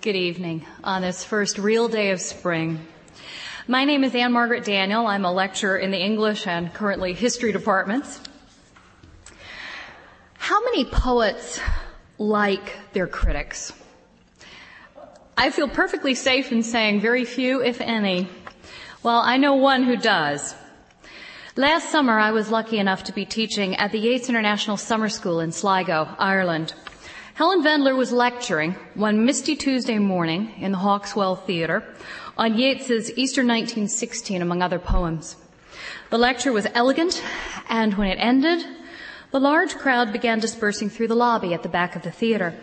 Good 0.00 0.16
evening 0.16 0.64
on 0.82 1.02
this 1.02 1.24
first 1.24 1.58
real 1.58 1.88
day 1.88 2.10
of 2.10 2.22
spring. 2.22 2.86
My 3.68 3.84
name 3.84 4.02
is 4.02 4.14
Anne 4.14 4.32
Margaret 4.32 4.64
Daniel. 4.64 5.06
I'm 5.06 5.26
a 5.26 5.32
lecturer 5.32 5.76
in 5.76 5.90
the 5.90 5.98
English 5.98 6.46
and 6.46 6.72
currently 6.72 7.12
history 7.12 7.52
departments. 7.52 8.18
How 10.38 10.64
many 10.64 10.86
poets 10.86 11.60
like 12.16 12.78
their 12.94 13.06
critics? 13.06 13.74
I 15.36 15.50
feel 15.50 15.68
perfectly 15.68 16.14
safe 16.14 16.50
in 16.50 16.62
saying 16.62 17.02
very 17.02 17.26
few, 17.26 17.62
if 17.62 17.82
any. 17.82 18.30
Well, 19.02 19.20
I 19.20 19.36
know 19.36 19.56
one 19.56 19.82
who 19.82 19.98
does. 19.98 20.54
Last 21.56 21.90
summer, 21.90 22.18
I 22.18 22.30
was 22.30 22.50
lucky 22.50 22.78
enough 22.78 23.04
to 23.04 23.12
be 23.12 23.26
teaching 23.26 23.76
at 23.76 23.92
the 23.92 23.98
Yeats 23.98 24.30
International 24.30 24.78
Summer 24.78 25.10
School 25.10 25.40
in 25.40 25.52
Sligo, 25.52 26.08
Ireland. 26.18 26.72
Helen 27.40 27.62
Vendler 27.62 27.96
was 27.96 28.12
lecturing 28.12 28.76
one 28.92 29.24
misty 29.24 29.56
Tuesday 29.56 29.98
morning 29.98 30.52
in 30.58 30.72
the 30.72 30.76
Hawk's 30.76 31.16
Well 31.16 31.36
Theatre 31.36 31.82
on 32.36 32.58
Yeats's 32.58 33.10
Easter 33.12 33.40
1916, 33.40 34.42
among 34.42 34.60
other 34.60 34.78
poems. 34.78 35.36
The 36.10 36.18
lecture 36.18 36.52
was 36.52 36.66
elegant, 36.74 37.24
and 37.66 37.94
when 37.94 38.08
it 38.08 38.18
ended, 38.20 38.62
the 39.30 39.40
large 39.40 39.74
crowd 39.76 40.12
began 40.12 40.38
dispersing 40.38 40.90
through 40.90 41.08
the 41.08 41.14
lobby 41.14 41.54
at 41.54 41.62
the 41.62 41.70
back 41.70 41.96
of 41.96 42.02
the 42.02 42.10
theatre. 42.10 42.54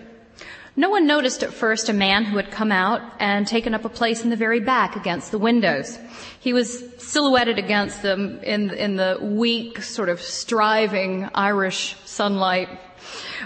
No 0.76 0.92
one 0.92 1.08
noticed 1.08 1.42
at 1.42 1.56
first 1.56 1.90
a 1.90 1.94
man 1.94 2.26
who 2.26 2.38
had 2.38 2.52
come 2.52 2.72
out 2.72 3.02
and 3.20 3.48
taken 3.48 3.74
up 3.74 3.84
a 3.84 3.90
place 3.90 4.24
in 4.24 4.30
the 4.30 4.36
very 4.36 4.60
back 4.60 4.96
against 4.96 5.32
the 5.32 5.40
windows. 5.40 5.98
He 6.40 6.54
was 6.54 6.84
silhouetted 7.00 7.58
against 7.58 8.04
them 8.04 8.42
in, 8.44 8.70
in 8.70 8.96
the 8.96 9.18
weak, 9.20 9.82
sort 9.82 10.10
of 10.10 10.22
striving 10.22 11.28
Irish 11.34 11.96
sunlight, 12.06 12.70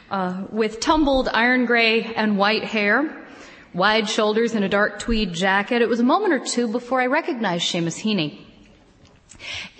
uh, 0.09 0.45
with 0.51 0.79
tumbled 0.79 1.29
iron 1.29 1.65
gray 1.65 2.13
and 2.15 2.37
white 2.37 2.63
hair, 2.63 3.26
wide 3.73 4.09
shoulders 4.09 4.55
and 4.55 4.65
a 4.65 4.70
dark 4.70 4.99
tweed 4.99 5.34
jacket. 5.34 5.81
It 5.81 5.90
was 5.90 5.99
a 5.99 6.04
moment 6.04 6.34
or 6.34 6.40
two 6.40 6.67
before 6.67 7.01
I 7.01 7.07
recognized 7.07 7.65
Seamus 7.65 8.01
Heaney. 8.01 8.39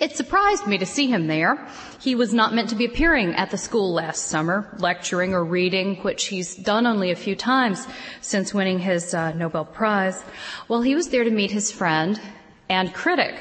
It 0.00 0.16
surprised 0.16 0.66
me 0.66 0.78
to 0.78 0.86
see 0.86 1.06
him 1.06 1.26
there. 1.28 1.68
He 2.00 2.14
was 2.14 2.34
not 2.34 2.52
meant 2.52 2.70
to 2.70 2.74
be 2.74 2.84
appearing 2.84 3.34
at 3.34 3.50
the 3.50 3.58
school 3.58 3.92
last 3.92 4.26
summer, 4.26 4.74
lecturing 4.78 5.34
or 5.34 5.44
reading, 5.44 5.96
which 5.96 6.26
he's 6.26 6.56
done 6.56 6.86
only 6.86 7.10
a 7.12 7.16
few 7.16 7.36
times 7.36 7.86
since 8.20 8.52
winning 8.52 8.80
his 8.80 9.14
uh, 9.14 9.32
Nobel 9.34 9.64
Prize. 9.64 10.20
Well, 10.68 10.82
he 10.82 10.96
was 10.96 11.10
there 11.10 11.22
to 11.24 11.30
meet 11.30 11.52
his 11.52 11.70
friend 11.70 12.20
and 12.68 12.92
critic, 12.92 13.36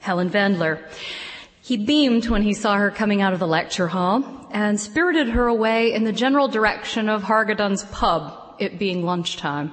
Helen 0.00 0.30
Vendler. 0.30 0.78
He 1.64 1.78
beamed 1.78 2.28
when 2.28 2.42
he 2.42 2.52
saw 2.52 2.76
her 2.76 2.90
coming 2.90 3.22
out 3.22 3.32
of 3.32 3.38
the 3.38 3.46
lecture 3.46 3.88
hall 3.88 4.22
and 4.50 4.78
spirited 4.78 5.30
her 5.30 5.46
away 5.46 5.94
in 5.94 6.04
the 6.04 6.12
general 6.12 6.46
direction 6.46 7.08
of 7.08 7.22
Hargadon's 7.22 7.84
pub, 7.84 8.56
it 8.58 8.78
being 8.78 9.02
lunchtime. 9.02 9.72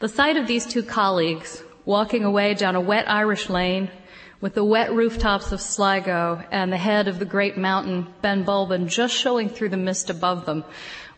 The 0.00 0.08
sight 0.08 0.36
of 0.36 0.48
these 0.48 0.66
two 0.66 0.82
colleagues 0.82 1.62
walking 1.84 2.24
away 2.24 2.54
down 2.54 2.74
a 2.74 2.80
wet 2.80 3.08
Irish 3.08 3.48
lane 3.48 3.92
with 4.40 4.54
the 4.54 4.64
wet 4.64 4.92
rooftops 4.92 5.52
of 5.52 5.60
Sligo 5.60 6.42
and 6.50 6.72
the 6.72 6.76
head 6.76 7.06
of 7.06 7.20
the 7.20 7.24
great 7.24 7.56
mountain 7.56 8.12
Ben 8.20 8.44
Bulben 8.44 8.88
just 8.88 9.14
showing 9.14 9.48
through 9.48 9.68
the 9.68 9.76
mist 9.76 10.10
above 10.10 10.46
them 10.46 10.64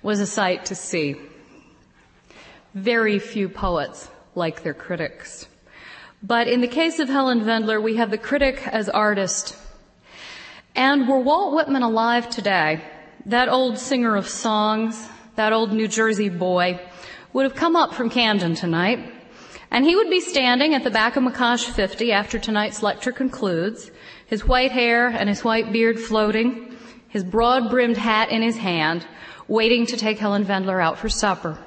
was 0.02 0.20
a 0.20 0.26
sight 0.26 0.66
to 0.66 0.74
see. 0.74 1.16
Very 2.74 3.18
few 3.18 3.48
poets 3.48 4.10
like 4.34 4.62
their 4.62 4.74
critics. 4.74 5.48
But 6.22 6.48
in 6.48 6.60
the 6.60 6.68
case 6.68 6.98
of 6.98 7.08
Helen 7.08 7.40
Vendler, 7.40 7.82
we 7.82 7.96
have 7.96 8.10
the 8.10 8.18
critic 8.18 8.68
as 8.68 8.90
artist. 8.90 9.56
And 10.80 11.06
were 11.06 11.20
Walt 11.20 11.54
Whitman 11.54 11.82
alive 11.82 12.30
today, 12.30 12.82
that 13.26 13.50
old 13.50 13.76
singer 13.76 14.16
of 14.16 14.26
songs, 14.26 15.10
that 15.36 15.52
old 15.52 15.74
New 15.74 15.86
Jersey 15.86 16.30
boy, 16.30 16.80
would 17.34 17.42
have 17.42 17.54
come 17.54 17.76
up 17.76 17.92
from 17.92 18.08
Camden 18.08 18.54
tonight 18.54 19.12
and 19.70 19.84
he 19.84 19.94
would 19.94 20.08
be 20.08 20.22
standing 20.22 20.72
at 20.72 20.82
the 20.82 20.90
back 20.90 21.16
of 21.16 21.22
McCosh 21.22 21.68
50 21.68 22.12
after 22.12 22.38
tonight's 22.38 22.82
lecture 22.82 23.12
concludes, 23.12 23.90
his 24.24 24.46
white 24.46 24.72
hair 24.72 25.08
and 25.08 25.28
his 25.28 25.44
white 25.44 25.70
beard 25.70 26.00
floating, 26.00 26.74
his 27.08 27.24
broad 27.24 27.68
brimmed 27.68 27.98
hat 27.98 28.30
in 28.30 28.40
his 28.40 28.56
hand, 28.56 29.06
waiting 29.48 29.84
to 29.84 29.98
take 29.98 30.18
Helen 30.18 30.46
Vendler 30.46 30.82
out 30.82 30.96
for 30.96 31.10
supper. 31.10 31.58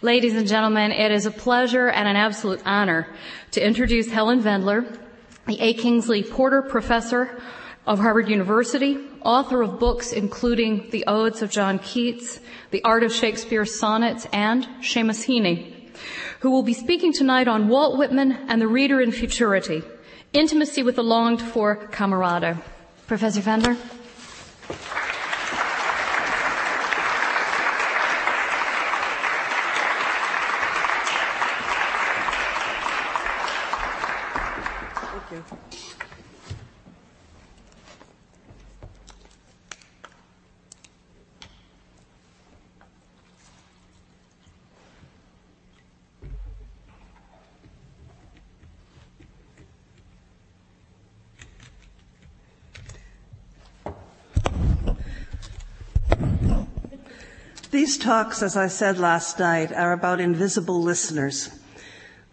Ladies 0.00 0.34
and 0.34 0.48
gentlemen, 0.48 0.92
it 0.92 1.12
is 1.12 1.26
a 1.26 1.30
pleasure 1.30 1.88
and 1.88 2.08
an 2.08 2.16
absolute 2.16 2.62
honor 2.64 3.06
to 3.50 3.62
introduce 3.62 4.08
Helen 4.08 4.40
Vendler, 4.40 4.98
the 5.46 5.60
A. 5.60 5.74
Kingsley 5.74 6.22
Porter 6.22 6.62
Professor 6.62 7.38
of 7.88 7.98
Harvard 7.98 8.28
University, 8.28 8.98
author 9.24 9.62
of 9.62 9.80
books 9.80 10.12
including 10.12 10.88
The 10.90 11.04
Odes 11.08 11.42
of 11.42 11.50
John 11.50 11.80
Keats, 11.80 12.38
The 12.70 12.84
Art 12.84 13.02
of 13.02 13.12
Shakespeare's 13.12 13.80
Sonnets, 13.80 14.28
and 14.32 14.64
Seamus 14.80 15.26
Heaney 15.26 15.74
who 16.40 16.50
will 16.50 16.62
be 16.62 16.74
speaking 16.74 17.12
tonight 17.12 17.48
on 17.48 17.68
Walt 17.68 17.98
Whitman 17.98 18.32
and 18.48 18.60
the 18.60 18.68
reader 18.68 19.00
in 19.00 19.10
futurity, 19.10 19.82
intimacy 20.32 20.82
with 20.82 20.96
the 20.96 21.02
longed 21.02 21.42
for 21.42 21.76
camerado. 21.76 22.56
Professor 23.06 23.40
Vendler? 23.40 23.76
These 57.88 57.96
talks, 57.96 58.42
as 58.42 58.54
I 58.54 58.68
said 58.68 58.98
last 58.98 59.38
night, 59.38 59.72
are 59.72 59.94
about 59.94 60.20
invisible 60.20 60.82
listeners, 60.82 61.48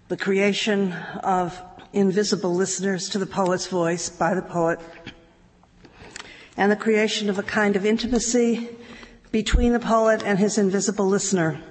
the 0.09 0.17
creation 0.17 0.91
of 1.23 1.57
invisible 1.93 2.53
listeners 2.53 3.07
to 3.11 3.19
the 3.19 3.25
poet's 3.25 3.67
voice 3.67 4.09
by 4.09 4.33
the 4.33 4.41
poet, 4.41 4.81
and 6.57 6.69
the 6.69 6.75
creation 6.75 7.29
of 7.29 7.39
a 7.39 7.43
kind 7.43 7.77
of 7.77 7.85
intimacy 7.85 8.67
between 9.31 9.71
the 9.71 9.79
poet 9.79 10.23
and 10.25 10.39
his 10.39 10.57
invisible 10.57 11.07
listener. 11.07 11.61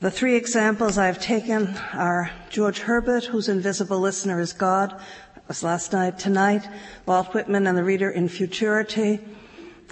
The 0.00 0.10
three 0.10 0.36
examples 0.36 0.98
I've 0.98 1.18
taken 1.18 1.78
are 1.94 2.30
George 2.50 2.80
Herbert, 2.80 3.24
whose 3.24 3.48
invisible 3.48 4.00
listener 4.00 4.38
is 4.38 4.52
God, 4.52 5.00
was 5.48 5.62
last 5.62 5.94
night, 5.94 6.18
tonight, 6.18 6.68
Walt 7.06 7.32
Whitman 7.32 7.66
and 7.66 7.78
the 7.78 7.84
reader 7.84 8.10
in 8.10 8.28
futurity, 8.28 9.18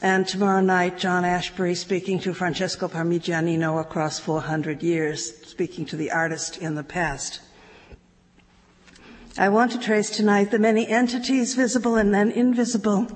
and 0.01 0.27
tomorrow 0.29 0.61
night, 0.61 0.99
John 0.99 1.25
Ashbery 1.25 1.77
speaking 1.77 2.21
to 2.21 2.33
Francesco 2.33 2.87
Parmigianino 2.89 3.81
across 3.81 4.21
400 4.21 4.83
years, 4.83 5.37
speaking 5.47 5.85
to 5.87 5.97
the 5.97 6.13
artist 6.13 6.59
in 6.59 6.77
the 6.77 6.85
past. 6.85 7.41
I 9.37 9.49
want 9.49 9.73
to 9.73 9.79
trace 9.79 10.11
tonight 10.11 10.51
the 10.51 10.59
many 10.59 10.87
entities, 10.87 11.55
visible 11.55 11.97
and 11.97 12.15
then 12.15 12.31
invisible, 12.31 13.09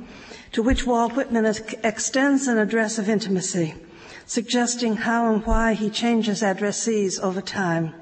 to 0.52 0.62
which 0.62 0.86
Walt 0.86 1.14
Whitman 1.14 1.46
extends 1.46 2.48
an 2.48 2.58
address 2.58 2.98
of 2.98 3.08
intimacy, 3.08 3.74
suggesting 4.26 4.96
how 4.96 5.32
and 5.32 5.44
why 5.46 5.74
he 5.74 5.88
changes 5.88 6.42
addressees 6.42 7.20
over 7.20 7.40
time. 7.40 7.94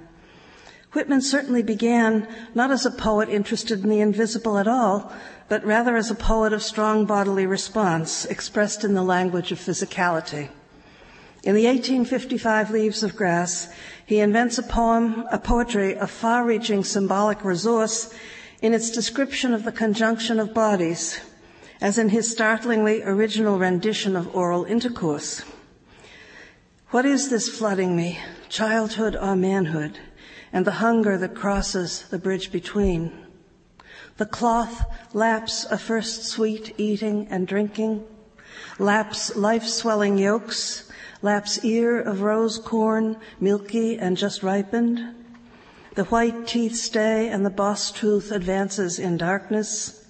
Whitman 0.92 1.20
certainly 1.20 1.62
began 1.62 2.26
not 2.54 2.70
as 2.70 2.84
a 2.84 2.90
poet 2.90 3.28
interested 3.28 3.84
in 3.84 3.90
the 3.90 4.00
invisible 4.00 4.58
at 4.58 4.66
all, 4.66 5.12
but 5.50 5.66
rather 5.66 5.96
as 5.96 6.12
a 6.12 6.14
poet 6.14 6.52
of 6.52 6.62
strong 6.62 7.04
bodily 7.04 7.44
response, 7.44 8.24
expressed 8.26 8.84
in 8.84 8.94
the 8.94 9.02
language 9.02 9.50
of 9.50 9.58
physicality. 9.58 10.48
In 11.42 11.56
the 11.56 11.66
1855 11.66 12.70
Leaves 12.70 13.02
of 13.02 13.16
Grass, 13.16 13.68
he 14.06 14.20
invents 14.20 14.58
a 14.58 14.62
poem, 14.62 15.26
a 15.32 15.40
poetry 15.40 15.98
of 15.98 16.08
far 16.08 16.44
reaching 16.44 16.84
symbolic 16.84 17.44
resource 17.44 18.14
in 18.62 18.72
its 18.72 18.92
description 18.92 19.52
of 19.52 19.64
the 19.64 19.72
conjunction 19.72 20.38
of 20.38 20.54
bodies, 20.54 21.18
as 21.80 21.98
in 21.98 22.10
his 22.10 22.30
startlingly 22.30 23.02
original 23.02 23.58
rendition 23.58 24.14
of 24.14 24.32
oral 24.36 24.64
intercourse. 24.66 25.42
What 26.90 27.04
is 27.04 27.28
this 27.28 27.48
flooding 27.48 27.96
me, 27.96 28.20
childhood 28.48 29.16
or 29.16 29.34
manhood, 29.34 29.98
and 30.52 30.64
the 30.64 30.78
hunger 30.78 31.18
that 31.18 31.34
crosses 31.34 32.04
the 32.08 32.18
bridge 32.18 32.52
between? 32.52 33.19
The 34.20 34.26
cloth 34.26 34.84
laps 35.14 35.64
a 35.70 35.78
first 35.78 36.24
sweet 36.24 36.74
eating 36.76 37.26
and 37.30 37.46
drinking, 37.46 38.04
laps 38.78 39.34
life 39.34 39.64
swelling 39.64 40.18
yolks, 40.18 40.84
laps 41.22 41.64
ear 41.64 41.98
of 41.98 42.20
rose 42.20 42.58
corn, 42.58 43.16
milky 43.40 43.98
and 43.98 44.18
just 44.18 44.42
ripened. 44.42 45.14
The 45.94 46.04
white 46.04 46.46
teeth 46.46 46.76
stay 46.76 47.30
and 47.30 47.46
the 47.46 47.48
boss 47.48 47.90
tooth 47.90 48.30
advances 48.30 48.98
in 48.98 49.16
darkness, 49.16 50.04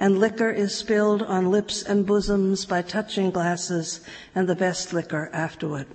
and 0.00 0.18
liquor 0.18 0.50
is 0.50 0.74
spilled 0.74 1.22
on 1.22 1.52
lips 1.52 1.80
and 1.84 2.04
bosoms 2.04 2.66
by 2.66 2.82
touching 2.82 3.30
glasses 3.30 4.00
and 4.34 4.48
the 4.48 4.56
best 4.56 4.92
liquor 4.92 5.30
afterward. 5.32 5.86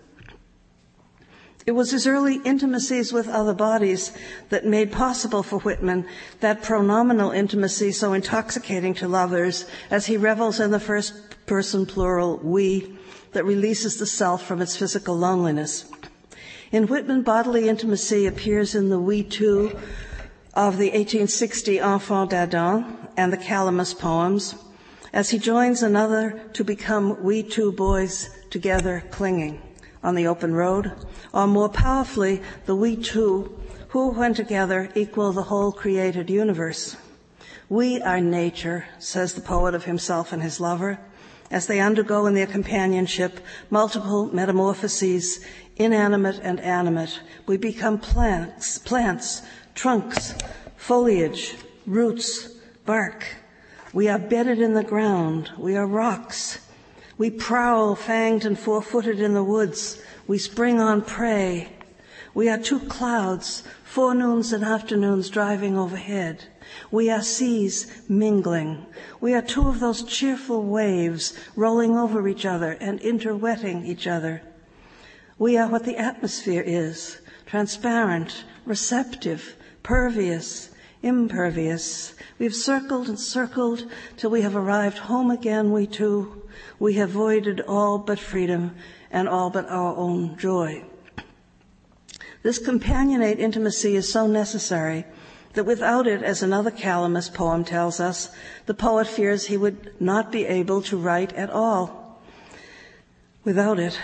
It 1.65 1.73
was 1.73 1.91
his 1.91 2.07
early 2.07 2.41
intimacies 2.45 3.11
with 3.11 3.27
other 3.27 3.53
bodies 3.53 4.11
that 4.49 4.65
made 4.65 4.91
possible 4.91 5.43
for 5.43 5.59
Whitman 5.59 6.05
that 6.39 6.63
pronominal 6.63 7.31
intimacy 7.31 7.91
so 7.91 8.13
intoxicating 8.13 8.93
to 8.95 9.07
lovers 9.07 9.65
as 9.91 10.05
he 10.05 10.17
revels 10.17 10.59
in 10.59 10.71
the 10.71 10.79
first 10.79 11.13
person 11.45 11.85
plural 11.85 12.37
we 12.37 12.97
that 13.33 13.45
releases 13.45 13.97
the 13.97 14.05
self 14.05 14.45
from 14.45 14.61
its 14.61 14.75
physical 14.77 15.15
loneliness. 15.15 15.85
In 16.71 16.87
Whitman, 16.87 17.23
bodily 17.23 17.67
intimacy 17.67 18.25
appears 18.25 18.73
in 18.73 18.89
the 18.89 18.99
we 18.99 19.23
two 19.23 19.77
of 20.53 20.77
the 20.77 20.89
1860 20.89 21.77
Enfans 21.77 22.29
d'Adam 22.29 23.07
and 23.17 23.33
the 23.33 23.37
Calamus 23.37 23.93
poems 23.93 24.55
as 25.11 25.29
he 25.29 25.37
joins 25.37 25.83
another 25.83 26.41
to 26.53 26.63
become 26.63 27.21
we 27.23 27.43
two 27.43 27.71
boys 27.71 28.29
together 28.49 29.03
clinging 29.11 29.61
on 30.03 30.15
the 30.15 30.27
open 30.27 30.53
road, 30.53 30.91
or 31.33 31.47
more 31.47 31.69
powerfully, 31.69 32.41
the 32.65 32.75
we 32.75 32.95
two 32.95 33.59
who, 33.89 34.11
when 34.11 34.33
together, 34.33 34.89
equal 34.95 35.31
the 35.31 35.43
whole 35.43 35.71
created 35.71 36.29
universe. 36.29 36.95
We 37.69 38.01
are 38.01 38.21
nature, 38.21 38.85
says 38.99 39.33
the 39.33 39.41
poet 39.41 39.73
of 39.73 39.85
himself 39.85 40.31
and 40.31 40.41
his 40.41 40.59
lover, 40.59 40.99
as 41.51 41.65
they 41.65 41.79
undergo 41.79 42.27
in 42.27 42.35
their 42.35 42.47
companionship 42.47 43.39
multiple 43.69 44.27
metamorphoses, 44.33 45.43
inanimate 45.75 46.39
and 46.43 46.59
animate. 46.59 47.19
We 47.47 47.57
become 47.57 47.97
plants, 47.97 48.77
plants, 48.77 49.41
trunks, 49.73 50.35
foliage, 50.77 51.55
roots, 51.87 52.49
bark. 52.85 53.25
We 53.91 54.07
are 54.07 54.19
bedded 54.19 54.59
in 54.59 54.75
the 54.75 54.83
ground. 54.83 55.51
We 55.57 55.75
are 55.75 55.87
rocks. 55.87 56.59
We 57.19 57.29
prowl 57.29 57.97
fanged 57.97 58.45
and 58.45 58.57
four 58.57 58.81
footed 58.81 59.19
in 59.19 59.33
the 59.33 59.43
woods. 59.43 60.01
We 60.25 60.37
spring 60.37 60.79
on 60.79 61.01
prey. 61.01 61.67
We 62.33 62.47
are 62.47 62.57
two 62.57 62.79
clouds, 62.79 63.63
forenoons 63.83 64.53
and 64.53 64.63
afternoons 64.63 65.29
driving 65.29 65.77
overhead. 65.77 66.45
We 66.91 67.09
are 67.09 67.21
seas 67.21 67.91
mingling. 68.07 68.85
We 69.19 69.33
are 69.33 69.41
two 69.41 69.67
of 69.67 69.81
those 69.81 70.03
cheerful 70.03 70.63
waves 70.63 71.33
rolling 71.57 71.97
over 71.97 72.25
each 72.29 72.45
other 72.45 72.77
and 72.79 73.01
interwetting 73.01 73.85
each 73.85 74.07
other. 74.07 74.41
We 75.37 75.57
are 75.57 75.67
what 75.67 75.83
the 75.83 75.97
atmosphere 75.97 76.63
is 76.65 77.19
transparent, 77.45 78.45
receptive, 78.65 79.57
pervious, 79.83 80.69
impervious. 81.03 82.13
We've 82.37 82.55
circled 82.55 83.09
and 83.09 83.19
circled 83.19 83.91
till 84.15 84.29
we 84.29 84.41
have 84.41 84.55
arrived 84.55 84.99
home 84.99 85.31
again, 85.31 85.73
we 85.73 85.85
two, 85.85 86.38
we 86.79 86.93
have 86.93 87.09
voided 87.09 87.61
all 87.61 87.97
but 87.97 88.19
freedom 88.19 88.75
and 89.11 89.27
all 89.27 89.49
but 89.49 89.67
our 89.69 89.95
own 89.95 90.37
joy. 90.37 90.83
This 92.41 92.59
companionate 92.59 93.37
intimacy 93.39 93.95
is 93.95 94.11
so 94.11 94.25
necessary 94.25 95.05
that 95.53 95.65
without 95.65 96.07
it, 96.07 96.23
as 96.23 96.41
another 96.41 96.71
Calamus 96.71 97.33
poem 97.33 97.65
tells 97.65 97.99
us, 97.99 98.29
the 98.65 98.73
poet 98.73 99.07
fears 99.07 99.47
he 99.47 99.57
would 99.57 99.93
not 99.99 100.31
be 100.31 100.45
able 100.45 100.81
to 100.83 100.97
write 100.97 101.33
at 101.33 101.49
all. 101.49 102.21
Without 103.43 103.79
it, 103.79 103.99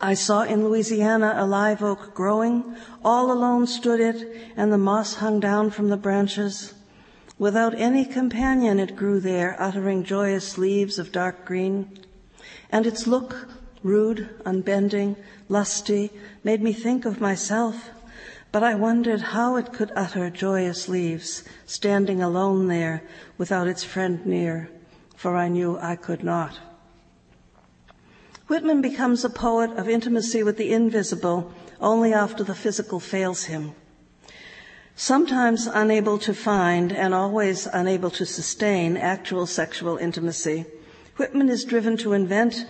I 0.00 0.14
saw 0.14 0.42
in 0.42 0.64
Louisiana 0.64 1.34
a 1.36 1.46
live 1.46 1.82
oak 1.82 2.14
growing, 2.14 2.76
all 3.04 3.32
alone 3.32 3.66
stood 3.66 4.00
it, 4.00 4.52
and 4.56 4.72
the 4.72 4.78
moss 4.78 5.14
hung 5.14 5.40
down 5.40 5.70
from 5.70 5.88
the 5.88 5.96
branches. 5.96 6.74
Without 7.40 7.74
any 7.80 8.04
companion 8.04 8.78
it 8.78 8.94
grew 8.94 9.18
there, 9.18 9.56
uttering 9.58 10.04
joyous 10.04 10.58
leaves 10.58 10.98
of 10.98 11.10
dark 11.10 11.46
green. 11.46 11.98
And 12.70 12.86
its 12.86 13.06
look, 13.06 13.48
rude, 13.82 14.28
unbending, 14.44 15.16
lusty, 15.48 16.10
made 16.44 16.62
me 16.62 16.74
think 16.74 17.06
of 17.06 17.18
myself. 17.18 17.88
But 18.52 18.62
I 18.62 18.74
wondered 18.74 19.22
how 19.22 19.56
it 19.56 19.72
could 19.72 19.90
utter 19.96 20.28
joyous 20.28 20.86
leaves, 20.86 21.42
standing 21.64 22.20
alone 22.20 22.68
there 22.68 23.04
without 23.38 23.68
its 23.68 23.84
friend 23.84 24.26
near, 24.26 24.68
for 25.16 25.34
I 25.34 25.48
knew 25.48 25.78
I 25.78 25.96
could 25.96 26.22
not. 26.22 26.58
Whitman 28.48 28.82
becomes 28.82 29.24
a 29.24 29.30
poet 29.30 29.70
of 29.78 29.88
intimacy 29.88 30.42
with 30.42 30.58
the 30.58 30.74
invisible 30.74 31.54
only 31.80 32.12
after 32.12 32.44
the 32.44 32.54
physical 32.54 33.00
fails 33.00 33.44
him. 33.44 33.72
Sometimes 34.96 35.66
unable 35.66 36.18
to 36.18 36.34
find 36.34 36.92
and 36.92 37.14
always 37.14 37.66
unable 37.66 38.10
to 38.10 38.26
sustain 38.26 38.96
actual 38.96 39.46
sexual 39.46 39.96
intimacy, 39.96 40.66
Whitman 41.16 41.48
is 41.48 41.64
driven 41.64 41.96
to 41.98 42.12
invent 42.12 42.66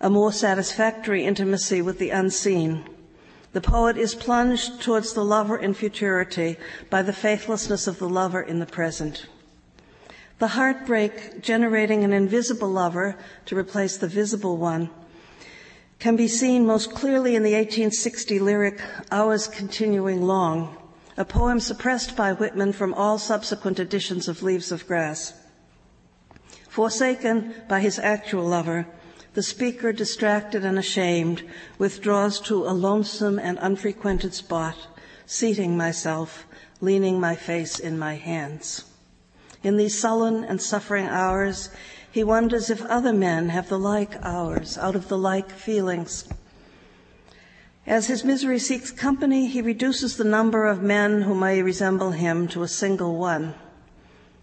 a 0.00 0.10
more 0.10 0.32
satisfactory 0.32 1.24
intimacy 1.24 1.82
with 1.82 1.98
the 1.98 2.10
unseen. 2.10 2.84
The 3.52 3.60
poet 3.60 3.96
is 3.96 4.14
plunged 4.14 4.80
towards 4.80 5.12
the 5.12 5.24
lover 5.24 5.56
in 5.56 5.74
futurity 5.74 6.56
by 6.88 7.02
the 7.02 7.12
faithlessness 7.12 7.86
of 7.86 7.98
the 7.98 8.08
lover 8.08 8.40
in 8.40 8.60
the 8.60 8.66
present. 8.66 9.26
The 10.38 10.48
heartbreak 10.48 11.42
generating 11.42 12.02
an 12.02 12.12
invisible 12.12 12.70
lover 12.70 13.16
to 13.46 13.56
replace 13.56 13.96
the 13.98 14.08
visible 14.08 14.56
one 14.56 14.88
can 15.98 16.16
be 16.16 16.28
seen 16.28 16.64
most 16.64 16.94
clearly 16.94 17.36
in 17.36 17.42
the 17.42 17.52
1860 17.52 18.38
lyric 18.38 18.80
Hours 19.10 19.46
Continuing 19.46 20.22
Long, 20.22 20.74
a 21.20 21.24
poem 21.26 21.60
suppressed 21.60 22.16
by 22.16 22.32
Whitman 22.32 22.72
from 22.72 22.94
all 22.94 23.18
subsequent 23.18 23.78
editions 23.78 24.26
of 24.26 24.42
Leaves 24.42 24.72
of 24.72 24.86
Grass. 24.86 25.34
Forsaken 26.70 27.54
by 27.68 27.80
his 27.80 27.98
actual 27.98 28.44
lover, 28.44 28.86
the 29.34 29.42
speaker, 29.42 29.92
distracted 29.92 30.64
and 30.64 30.78
ashamed, 30.78 31.42
withdraws 31.76 32.40
to 32.40 32.64
a 32.64 32.72
lonesome 32.72 33.38
and 33.38 33.58
unfrequented 33.60 34.32
spot, 34.32 34.78
seating 35.26 35.76
myself, 35.76 36.46
leaning 36.80 37.20
my 37.20 37.36
face 37.36 37.78
in 37.78 37.98
my 37.98 38.14
hands. 38.14 38.84
In 39.62 39.76
these 39.76 40.00
sullen 40.00 40.42
and 40.42 40.58
suffering 40.58 41.04
hours, 41.04 41.68
he 42.10 42.24
wonders 42.24 42.70
if 42.70 42.80
other 42.86 43.12
men 43.12 43.50
have 43.50 43.68
the 43.68 43.78
like 43.78 44.16
hours 44.24 44.78
out 44.78 44.96
of 44.96 45.08
the 45.08 45.18
like 45.18 45.50
feelings. 45.50 46.26
As 47.86 48.06
his 48.06 48.24
misery 48.24 48.58
seeks 48.58 48.90
company, 48.90 49.46
he 49.46 49.62
reduces 49.62 50.16
the 50.16 50.24
number 50.24 50.66
of 50.66 50.82
men 50.82 51.22
who 51.22 51.34
may 51.34 51.62
resemble 51.62 52.10
him 52.10 52.46
to 52.48 52.62
a 52.62 52.68
single 52.68 53.16
one. 53.16 53.54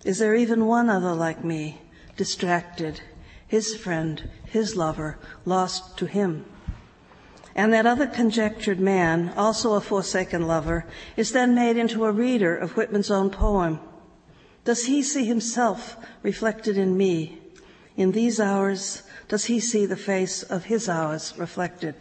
Is 0.04 0.18
there 0.20 0.36
even 0.36 0.66
one 0.66 0.90
other 0.90 1.14
like 1.14 1.44
me, 1.44 1.82
distracted, 2.16 3.02
his 3.48 3.76
friend, 3.76 4.30
his 4.46 4.76
lover, 4.76 5.18
lost 5.46 5.98
to 5.98 6.08
him? 6.08 6.46
And 7.56 7.74
that 7.74 7.86
other 7.86 8.08
conjectured 8.08 8.80
man, 8.80 9.34
also 9.38 9.74
a 9.74 9.82
forsaken 9.82 10.48
lover, 10.48 10.86
is 11.16 11.32
then 11.32 11.56
made 11.56 11.78
into 11.78 12.06
a 12.06 12.12
reader 12.12 12.56
of 12.56 12.76
Whitman's 12.76 13.12
own 13.12 13.30
poem. 13.30 13.80
Does 14.64 14.86
he 14.86 15.02
see 15.02 15.26
himself 15.26 15.98
reflected 16.22 16.78
in 16.78 16.98
me? 16.98 17.40
In 17.96 18.12
these 18.12 18.40
hours, 18.40 19.04
does 19.28 19.46
he 19.46 19.60
see 19.60 19.86
the 19.86 19.96
face 19.96 20.44
of 20.44 20.66
his 20.66 20.90
hours 20.90 21.34
reflected? 21.38 21.96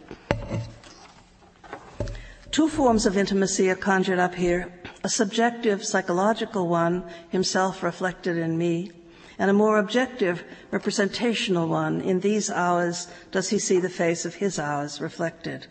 Two 2.57 2.67
forms 2.67 3.05
of 3.05 3.15
intimacy 3.15 3.69
are 3.69 3.75
conjured 3.75 4.17
up 4.17 4.33
here 4.33 4.73
a 5.03 5.09
subjective, 5.09 5.85
psychological 5.85 6.67
one, 6.67 7.03
himself 7.29 7.83
reflected 7.83 8.35
in 8.35 8.57
me, 8.57 8.91
and 9.37 9.51
a 9.51 9.53
more 9.53 9.77
objective, 9.77 10.43
representational 10.71 11.67
one. 11.67 12.01
In 12.01 12.19
these 12.19 12.49
hours, 12.49 13.09
does 13.29 13.49
he 13.49 13.59
see 13.59 13.79
the 13.79 13.91
face 13.91 14.25
of 14.25 14.33
his 14.33 14.57
hours 14.57 14.99
reflected? 14.99 15.67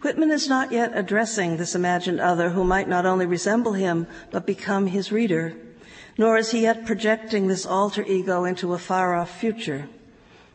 Whitman 0.00 0.30
is 0.30 0.48
not 0.48 0.72
yet 0.72 0.92
addressing 0.94 1.58
this 1.58 1.74
imagined 1.74 2.18
other 2.18 2.48
who 2.48 2.64
might 2.64 2.88
not 2.88 3.04
only 3.04 3.26
resemble 3.26 3.74
him, 3.74 4.06
but 4.30 4.46
become 4.46 4.86
his 4.86 5.12
reader, 5.12 5.54
nor 6.16 6.38
is 6.38 6.52
he 6.52 6.62
yet 6.62 6.86
projecting 6.86 7.46
this 7.46 7.66
alter 7.66 8.04
ego 8.04 8.44
into 8.44 8.72
a 8.72 8.78
far 8.78 9.14
off 9.14 9.38
future. 9.38 9.86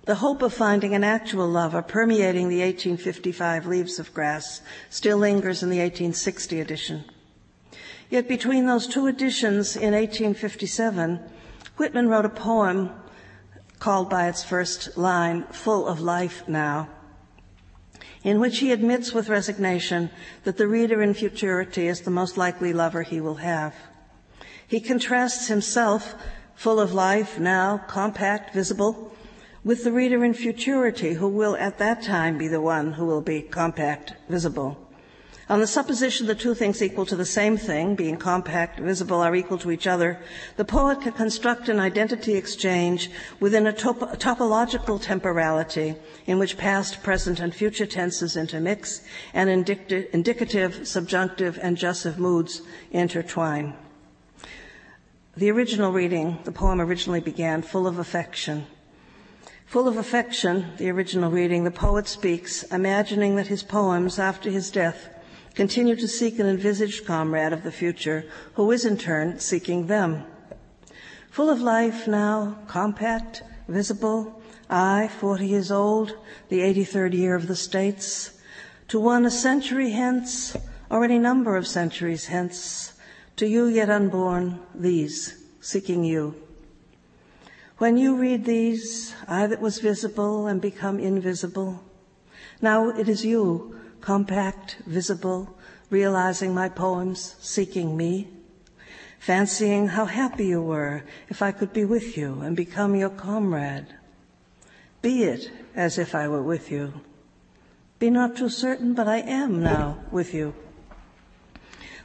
The 0.05 0.15
hope 0.15 0.41
of 0.41 0.53
finding 0.53 0.95
an 0.95 1.03
actual 1.03 1.47
lover 1.47 1.81
permeating 1.81 2.49
the 2.49 2.61
1855 2.61 3.65
Leaves 3.67 3.99
of 3.99 4.13
Grass 4.13 4.61
still 4.89 5.17
lingers 5.17 5.61
in 5.61 5.69
the 5.69 5.79
1860 5.79 6.59
edition. 6.59 7.03
Yet 8.09 8.27
between 8.27 8.65
those 8.65 8.87
two 8.87 9.07
editions 9.07 9.75
in 9.75 9.93
1857, 9.93 11.19
Whitman 11.77 12.09
wrote 12.09 12.25
a 12.25 12.29
poem 12.29 12.91
called 13.77 14.09
by 14.09 14.27
its 14.27 14.43
first 14.43 14.97
line, 14.97 15.43
Full 15.51 15.87
of 15.87 16.01
Life 16.01 16.47
Now, 16.47 16.89
in 18.23 18.39
which 18.39 18.59
he 18.59 18.71
admits 18.71 19.13
with 19.13 19.29
resignation 19.29 20.09
that 20.43 20.57
the 20.57 20.67
reader 20.67 21.01
in 21.01 21.13
futurity 21.13 21.87
is 21.87 22.01
the 22.01 22.11
most 22.11 22.35
likely 22.35 22.73
lover 22.73 23.03
he 23.03 23.21
will 23.21 23.35
have. 23.35 23.75
He 24.67 24.79
contrasts 24.79 25.47
himself, 25.47 26.15
full 26.55 26.79
of 26.79 26.93
life, 26.93 27.39
now 27.39 27.77
compact, 27.87 28.53
visible, 28.53 29.15
with 29.69 29.83
the 29.83 29.91
reader 29.91 30.25
in 30.25 30.33
futurity 30.33 31.13
who 31.13 31.27
will 31.27 31.55
at 31.57 31.77
that 31.77 32.01
time 32.01 32.39
be 32.39 32.47
the 32.47 32.59
one 32.59 32.91
who 32.93 33.05
will 33.05 33.21
be 33.21 33.39
compact, 33.39 34.15
visible. 34.27 34.75
On 35.47 35.59
the 35.59 35.67
supposition 35.67 36.25
that 36.25 36.39
two 36.39 36.55
things 36.55 36.81
equal 36.81 37.05
to 37.05 37.15
the 37.15 37.23
same 37.23 37.55
thing, 37.55 37.93
being 37.93 38.17
compact, 38.17 38.79
visible, 38.79 39.21
are 39.21 39.35
equal 39.35 39.59
to 39.59 39.69
each 39.69 39.85
other, 39.85 40.17
the 40.57 40.65
poet 40.65 41.01
can 41.01 41.11
construct 41.11 41.69
an 41.69 41.79
identity 41.79 42.33
exchange 42.33 43.11
within 43.39 43.67
a, 43.67 43.71
top- 43.71 44.17
topological 44.17 44.99
temporality 44.99 45.95
in 46.25 46.39
which 46.39 46.57
past, 46.57 47.03
present, 47.03 47.39
and 47.39 47.53
future 47.53 47.85
tenses 47.85 48.35
intermix 48.35 49.03
and 49.35 49.51
indicative, 49.51 50.87
subjunctive, 50.87 51.59
and 51.61 51.77
jussive 51.77 52.17
moods 52.17 52.63
intertwine. 52.89 53.75
The 55.37 55.51
original 55.51 55.91
reading, 55.91 56.39
the 56.43 56.51
poem 56.51 56.81
originally 56.81 57.19
began 57.21 57.61
full 57.61 57.85
of 57.85 57.99
affection. 57.99 58.65
Full 59.69 59.87
of 59.87 59.97
affection, 59.97 60.65
the 60.77 60.89
original 60.89 61.29
reading, 61.29 61.63
the 61.63 61.69
poet 61.69 62.07
speaks, 62.07 62.63
imagining 62.71 63.35
that 63.35 63.45
his 63.45 63.61
poems 63.61 64.17
after 64.17 64.49
his 64.49 64.71
death 64.71 65.09
continue 65.53 65.95
to 65.95 66.07
seek 66.07 66.39
an 66.39 66.47
envisaged 66.47 67.05
comrade 67.05 67.53
of 67.53 67.61
the 67.61 67.71
future, 67.71 68.25
who 68.55 68.71
is 68.71 68.83
in 68.83 68.97
turn 68.97 69.39
seeking 69.39 69.85
them. 69.85 70.23
Full 71.29 71.51
of 71.51 71.61
life 71.61 72.07
now, 72.07 72.57
compact, 72.65 73.43
visible, 73.67 74.41
I, 74.71 75.07
40 75.19 75.45
years 75.45 75.69
old, 75.69 76.17
the 76.47 76.61
83rd 76.61 77.13
year 77.13 77.35
of 77.35 77.45
the 77.45 77.55
States, 77.55 78.31
to 78.87 78.99
one 78.99 79.23
a 79.23 79.29
century 79.29 79.91
hence, 79.91 80.57
or 80.89 81.03
any 81.03 81.19
number 81.19 81.55
of 81.55 81.67
centuries 81.67 82.25
hence, 82.25 82.93
to 83.35 83.45
you 83.45 83.67
yet 83.67 83.91
unborn, 83.91 84.61
these, 84.73 85.43
seeking 85.61 86.03
you. 86.03 86.48
When 87.79 87.95
you 87.95 88.17
read 88.17 88.43
these, 88.43 89.15
I 89.25 89.47
that 89.47 89.61
was 89.61 89.79
visible 89.79 90.47
and 90.47 90.59
become 90.59 90.99
invisible, 90.99 91.81
now 92.61 92.89
it 92.89 93.07
is 93.07 93.23
you 93.23 93.79
compact, 94.01 94.79
visible, 94.85 95.57
realizing 95.89 96.53
my 96.53 96.67
poems, 96.67 97.37
seeking 97.39 97.95
me, 97.95 98.27
fancying 99.17 99.87
how 99.87 100.03
happy 100.05 100.47
you 100.47 100.61
were 100.61 101.03
if 101.29 101.41
I 101.41 101.53
could 101.53 101.71
be 101.71 101.85
with 101.85 102.17
you 102.17 102.41
and 102.41 102.53
become 102.53 102.97
your 102.97 103.09
comrade. 103.09 103.87
Be 105.01 105.23
it 105.23 105.49
as 105.73 105.97
if 105.97 106.13
I 106.13 106.27
were 106.27 106.43
with 106.43 106.69
you. 106.69 106.99
Be 107.97 108.09
not 108.09 108.35
too 108.35 108.49
certain, 108.49 108.93
but 108.93 109.07
I 109.07 109.19
am 109.19 109.63
now 109.63 110.03
with 110.11 110.33
you. 110.33 110.53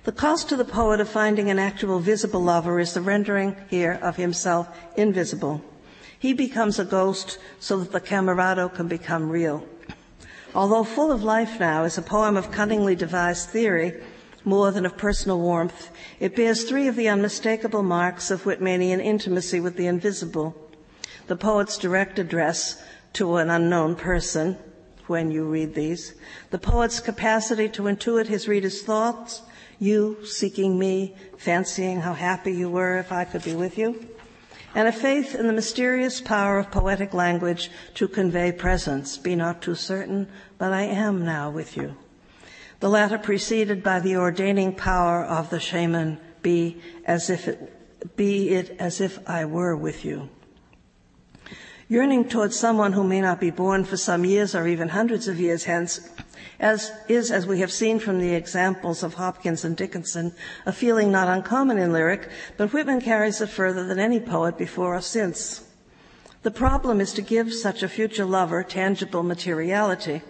The 0.05 0.13
cost 0.13 0.51
to 0.51 0.57
the 0.57 0.67
poet 0.67 1.01
of 1.01 1.09
finding 1.09 1.49
an 1.49 1.59
actual 1.59 1.99
visible 1.99 2.43
lover 2.43 2.79
is 2.79 2.93
the 2.93 3.01
rendering 3.01 3.57
here 3.71 3.99
of 4.03 4.17
himself 4.17 4.69
invisible. 4.97 5.63
He 6.19 6.35
becomes 6.35 6.79
a 6.79 6.85
ghost 6.85 7.39
so 7.59 7.79
that 7.79 7.91
the 7.91 8.01
camerado 8.01 8.69
can 8.69 8.87
become 8.87 9.31
real. 9.31 9.67
Although 10.55 10.85
full 10.85 11.11
of 11.11 11.25
life 11.25 11.59
now 11.59 11.85
is 11.85 11.97
a 11.97 12.03
poem 12.03 12.37
of 12.37 12.51
cunningly 12.51 12.95
devised 12.95 13.49
theory, 13.49 13.95
more 14.45 14.71
than 14.71 14.85
of 14.85 14.99
personal 14.99 15.41
warmth, 15.41 15.91
it 16.21 16.37
bears 16.37 16.65
three 16.65 16.87
of 16.87 16.97
the 16.97 17.09
unmistakable 17.09 17.83
marks 17.83 18.31
of 18.31 18.45
Whitmanian 18.45 19.01
intimacy 19.01 19.59
with 19.59 19.79
the 19.79 19.87
invisible. 19.87 20.55
The 21.29 21.37
poet's 21.37 21.79
direct 21.79 22.19
address 22.19 22.83
to 23.15 23.37
an 23.37 23.49
unknown 23.49 23.97
person, 23.97 24.59
when 25.07 25.31
you 25.31 25.45
read 25.45 25.75
these, 25.75 26.15
the 26.51 26.59
poet's 26.59 27.01
capacity 27.01 27.71
to 27.71 27.85
intuit 27.85 28.27
his 28.27 28.47
reader's 28.47 28.83
thoughts, 28.83 29.41
you 29.79 30.25
seeking 30.25 30.79
me, 30.79 31.15
fancying 31.37 32.01
how 32.01 32.15
happy 32.15 32.53
you 32.53 32.71
were 32.71 32.99
if 32.99 33.13
I 33.13 33.25
could 33.25 33.45
be 33.45 33.55
with 33.55 33.79
you, 33.79 34.09
and 34.75 34.89
a 34.89 34.93
faith 34.93 35.35
in 35.35 35.47
the 35.47 35.53
mysterious 35.53 36.21
power 36.21 36.59
of 36.59 36.71
poetic 36.71 37.15
language 37.15 37.71
to 37.95 38.09
convey 38.09 38.51
presence. 38.53 39.17
Be 39.17 39.37
not 39.37 39.63
too 39.63 39.75
certain, 39.75 40.29
but 40.59 40.73
I 40.73 40.83
am 40.83 41.25
now 41.25 41.51
with 41.51 41.77
you. 41.77 41.97
The 42.81 42.89
latter 42.89 43.19
preceded 43.19 43.83
by 43.83 44.01
the 44.01 44.17
ordaining 44.17 44.75
power 44.75 45.25
of 45.25 45.51
the 45.51 45.61
shaman, 45.61 46.19
be 46.43 46.83
as 47.05 47.31
if 47.31 47.49
it, 47.49 48.17
be 48.17 48.51
it 48.51 48.77
as 48.79 49.01
if 49.01 49.19
I 49.29 49.45
were 49.45 49.77
with 49.77 50.05
you. 50.05 50.29
Yearning 51.89 52.29
towards 52.29 52.59
someone 52.59 52.93
who 52.93 53.05
may 53.05 53.21
not 53.21 53.41
be 53.41 53.51
born 53.51 53.85
for 53.85 53.97
some 53.97 54.25
years 54.25 54.55
or 54.55 54.67
even 54.67 54.89
hundreds 54.89 55.29
of 55.29 55.39
years 55.39 55.65
hence, 55.65 56.09
as 56.65 56.91
is, 57.09 57.31
as 57.31 57.47
we 57.47 57.61
have 57.61 57.71
seen 57.71 57.99
from 57.99 58.19
the 58.19 58.35
examples 58.35 59.03
of 59.03 59.13
Hopkins 59.13 59.67
and 59.67 59.77
Dickinson, 59.77 60.33
a 60.65 60.73
feeling 60.73 61.13
not 61.13 61.29
uncommon 61.29 61.77
in 61.77 61.93
lyric, 61.93 62.31
but 62.57 62.73
Whitman 62.73 63.03
carries 63.03 63.43
it 63.43 63.51
further 63.51 63.85
than 63.85 63.99
any 63.99 64.19
poet 64.19 64.57
before 64.57 64.97
or 64.97 65.03
since. 65.03 65.69
The 66.43 66.51
problem 66.51 67.03
is 67.03 67.13
to 67.13 67.23
give 67.23 67.53
such 67.53 67.83
a 67.83 67.89
future 67.89 68.25
lover 68.25 68.63
tangible 68.63 69.23
materiality, 69.23 70.23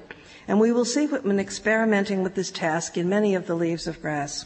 and 0.49 0.59
we 0.59 0.73
will 0.73 0.85
see 0.85 1.07
Whitman 1.07 1.39
experimenting 1.39 2.25
with 2.25 2.35
this 2.35 2.51
task 2.51 2.99
in 2.99 3.09
many 3.09 3.37
of 3.37 3.47
the 3.47 3.55
leaves 3.55 3.87
of 3.87 4.03
grass. 4.03 4.45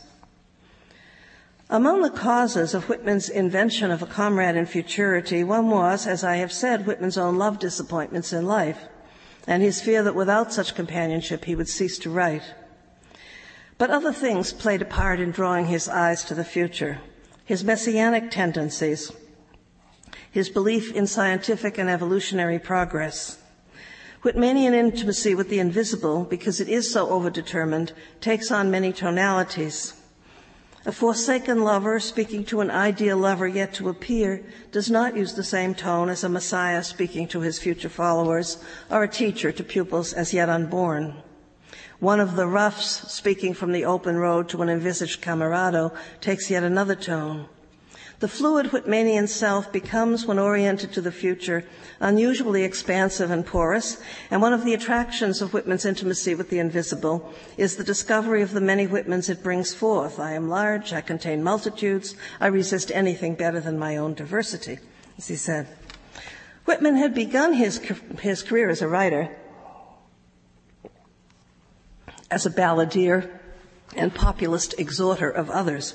Among 1.71 2.03
the 2.03 2.11
causes 2.11 2.75
of 2.75 2.91
Whitman's 2.91 3.31
invention 3.31 3.91
of 3.91 4.03
a 4.03 4.07
comrade 4.07 4.57
in 4.57 4.67
futurity, 4.67 5.43
one 5.43 5.71
was, 5.71 6.07
as 6.07 6.23
I 6.23 6.37
have 6.37 6.53
said, 6.53 6.87
Whitman's 6.87 7.17
own 7.17 7.39
love 7.39 7.59
disappointments 7.59 8.35
in 8.35 8.45
life 8.45 8.79
and 9.49 9.63
his 9.63 9.81
fear 9.81 10.03
that 10.03 10.15
without 10.15 10.53
such 10.53 10.75
companionship 10.75 11.47
he 11.47 11.55
would 11.57 11.69
cease 11.69 11.99
to 11.99 12.11
write. 12.11 12.43
But 13.79 13.91
other 13.91 14.13
things 14.13 14.53
played 14.53 14.83
a 14.83 14.85
part 14.85 15.21
in 15.21 15.31
drawing 15.31 15.67
his 15.67 15.89
eyes 15.89 16.23
to 16.25 16.35
the 16.35 16.45
future. 16.45 17.01
His 17.47 17.65
messianic 17.65 18.31
tendencies, 18.31 19.11
his 20.31 20.51
belief 20.51 20.93
in 20.93 21.07
scientific 21.07 21.79
and 21.79 21.89
evolutionary 21.89 22.59
progress, 22.59 23.39
Whitmanian 24.23 24.75
intimacy 24.75 25.35
with 25.35 25.49
the 25.49 25.61
invisible, 25.61 26.25
because 26.25 26.61
it 26.61 26.69
is 26.69 26.93
so 26.93 27.07
overdetermined, 27.07 27.93
takes 28.21 28.51
on 28.51 28.71
many 28.71 28.93
tonalities. 28.93 29.95
A 30.89 30.91
forsaken 30.91 31.65
lover 31.65 32.01
speaking 32.01 32.47
to 32.47 32.63
an 32.63 32.71
ideal 32.71 33.19
lover 33.19 33.47
yet 33.47 33.75
to 33.75 33.91
appear 33.91 34.43
does 34.73 34.91
not 34.91 35.15
use 35.15 35.35
the 35.35 35.45
same 35.45 35.75
tone 35.75 36.09
as 36.09 36.25
a 36.25 36.31
Messiah 36.31 36.83
speaking 36.83 37.29
to 37.29 37.41
his 37.41 37.59
future 37.59 37.91
followers 37.91 38.57
or 38.91 39.03
a 39.03 39.09
teacher 39.09 39.53
to 39.53 39.63
pupils 39.63 40.15
as 40.15 40.33
yet 40.33 40.49
unborn. 40.49 41.13
One 42.01 42.21
of 42.21 42.37
the 42.37 42.47
roughs 42.47 42.87
speaking 43.13 43.53
from 43.53 43.73
the 43.73 43.85
open 43.85 44.17
road 44.17 44.49
to 44.49 44.63
an 44.63 44.71
envisaged 44.71 45.21
camerado 45.21 45.93
takes 46.23 46.49
yet 46.49 46.63
another 46.63 46.95
tone. 46.95 47.51
The 48.21 48.27
fluid 48.27 48.73
Whitmanian 48.73 49.29
self 49.29 49.71
becomes, 49.71 50.27
when 50.27 50.41
oriented 50.41 50.93
to 50.93 51.01
the 51.01 51.13
future, 51.13 51.65
unusually 52.01 52.65
expansive 52.65 53.31
and 53.31 53.47
porous, 53.47 53.99
and 54.29 54.43
one 54.43 54.53
of 54.53 54.65
the 54.65 54.75
attractions 54.75 55.41
of 55.41 55.53
Whitman's 55.53 55.85
intimacy 55.85 56.35
with 56.35 56.51
the 56.51 56.59
invisible 56.59 57.33
is 57.57 57.77
the 57.77 57.85
discovery 57.85 58.43
of 58.43 58.51
the 58.51 58.61
many 58.61 58.87
Whitmans 58.89 59.29
it 59.29 59.45
brings 59.45 59.73
forth. 59.73 60.19
I 60.19 60.33
am 60.33 60.49
large, 60.49 60.93
I 60.93 61.01
contain 61.01 61.45
multitudes, 61.45 62.17
I 62.41 62.49
resist 62.49 62.91
anything 62.93 63.37
better 63.37 63.61
than 63.61 63.79
my 63.79 63.97
own 63.97 64.15
diversity, 64.15 64.81
as 65.17 65.29
he 65.29 65.37
said. 65.37 65.69
Whitman 66.65 66.97
had 66.97 67.15
begun 67.15 67.53
his, 67.53 67.79
his 68.21 68.43
career 68.43 68.69
as 68.69 68.83
a 68.83 68.89
writer, 68.89 69.37
as 72.33 72.47
a 72.47 72.51
balladeer 72.51 73.31
and 73.95 74.13
populist 74.13 74.75
exhorter 74.77 75.31
of 75.31 75.51
others. 75.51 75.95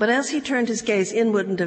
But 0.00 0.08
as 0.08 0.30
he 0.30 0.40
turned 0.40 0.68
his 0.68 0.80
gaze 0.80 1.12
inward 1.12 1.46
and 1.46 1.58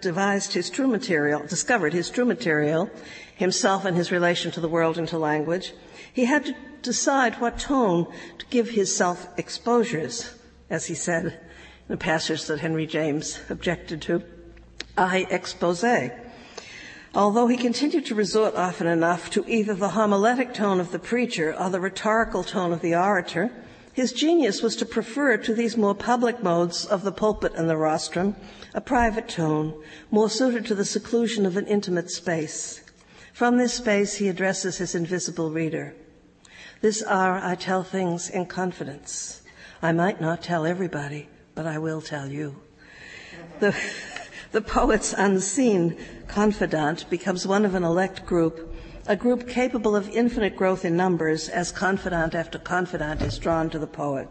devised 0.00 0.54
his 0.54 0.70
true 0.70 0.86
material, 0.86 1.42
discovered 1.46 1.92
his 1.92 2.08
true 2.08 2.24
material, 2.24 2.88
himself 3.36 3.84
and 3.84 3.94
his 3.94 4.10
relation 4.10 4.50
to 4.52 4.60
the 4.60 4.68
world 4.68 4.96
and 4.96 5.06
to 5.08 5.18
language, 5.18 5.74
he 6.10 6.24
had 6.24 6.46
to 6.46 6.54
decide 6.80 7.34
what 7.34 7.58
tone 7.58 8.06
to 8.38 8.46
give 8.46 8.70
his 8.70 8.96
self 8.96 9.28
exposures, 9.36 10.32
as 10.70 10.86
he 10.86 10.94
said 10.94 11.38
in 11.86 11.94
a 11.94 11.98
passage 11.98 12.46
that 12.46 12.60
Henry 12.60 12.86
James 12.86 13.38
objected 13.50 14.00
to, 14.00 14.22
I 14.96 15.26
expose. 15.28 15.84
Although 17.14 17.48
he 17.48 17.58
continued 17.58 18.06
to 18.06 18.14
resort 18.14 18.54
often 18.56 18.86
enough 18.86 19.28
to 19.32 19.44
either 19.46 19.74
the 19.74 19.90
homiletic 19.90 20.54
tone 20.54 20.80
of 20.80 20.92
the 20.92 20.98
preacher 20.98 21.54
or 21.54 21.68
the 21.68 21.78
rhetorical 21.78 22.42
tone 22.42 22.72
of 22.72 22.80
the 22.80 22.94
orator, 22.94 23.50
his 23.92 24.12
genius 24.12 24.62
was 24.62 24.76
to 24.76 24.86
prefer 24.86 25.36
to 25.36 25.54
these 25.54 25.76
more 25.76 25.94
public 25.94 26.42
modes 26.42 26.84
of 26.84 27.02
the 27.02 27.12
pulpit 27.12 27.52
and 27.54 27.68
the 27.68 27.76
rostrum 27.76 28.36
a 28.74 28.80
private 28.80 29.28
tone, 29.28 29.74
more 30.10 30.30
suited 30.30 30.64
to 30.66 30.74
the 30.74 30.84
seclusion 30.84 31.44
of 31.44 31.56
an 31.56 31.66
intimate 31.66 32.10
space. 32.10 32.80
From 33.34 33.58
this 33.58 33.74
space, 33.74 34.16
he 34.16 34.28
addresses 34.28 34.78
his 34.78 34.94
invisible 34.94 35.50
reader. 35.50 35.94
This 36.80 37.04
hour 37.06 37.38
I 37.42 37.54
tell 37.54 37.82
things 37.82 38.30
in 38.30 38.46
confidence. 38.46 39.42
I 39.82 39.92
might 39.92 40.20
not 40.20 40.42
tell 40.42 40.64
everybody, 40.64 41.28
but 41.54 41.66
I 41.66 41.78
will 41.78 42.00
tell 42.00 42.28
you. 42.28 42.56
The, 43.60 43.76
the 44.52 44.62
poet's 44.62 45.12
unseen 45.12 45.98
confidant 46.28 47.08
becomes 47.10 47.46
one 47.46 47.64
of 47.64 47.74
an 47.74 47.84
elect 47.84 48.24
group 48.24 48.71
a 49.06 49.16
group 49.16 49.48
capable 49.48 49.96
of 49.96 50.08
infinite 50.10 50.56
growth 50.56 50.84
in 50.84 50.96
numbers 50.96 51.48
as 51.48 51.72
confidant 51.72 52.34
after 52.34 52.58
confidant 52.58 53.20
is 53.22 53.38
drawn 53.38 53.68
to 53.68 53.78
the 53.78 53.86
poet. 53.86 54.28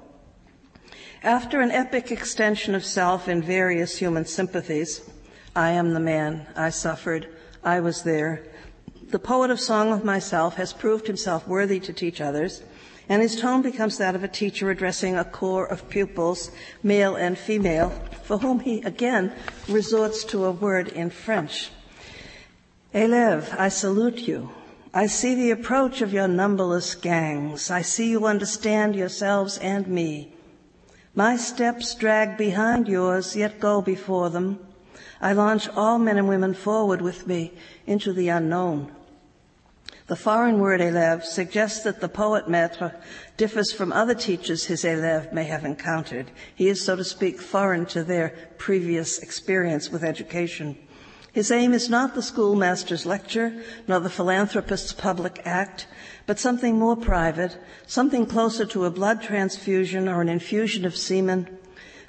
After 1.23 1.61
an 1.61 1.71
epic 1.71 2.11
extension 2.11 2.73
of 2.73 2.85
self 2.85 3.27
in 3.27 3.41
various 3.41 3.97
human 3.97 4.25
sympathies, 4.25 5.01
I 5.55 5.71
am 5.71 5.93
the 5.93 5.99
man, 5.99 6.47
I 6.55 6.69
suffered, 6.69 7.27
I 7.63 7.81
was 7.81 8.03
there, 8.03 8.43
the 9.11 9.19
poet 9.19 9.51
of 9.51 9.59
Song 9.59 9.91
of 9.91 10.05
Myself 10.05 10.55
has 10.55 10.71
proved 10.71 11.05
himself 11.05 11.45
worthy 11.45 11.81
to 11.81 11.91
teach 11.91 12.21
others, 12.21 12.63
and 13.09 13.21
his 13.21 13.35
tone 13.35 13.61
becomes 13.61 13.97
that 13.97 14.15
of 14.15 14.23
a 14.23 14.29
teacher 14.29 14.69
addressing 14.69 15.17
a 15.17 15.25
corps 15.25 15.65
of 15.65 15.89
pupils, 15.89 16.49
male 16.81 17.17
and 17.17 17.37
female, 17.37 17.89
for 18.23 18.37
whom 18.37 18.61
he 18.61 18.81
again 18.83 19.33
resorts 19.67 20.23
to 20.23 20.45
a 20.45 20.51
word 20.51 20.87
in 20.87 21.09
French. 21.09 21.71
Élève, 22.95 23.53
I 23.59 23.67
salute 23.67 24.19
you. 24.29 24.49
I 24.93 25.07
see 25.07 25.35
the 25.35 25.51
approach 25.51 26.01
of 26.01 26.11
your 26.11 26.27
numberless 26.27 26.95
gangs. 26.95 27.71
I 27.71 27.81
see 27.81 28.09
you 28.09 28.25
understand 28.25 28.93
yourselves 28.93 29.57
and 29.59 29.87
me. 29.87 30.33
My 31.15 31.37
steps 31.37 31.95
drag 31.95 32.37
behind 32.37 32.89
yours, 32.89 33.33
yet 33.33 33.61
go 33.61 33.81
before 33.81 34.29
them. 34.29 34.59
I 35.21 35.31
launch 35.31 35.69
all 35.69 35.97
men 35.97 36.17
and 36.17 36.27
women 36.27 36.53
forward 36.53 37.01
with 37.01 37.25
me 37.25 37.53
into 37.87 38.11
the 38.11 38.27
unknown. 38.29 38.91
The 40.07 40.17
foreign 40.17 40.59
word 40.59 40.81
élève 40.81 41.23
suggests 41.23 41.83
that 41.83 42.01
the 42.01 42.09
poet 42.09 42.47
maître 42.47 42.93
differs 43.37 43.71
from 43.71 43.93
other 43.93 44.13
teachers 44.13 44.65
his 44.65 44.83
élève 44.83 45.31
may 45.31 45.45
have 45.45 45.63
encountered. 45.63 46.31
He 46.53 46.67
is, 46.67 46.83
so 46.83 46.97
to 46.97 47.03
speak, 47.05 47.39
foreign 47.39 47.85
to 47.87 48.03
their 48.03 48.35
previous 48.57 49.19
experience 49.19 49.89
with 49.89 50.03
education. 50.03 50.77
His 51.31 51.49
aim 51.49 51.73
is 51.73 51.89
not 51.89 52.13
the 52.13 52.21
schoolmaster's 52.21 53.05
lecture, 53.05 53.53
nor 53.87 54.01
the 54.01 54.09
philanthropist's 54.09 54.91
public 54.91 55.41
act, 55.45 55.87
but 56.25 56.39
something 56.39 56.77
more 56.77 56.97
private, 56.97 57.57
something 57.87 58.25
closer 58.25 58.65
to 58.65 58.85
a 58.85 58.91
blood 58.91 59.21
transfusion 59.21 60.09
or 60.09 60.21
an 60.21 60.27
infusion 60.27 60.85
of 60.85 60.97
semen. 60.97 61.57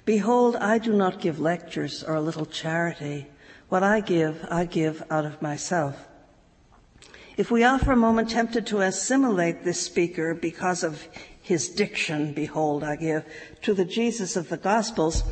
Behold, 0.04 0.56
I 0.56 0.78
do 0.78 0.92
not 0.92 1.20
give 1.20 1.38
lectures 1.38 2.02
or 2.02 2.16
a 2.16 2.20
little 2.20 2.46
charity. 2.46 3.28
What 3.68 3.84
I 3.84 4.00
give, 4.00 4.44
I 4.50 4.64
give 4.64 5.04
out 5.08 5.24
of 5.24 5.40
myself. 5.40 6.08
If 7.36 7.50
we 7.50 7.62
are 7.62 7.78
for 7.78 7.92
a 7.92 7.96
moment 7.96 8.30
tempted 8.30 8.66
to 8.66 8.80
assimilate 8.80 9.64
this 9.64 9.80
speaker 9.80 10.34
because 10.34 10.82
of 10.82 11.06
his 11.40 11.68
diction, 11.68 12.34
behold, 12.34 12.84
I 12.84 12.96
give, 12.96 13.24
to 13.62 13.72
the 13.72 13.84
Jesus 13.84 14.36
of 14.36 14.48
the 14.48 14.56
Gospels, 14.56 15.22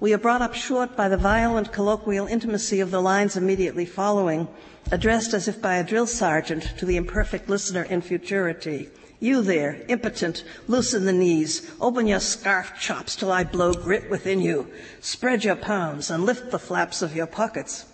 we 0.00 0.14
are 0.14 0.18
brought 0.18 0.40
up 0.40 0.54
short 0.54 0.96
by 0.96 1.08
the 1.10 1.16
violent 1.16 1.72
colloquial 1.72 2.26
intimacy 2.26 2.80
of 2.80 2.90
the 2.90 3.02
lines 3.02 3.36
immediately 3.36 3.84
following, 3.84 4.48
addressed 4.90 5.34
as 5.34 5.46
if 5.46 5.60
by 5.60 5.76
a 5.76 5.84
drill 5.84 6.06
sergeant 6.06 6.72
to 6.78 6.86
the 6.86 6.96
imperfect 6.96 7.50
listener 7.50 7.82
in 7.82 8.00
futurity. 8.00 8.88
You 9.20 9.42
there, 9.42 9.82
impotent, 9.88 10.42
loosen 10.66 11.04
the 11.04 11.12
knees, 11.12 11.70
open 11.78 12.06
your 12.06 12.20
scarf 12.20 12.72
chops 12.80 13.14
till 13.14 13.30
I 13.30 13.44
blow 13.44 13.74
grit 13.74 14.08
within 14.08 14.40
you, 14.40 14.68
spread 15.02 15.44
your 15.44 15.56
palms 15.56 16.10
and 16.10 16.24
lift 16.24 16.50
the 16.50 16.58
flaps 16.58 17.02
of 17.02 17.14
your 17.14 17.26
pockets. 17.26 17.84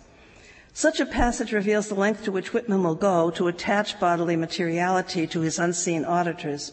Such 0.71 1.01
a 1.01 1.05
passage 1.05 1.51
reveals 1.51 1.89
the 1.89 1.95
length 1.95 2.23
to 2.23 2.31
which 2.31 2.53
Whitman 2.53 2.83
will 2.83 2.95
go 2.95 3.31
to 3.31 3.47
attach 3.49 3.99
bodily 3.99 4.37
materiality 4.37 5.27
to 5.27 5.41
his 5.41 5.59
unseen 5.59 6.05
auditors. 6.05 6.71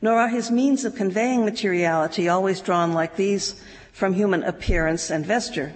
Nor 0.00 0.14
are 0.14 0.28
his 0.28 0.50
means 0.50 0.86
of 0.86 0.94
conveying 0.94 1.44
materiality 1.44 2.28
always 2.28 2.62
drawn 2.62 2.94
like 2.94 3.16
these 3.16 3.62
from 3.92 4.14
human 4.14 4.42
appearance 4.42 5.10
and 5.10 5.24
vesture. 5.24 5.72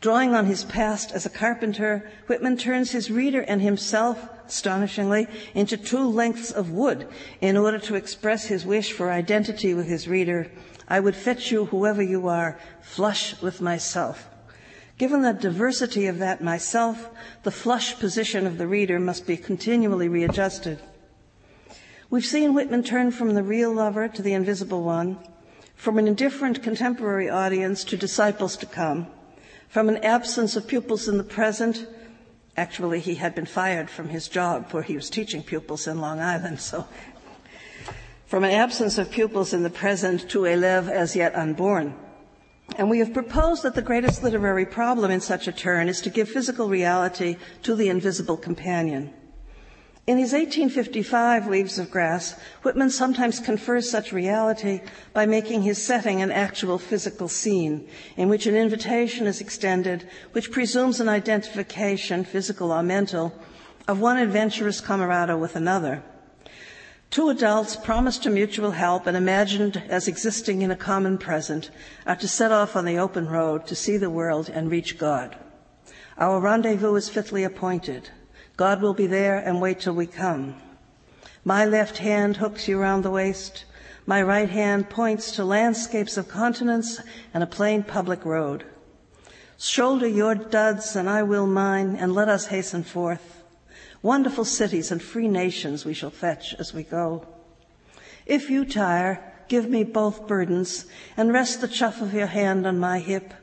Drawing 0.00 0.34
on 0.34 0.46
his 0.46 0.64
past 0.64 1.10
as 1.12 1.26
a 1.26 1.30
carpenter, 1.30 2.08
Whitman 2.26 2.56
turns 2.56 2.90
his 2.90 3.10
reader 3.10 3.40
and 3.40 3.62
himself, 3.62 4.28
astonishingly, 4.46 5.26
into 5.54 5.76
two 5.76 6.06
lengths 6.06 6.50
of 6.50 6.70
wood 6.70 7.08
in 7.40 7.56
order 7.56 7.78
to 7.78 7.94
express 7.94 8.44
his 8.44 8.66
wish 8.66 8.92
for 8.92 9.10
identity 9.10 9.74
with 9.74 9.86
his 9.86 10.06
reader. 10.06 10.50
I 10.86 11.00
would 11.00 11.16
fetch 11.16 11.50
you, 11.50 11.64
whoever 11.66 12.02
you 12.02 12.28
are, 12.28 12.58
flush 12.82 13.40
with 13.40 13.60
myself. 13.60 14.28
Given 14.98 15.22
the 15.22 15.32
diversity 15.32 16.06
of 16.06 16.18
that 16.18 16.42
myself, 16.42 17.08
the 17.42 17.50
flush 17.50 17.98
position 17.98 18.46
of 18.46 18.58
the 18.58 18.66
reader 18.66 18.98
must 18.98 19.26
be 19.26 19.36
continually 19.36 20.08
readjusted. 20.08 20.78
We've 22.08 22.24
seen 22.24 22.54
Whitman 22.54 22.82
turn 22.82 23.10
from 23.10 23.34
the 23.34 23.42
real 23.42 23.72
lover 23.72 24.08
to 24.08 24.22
the 24.22 24.32
invisible 24.32 24.82
one, 24.82 25.18
from 25.76 25.98
an 25.98 26.08
indifferent 26.08 26.62
contemporary 26.62 27.30
audience 27.30 27.84
to 27.84 27.96
disciples 27.96 28.56
to 28.56 28.66
come, 28.66 29.06
from 29.68 29.88
an 29.88 29.98
absence 29.98 30.56
of 30.56 30.66
pupils 30.66 31.06
in 31.06 31.18
the 31.18 31.24
present. 31.24 31.86
Actually, 32.56 32.98
he 32.98 33.14
had 33.14 33.34
been 33.34 33.46
fired 33.46 33.88
from 33.90 34.08
his 34.08 34.26
job 34.26 34.72
where 34.72 34.82
he 34.82 34.96
was 34.96 35.10
teaching 35.10 35.42
pupils 35.42 35.86
in 35.86 36.00
Long 36.00 36.18
Island, 36.18 36.60
so 36.60 36.86
from 38.26 38.42
an 38.42 38.50
absence 38.50 38.98
of 38.98 39.10
pupils 39.10 39.52
in 39.52 39.62
the 39.62 39.70
present 39.70 40.28
to 40.30 40.46
a 40.46 40.48
élève 40.48 40.90
as 40.90 41.14
yet 41.14 41.34
unborn. 41.34 41.94
And 42.76 42.90
we 42.90 42.98
have 42.98 43.14
proposed 43.14 43.62
that 43.62 43.74
the 43.74 43.82
greatest 43.82 44.24
literary 44.24 44.66
problem 44.66 45.10
in 45.10 45.20
such 45.20 45.46
a 45.46 45.52
turn 45.52 45.88
is 45.88 46.00
to 46.00 46.10
give 46.10 46.28
physical 46.28 46.68
reality 46.68 47.36
to 47.62 47.76
the 47.76 47.88
invisible 47.88 48.36
companion. 48.36 49.12
In 50.06 50.18
his 50.18 50.32
1855 50.32 51.48
Leaves 51.48 51.80
of 51.80 51.90
Grass, 51.90 52.36
Whitman 52.62 52.90
sometimes 52.90 53.40
confers 53.40 53.90
such 53.90 54.12
reality 54.12 54.80
by 55.12 55.26
making 55.26 55.62
his 55.62 55.82
setting 55.82 56.22
an 56.22 56.30
actual 56.30 56.78
physical 56.78 57.26
scene 57.26 57.88
in 58.16 58.28
which 58.28 58.46
an 58.46 58.54
invitation 58.54 59.26
is 59.26 59.40
extended 59.40 60.08
which 60.30 60.52
presumes 60.52 61.00
an 61.00 61.08
identification, 61.08 62.24
physical 62.24 62.70
or 62.70 62.84
mental, 62.84 63.36
of 63.88 63.98
one 63.98 64.16
adventurous 64.16 64.80
camarada 64.80 65.36
with 65.36 65.56
another. 65.56 66.04
Two 67.10 67.28
adults 67.28 67.74
promised 67.74 68.22
to 68.22 68.30
mutual 68.30 68.70
help 68.70 69.08
and 69.08 69.16
imagined 69.16 69.82
as 69.88 70.06
existing 70.06 70.62
in 70.62 70.70
a 70.70 70.76
common 70.76 71.18
present 71.18 71.70
are 72.06 72.14
to 72.14 72.28
set 72.28 72.52
off 72.52 72.76
on 72.76 72.84
the 72.84 72.98
open 72.98 73.26
road 73.26 73.66
to 73.66 73.74
see 73.74 73.96
the 73.96 74.10
world 74.10 74.48
and 74.50 74.70
reach 74.70 74.98
God. 74.98 75.36
Our 76.16 76.38
rendezvous 76.38 76.94
is 76.94 77.08
fitly 77.08 77.42
appointed. 77.42 78.10
God 78.56 78.80
will 78.80 78.94
be 78.94 79.06
there 79.06 79.36
and 79.38 79.60
wait 79.60 79.80
till 79.80 79.92
we 79.92 80.06
come. 80.06 80.54
My 81.44 81.66
left 81.66 81.98
hand 81.98 82.38
hooks 82.38 82.66
you 82.66 82.78
round 82.78 83.04
the 83.04 83.10
waist. 83.10 83.66
My 84.06 84.22
right 84.22 84.48
hand 84.48 84.88
points 84.88 85.32
to 85.32 85.44
landscapes 85.44 86.16
of 86.16 86.28
continents 86.28 87.00
and 87.34 87.42
a 87.42 87.46
plain 87.46 87.82
public 87.82 88.24
road. 88.24 88.64
Shoulder 89.58 90.08
your 90.08 90.34
duds 90.34 90.96
and 90.96 91.08
I 91.08 91.22
will 91.22 91.46
mine, 91.46 91.96
and 91.96 92.14
let 92.14 92.28
us 92.28 92.46
hasten 92.46 92.82
forth. 92.82 93.42
Wonderful 94.00 94.44
cities 94.44 94.90
and 94.90 95.02
free 95.02 95.28
nations 95.28 95.84
we 95.84 95.94
shall 95.94 96.10
fetch 96.10 96.54
as 96.58 96.72
we 96.72 96.82
go. 96.82 97.26
If 98.24 98.48
you 98.48 98.64
tire, 98.64 99.34
give 99.48 99.68
me 99.68 99.84
both 99.84 100.26
burdens 100.26 100.86
and 101.16 101.32
rest 101.32 101.60
the 101.60 101.68
chuff 101.68 102.00
of 102.00 102.14
your 102.14 102.26
hand 102.26 102.66
on 102.66 102.78
my 102.78 103.00
hip, 103.00 103.34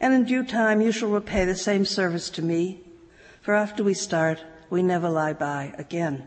and 0.00 0.14
in 0.14 0.24
due 0.24 0.44
time 0.44 0.80
you 0.80 0.92
shall 0.92 1.10
repay 1.10 1.44
the 1.44 1.56
same 1.56 1.84
service 1.84 2.30
to 2.30 2.42
me 2.42 2.83
for 3.44 3.52
after 3.52 3.84
we 3.84 3.92
start, 3.92 4.42
we 4.70 4.82
never 4.82 5.10
lie 5.10 5.34
by 5.34 5.74
again. 5.76 6.24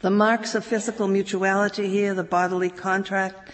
The 0.00 0.08
marks 0.08 0.54
of 0.54 0.64
physical 0.64 1.06
mutuality 1.08 1.90
here, 1.90 2.14
the 2.14 2.24
bodily 2.24 2.70
contract, 2.70 3.50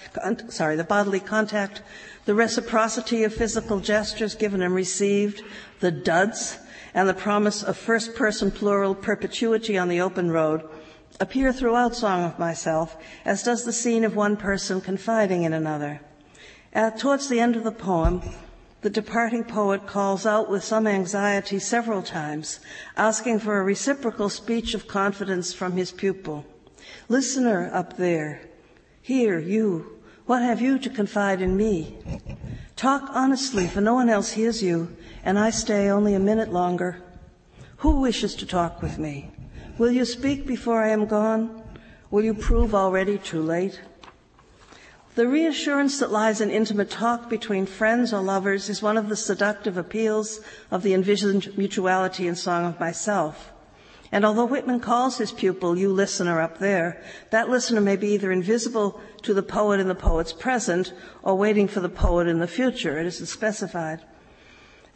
sorry, 0.49 0.77
the 0.77 0.85
bodily 0.85 1.19
contact, 1.19 1.83
the 2.25 2.37
reciprocity 2.37 3.25
of 3.25 3.35
physical 3.35 3.81
gestures 3.81 4.37
given 4.37 4.63
and 4.63 4.73
received, 4.73 5.43
the 5.81 5.91
duds, 5.91 6.57
and 6.95 7.09
the 7.09 7.15
promise 7.15 7.65
of 7.65 7.77
first 7.77 8.15
person 8.15 8.53
plural 8.53 8.95
perpetuity 8.95 9.77
on 9.77 9.89
the 9.89 10.01
open 10.01 10.31
road 10.31 10.63
appear 11.19 11.53
throughout 11.53 11.97
Song 11.97 12.23
of 12.23 12.39
Myself, 12.39 12.97
as 13.25 13.43
does 13.43 13.65
the 13.65 13.73
scene 13.73 14.05
of 14.05 14.15
one 14.15 14.37
person 14.37 14.81
confiding 14.81 15.43
in 15.43 15.53
another. 15.53 16.01
Towards 16.97 17.29
the 17.29 17.41
end 17.41 17.57
of 17.57 17.65
the 17.65 17.73
poem, 17.73 18.23
the 18.85 18.91
departing 18.91 19.43
poet 19.43 19.87
calls 19.87 20.27
out 20.27 20.51
with 20.51 20.63
some 20.63 20.87
anxiety 20.87 21.59
several 21.59 22.03
times, 22.03 22.61
asking 22.99 23.39
for 23.39 23.59
a 23.59 23.65
reciprocal 23.65 24.29
speech 24.29 24.75
of 24.75 24.87
confidence 24.87 25.55
from 25.55 25.73
his 25.73 25.91
pupil. 25.91 26.45
Listener 27.09 27.71
up 27.73 27.97
there, 27.97 28.43
here, 29.01 29.39
you, 29.39 29.99
what 30.27 30.43
have 30.43 30.61
you 30.61 30.79
to 30.79 30.91
confide 30.91 31.41
in 31.41 31.57
me? 31.57 31.97
Talk 32.77 33.09
honestly, 33.15 33.67
for 33.67 33.81
no 33.81 33.95
one 33.95 34.11
else 34.11 34.33
hears 34.33 34.63
you, 34.63 34.95
and 35.25 35.39
I 35.39 35.49
stay 35.49 35.89
only 35.89 36.13
a 36.13 36.21
minute 36.21 36.53
longer. 36.53 37.03
Who 37.79 38.03
wishes 38.03 38.35
to 38.35 38.47
talk 38.47 38.83
with 38.83 38.99
me? 38.99 39.31
Will 39.79 39.93
you 39.93 40.05
speak 40.05 40.47
before 40.47 40.83
I 40.85 40.91
am 40.91 41.07
gone? 41.07 41.63
Will 42.11 42.23
you 42.23 42.35
prove 42.35 42.75
already 42.75 43.17
too 43.17 43.41
late? 43.41 43.81
The 45.15 45.29
reassurance 45.29 46.01
that 46.01 46.11
lies 46.11 46.41
in 46.41 46.51
intimate 46.51 46.91
talk 46.91 47.31
between 47.31 47.67
friends 47.67 48.13
or 48.13 48.21
lovers 48.21 48.69
is 48.69 48.83
one 48.83 48.97
of 48.97 49.09
the 49.09 49.15
seductive 49.15 49.77
appeals 49.77 50.41
of 50.73 50.83
the 50.83 50.93
envisioned 50.93 51.57
mutuality 51.57 52.27
in 52.27 52.35
Song 52.35 52.65
of 52.65 52.81
Myself. 52.81 53.53
And 54.11 54.25
although 54.25 54.45
Whitman 54.45 54.81
calls 54.81 55.19
his 55.19 55.31
pupil, 55.31 55.79
you 55.79 55.93
listener 55.93 56.41
up 56.41 56.59
there, 56.59 57.01
that 57.31 57.49
listener 57.49 57.81
may 57.81 57.95
be 57.95 58.09
either 58.09 58.33
invisible 58.33 59.01
to 59.23 59.33
the 59.33 59.43
poet 59.45 59.79
in 59.79 59.87
the 59.87 59.95
poet's 59.95 60.33
present 60.33 60.93
or 61.23 61.37
waiting 61.37 61.69
for 61.69 61.79
the 61.79 61.89
poet 61.89 62.27
in 62.27 62.41
the 62.41 62.49
future. 62.49 62.99
It 62.99 63.07
isn't 63.07 63.27
specified. 63.27 64.01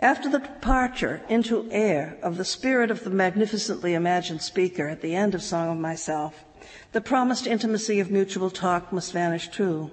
After 0.00 0.28
the 0.28 0.40
departure 0.40 1.22
into 1.28 1.68
air 1.70 2.18
of 2.24 2.38
the 2.38 2.44
spirit 2.44 2.90
of 2.90 3.04
the 3.04 3.11
magnificently 3.11 3.94
imagined 3.94 4.42
speaker 4.42 4.88
at 4.88 5.00
the 5.00 5.14
end 5.14 5.37
of 5.37 5.42
Song 5.42 5.68
of 5.70 5.78
Myself, 5.78 6.44
the 6.90 7.00
promised 7.00 7.46
intimacy 7.46 8.00
of 8.00 8.11
mutual 8.11 8.50
talk 8.50 8.92
must 8.92 9.12
vanish 9.12 9.48
too. 9.48 9.92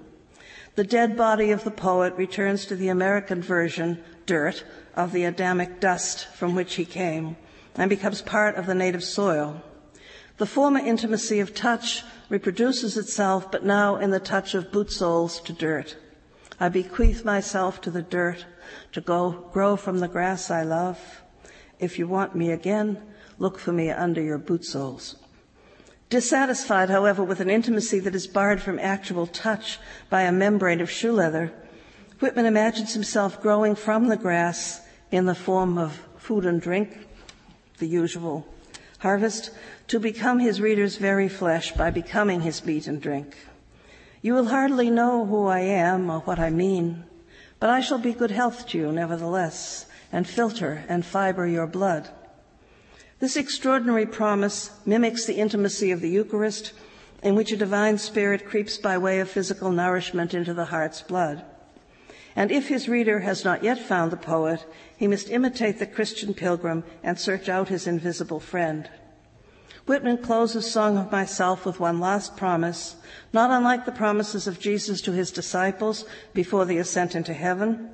The 0.76 0.84
dead 0.84 1.16
body 1.16 1.52
of 1.52 1.64
the 1.64 1.72
poet 1.72 2.14
returns 2.18 2.66
to 2.66 2.76
the 2.76 2.90
American 2.90 3.42
version, 3.42 4.04
dirt, 4.26 4.66
of 4.94 5.14
the 5.14 5.24
Adamic 5.24 5.80
dust 5.80 6.28
from 6.36 6.54
which 6.54 6.76
he 6.76 6.84
came, 6.84 7.38
and 7.76 7.90
becomes 7.90 8.22
part 8.22 8.56
of 8.56 8.66
the 8.66 8.76
native 8.76 9.04
soil. 9.04 9.62
The 10.38 10.46
former 10.46 10.80
intimacy 10.80 11.40
of 11.40 11.56
touch 11.56 12.04
reproduces 12.30 12.98
itself, 12.98 13.50
but 13.52 13.64
now 13.64 13.96
in 13.96 14.12
the 14.12 14.20
touch 14.20 14.54
of 14.54 14.72
boot 14.72 14.92
soles 14.92 15.40
to 15.42 15.54
dirt. 15.54 15.96
I 16.60 16.68
bequeath 16.68 17.24
myself 17.24 17.80
to 17.82 17.92
the 17.92 18.02
dirt 18.02 18.46
to 18.92 19.00
go 19.00 19.48
grow 19.54 19.78
from 19.78 20.00
the 20.00 20.10
grass 20.10 20.52
I 20.52 20.64
love. 20.64 21.22
If 21.80 21.98
you 21.98 22.08
want 22.08 22.36
me 22.36 22.52
again, 22.52 23.02
look 23.40 23.60
for 23.60 23.72
me 23.72 23.92
under 23.92 24.22
your 24.22 24.38
boot 24.38 24.66
soles. 24.66 25.16
Dissatisfied, 26.10 26.90
however, 26.90 27.24
with 27.24 27.40
an 27.40 27.50
intimacy 27.50 28.00
that 28.00 28.16
is 28.16 28.28
barred 28.28 28.62
from 28.62 28.78
actual 28.80 29.26
touch 29.26 29.80
by 30.10 30.22
a 30.22 30.32
membrane 30.32 30.82
of 30.82 30.90
shoe 30.90 31.12
leather, 31.12 31.52
Whitman 32.20 32.46
imagines 32.46 32.94
himself 32.94 33.42
growing 33.42 33.76
from 33.76 34.08
the 34.08 34.16
grass 34.16 34.82
in 35.12 35.26
the 35.26 35.36
form 35.36 35.78
of 35.78 36.00
food 36.18 36.46
and 36.46 36.62
drink, 36.62 37.08
the 37.80 37.88
usual 37.88 38.48
harvest, 39.00 39.52
to 39.88 40.00
become 40.00 40.40
his 40.40 40.62
reader's 40.62 40.98
very 40.98 41.28
flesh 41.28 41.72
by 41.74 41.90
becoming 41.92 42.42
his 42.42 42.66
meat 42.66 42.88
and 42.88 43.02
drink. 43.02 43.36
You 44.22 44.34
will 44.34 44.48
hardly 44.48 44.90
know 44.90 45.26
who 45.26 45.48
I 45.48 45.60
am 45.60 46.10
or 46.10 46.20
what 46.22 46.40
I 46.40 46.50
mean, 46.50 47.04
but 47.60 47.70
I 47.70 47.82
shall 47.82 48.00
be 48.00 48.14
good 48.14 48.32
health 48.32 48.68
to 48.70 48.78
you 48.78 48.92
nevertheless, 48.92 49.86
and 50.12 50.28
filter 50.28 50.84
and 50.88 51.06
fiber 51.06 51.48
your 51.48 51.68
blood. 51.68 52.10
This 53.20 53.38
extraordinary 53.38 54.06
promise 54.06 54.72
mimics 54.86 55.26
the 55.26 55.36
intimacy 55.36 55.92
of 55.92 56.02
the 56.02 56.10
Eucharist, 56.10 56.74
in 57.24 57.34
which 57.34 57.52
a 57.52 57.58
divine 57.58 57.98
spirit 57.98 58.46
creeps 58.46 58.78
by 58.78 58.98
way 58.98 59.20
of 59.20 59.30
physical 59.30 59.72
nourishment 59.72 60.34
into 60.34 60.54
the 60.54 60.66
heart's 60.66 61.02
blood. 61.02 61.44
And 62.36 62.52
if 62.52 62.68
his 62.68 62.90
reader 62.90 63.22
has 63.22 63.46
not 63.46 63.64
yet 63.64 63.80
found 63.80 64.12
the 64.12 64.18
poet, 64.18 64.66
he 64.98 65.08
must 65.08 65.30
imitate 65.30 65.80
the 65.80 65.86
Christian 65.86 66.34
pilgrim 66.34 66.84
and 67.02 67.18
search 67.18 67.48
out 67.48 67.70
his 67.70 67.88
invisible 67.88 68.42
friend. 68.42 68.90
Whitman 69.86 70.18
closes 70.18 70.70
Song 70.70 70.98
of 70.98 71.12
Myself 71.12 71.66
with 71.66 71.80
one 71.80 72.02
last 72.02 72.36
promise, 72.36 72.98
not 73.32 73.52
unlike 73.52 73.86
the 73.86 73.92
promises 73.94 74.48
of 74.48 74.60
Jesus 74.60 75.00
to 75.02 75.14
his 75.14 75.32
disciples 75.32 76.06
before 76.34 76.66
the 76.66 76.80
ascent 76.80 77.16
into 77.16 77.34
heaven. 77.34 77.92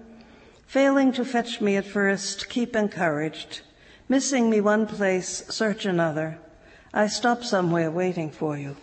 Failing 0.66 1.12
to 1.12 1.24
fetch 1.24 1.62
me 1.62 1.76
at 1.76 1.86
first, 1.86 2.50
keep 2.50 2.76
encouraged. 2.76 3.62
Missing 4.12 4.50
me 4.50 4.60
one 4.60 4.88
place, 4.88 5.46
search 5.48 5.86
another. 5.86 6.38
I 6.94 7.08
stop 7.08 7.46
somewhere 7.46 7.90
waiting 7.90 8.30
for 8.30 8.58
you. 8.58 8.76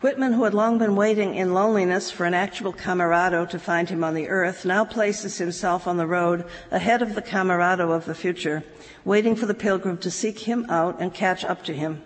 Whitman, 0.00 0.34
who 0.34 0.44
had 0.44 0.54
long 0.54 0.78
been 0.78 0.94
waiting 0.94 1.34
in 1.34 1.52
loneliness 1.52 2.12
for 2.12 2.24
an 2.24 2.34
actual 2.34 2.72
camerado 2.72 3.44
to 3.46 3.58
find 3.58 3.90
him 3.90 4.04
on 4.04 4.14
the 4.14 4.28
earth, 4.28 4.64
now 4.64 4.84
places 4.84 5.38
himself 5.38 5.88
on 5.88 5.96
the 5.96 6.06
road 6.06 6.44
ahead 6.70 7.02
of 7.02 7.16
the 7.16 7.20
camerado 7.20 7.90
of 7.90 8.04
the 8.04 8.14
future, 8.14 8.62
waiting 9.04 9.34
for 9.34 9.46
the 9.46 9.54
pilgrim 9.54 9.98
to 9.98 10.08
seek 10.08 10.38
him 10.38 10.64
out 10.68 11.00
and 11.00 11.12
catch 11.12 11.44
up 11.44 11.64
to 11.64 11.74
him. 11.74 12.04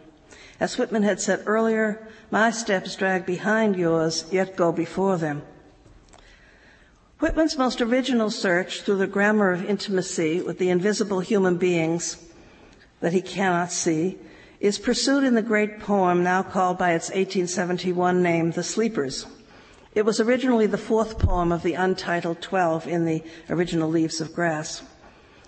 As 0.58 0.78
Whitman 0.78 1.02
had 1.02 1.20
said 1.20 1.42
earlier, 1.44 2.00
my 2.30 2.50
steps 2.50 2.96
drag 2.96 3.26
behind 3.26 3.76
yours, 3.76 4.24
yet 4.32 4.56
go 4.56 4.72
before 4.72 5.18
them. 5.18 5.42
Whitman's 7.22 7.56
most 7.56 7.80
original 7.80 8.30
search 8.30 8.82
through 8.82 8.96
the 8.96 9.06
grammar 9.06 9.52
of 9.52 9.64
intimacy 9.64 10.42
with 10.42 10.58
the 10.58 10.70
invisible 10.70 11.20
human 11.20 11.56
beings 11.56 12.16
that 12.98 13.12
he 13.12 13.22
cannot 13.22 13.70
see 13.70 14.18
is 14.58 14.80
pursued 14.80 15.22
in 15.22 15.36
the 15.36 15.40
great 15.40 15.78
poem 15.78 16.24
now 16.24 16.42
called 16.42 16.78
by 16.78 16.94
its 16.94 17.10
1871 17.10 18.20
name, 18.24 18.50
The 18.50 18.64
Sleepers. 18.64 19.26
It 19.94 20.04
was 20.04 20.18
originally 20.18 20.66
the 20.66 20.76
fourth 20.76 21.20
poem 21.20 21.52
of 21.52 21.62
the 21.62 21.74
untitled 21.74 22.42
12 22.42 22.88
in 22.88 23.04
the 23.04 23.22
original 23.48 23.88
Leaves 23.88 24.20
of 24.20 24.34
Grass. 24.34 24.82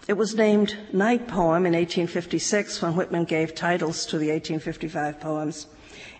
It 0.06 0.12
was 0.12 0.36
named 0.36 0.76
Night 0.92 1.26
Poem 1.26 1.66
in 1.66 1.72
1856 1.72 2.82
when 2.82 2.94
Whitman 2.94 3.24
gave 3.24 3.52
titles 3.52 4.06
to 4.06 4.16
the 4.16 4.28
1855 4.28 5.18
poems. 5.18 5.66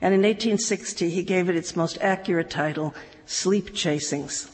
And 0.01 0.13
in 0.13 0.23
1860, 0.23 1.11
he 1.11 1.23
gave 1.23 1.49
it 1.49 1.55
its 1.55 1.77
most 1.77 1.97
accurate 2.01 2.51
title, 2.51 2.93
Sleep 3.25 3.71
Chasings. 3.73 4.54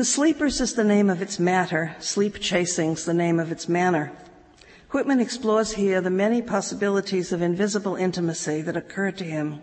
The 0.00 0.06
Sleepers 0.06 0.62
is 0.62 0.72
the 0.72 0.82
name 0.82 1.10
of 1.10 1.20
its 1.20 1.38
matter, 1.38 1.94
Sleep 1.98 2.36
Chasings 2.36 3.04
the 3.04 3.12
name 3.12 3.38
of 3.38 3.52
its 3.52 3.68
manner. 3.68 4.12
Whitman 4.92 5.20
explores 5.20 5.72
here 5.72 6.00
the 6.00 6.08
many 6.08 6.40
possibilities 6.40 7.32
of 7.32 7.42
invisible 7.42 7.96
intimacy 7.96 8.62
that 8.62 8.78
occur 8.78 9.10
to 9.10 9.24
him. 9.24 9.60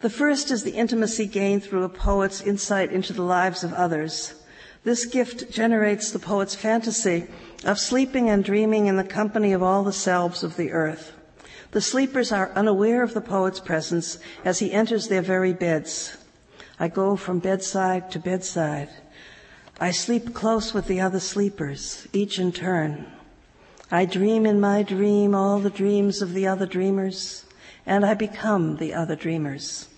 The 0.00 0.10
first 0.10 0.50
is 0.50 0.62
the 0.62 0.74
intimacy 0.74 1.24
gained 1.24 1.64
through 1.64 1.84
a 1.84 1.88
poet's 1.88 2.42
insight 2.42 2.92
into 2.92 3.14
the 3.14 3.22
lives 3.22 3.64
of 3.64 3.72
others. 3.72 4.34
This 4.82 5.06
gift 5.06 5.50
generates 5.50 6.10
the 6.10 6.18
poet's 6.18 6.54
fantasy 6.54 7.26
of 7.64 7.78
sleeping 7.78 8.28
and 8.28 8.44
dreaming 8.44 8.88
in 8.88 8.98
the 8.98 9.04
company 9.04 9.54
of 9.54 9.62
all 9.62 9.84
the 9.84 9.92
selves 9.94 10.44
of 10.44 10.56
the 10.56 10.70
earth. 10.70 11.14
The 11.70 11.80
sleepers 11.80 12.30
are 12.30 12.52
unaware 12.54 13.02
of 13.02 13.14
the 13.14 13.22
poet's 13.22 13.60
presence 13.60 14.18
as 14.44 14.58
he 14.58 14.70
enters 14.70 15.08
their 15.08 15.22
very 15.22 15.54
beds. 15.54 16.18
I 16.78 16.88
go 16.88 17.16
from 17.16 17.38
bedside 17.38 18.10
to 18.10 18.18
bedside. 18.18 18.90
I 19.80 19.90
sleep 19.90 20.34
close 20.34 20.72
with 20.72 20.86
the 20.86 21.00
other 21.00 21.20
sleepers, 21.20 22.06
each 22.12 22.38
in 22.38 22.52
turn. 22.52 23.06
I 23.90 24.04
dream 24.04 24.46
in 24.46 24.60
my 24.60 24.82
dream 24.82 25.34
all 25.34 25.58
the 25.58 25.70
dreams 25.70 26.22
of 26.22 26.32
the 26.32 26.46
other 26.46 26.66
dreamers, 26.66 27.44
and 27.84 28.06
I 28.06 28.14
become 28.14 28.76
the 28.76 28.94
other 28.94 29.16
dreamers. 29.16 29.88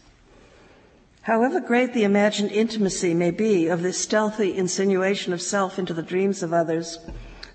However 1.22 1.60
great 1.60 1.92
the 1.92 2.04
imagined 2.04 2.52
intimacy 2.52 3.12
may 3.12 3.30
be 3.30 3.66
of 3.66 3.82
this 3.82 3.98
stealthy 3.98 4.56
insinuation 4.56 5.32
of 5.32 5.42
self 5.42 5.78
into 5.78 5.92
the 5.92 6.02
dreams 6.02 6.42
of 6.42 6.52
others, 6.52 6.98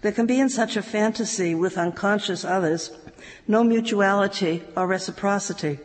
there 0.02 0.12
can 0.12 0.26
be 0.26 0.40
in 0.40 0.50
such 0.50 0.76
a 0.76 0.84
fantasy 0.84 1.56
with 1.56 1.78
unconscious 1.78 2.44
others 2.44 2.92
no 3.48 3.64
mutuality 3.64 4.64
or 4.76 4.88
reciprocity. 4.88 5.80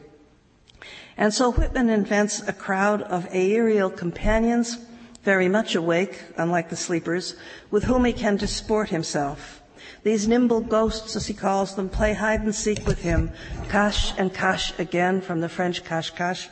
And 1.16 1.32
so 1.32 1.50
Whitman 1.50 1.88
invents 1.88 2.46
a 2.46 2.52
crowd 2.52 3.02
of 3.02 3.26
aerial 3.30 3.90
companions, 3.90 4.78
very 5.26 5.48
much 5.48 5.74
awake, 5.74 6.22
unlike 6.36 6.68
the 6.68 6.76
sleepers, 6.76 7.34
with 7.72 7.82
whom 7.82 8.04
he 8.04 8.12
can 8.12 8.36
disport 8.36 8.90
himself. 8.90 9.60
These 10.04 10.28
nimble 10.28 10.60
ghosts, 10.60 11.16
as 11.16 11.26
he 11.26 11.34
calls 11.34 11.74
them, 11.74 11.88
play 11.88 12.14
hide 12.14 12.42
and 12.42 12.54
seek 12.54 12.86
with 12.86 13.02
him, 13.02 13.32
cache 13.68 14.14
and 14.16 14.32
cache 14.32 14.72
again 14.78 15.20
from 15.20 15.40
the 15.40 15.48
French 15.48 15.82
cache 15.82 16.10
cache, 16.10 16.48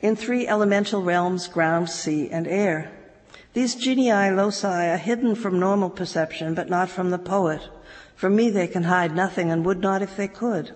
in 0.00 0.14
three 0.14 0.46
elemental 0.46 1.02
realms, 1.02 1.48
ground, 1.48 1.90
sea, 1.90 2.30
and 2.30 2.46
air. 2.46 2.88
These 3.52 3.74
genii 3.74 4.30
loci 4.30 4.86
are 4.86 4.96
hidden 4.96 5.34
from 5.34 5.58
normal 5.58 5.90
perception, 5.90 6.54
but 6.54 6.70
not 6.70 6.88
from 6.88 7.10
the 7.10 7.18
poet. 7.18 7.62
From 8.14 8.36
me 8.36 8.48
they 8.48 8.68
can 8.68 8.84
hide 8.84 9.16
nothing 9.16 9.50
and 9.50 9.64
would 9.66 9.80
not 9.80 10.02
if 10.02 10.16
they 10.16 10.28
could. 10.28 10.70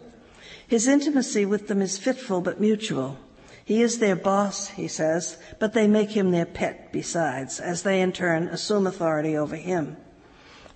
His 0.66 0.88
intimacy 0.88 1.46
with 1.46 1.68
them 1.68 1.80
is 1.82 1.98
fitful 1.98 2.40
but 2.40 2.60
mutual. 2.60 3.16
He 3.64 3.82
is 3.82 3.98
their 3.98 4.16
boss, 4.16 4.68
he 4.68 4.88
says, 4.88 5.38
but 5.58 5.72
they 5.72 5.86
make 5.86 6.10
him 6.10 6.30
their 6.30 6.46
pet 6.46 6.92
besides, 6.92 7.60
as 7.60 7.82
they 7.82 8.00
in 8.00 8.12
turn 8.12 8.48
assume 8.48 8.86
authority 8.86 9.36
over 9.36 9.56
him. 9.56 9.96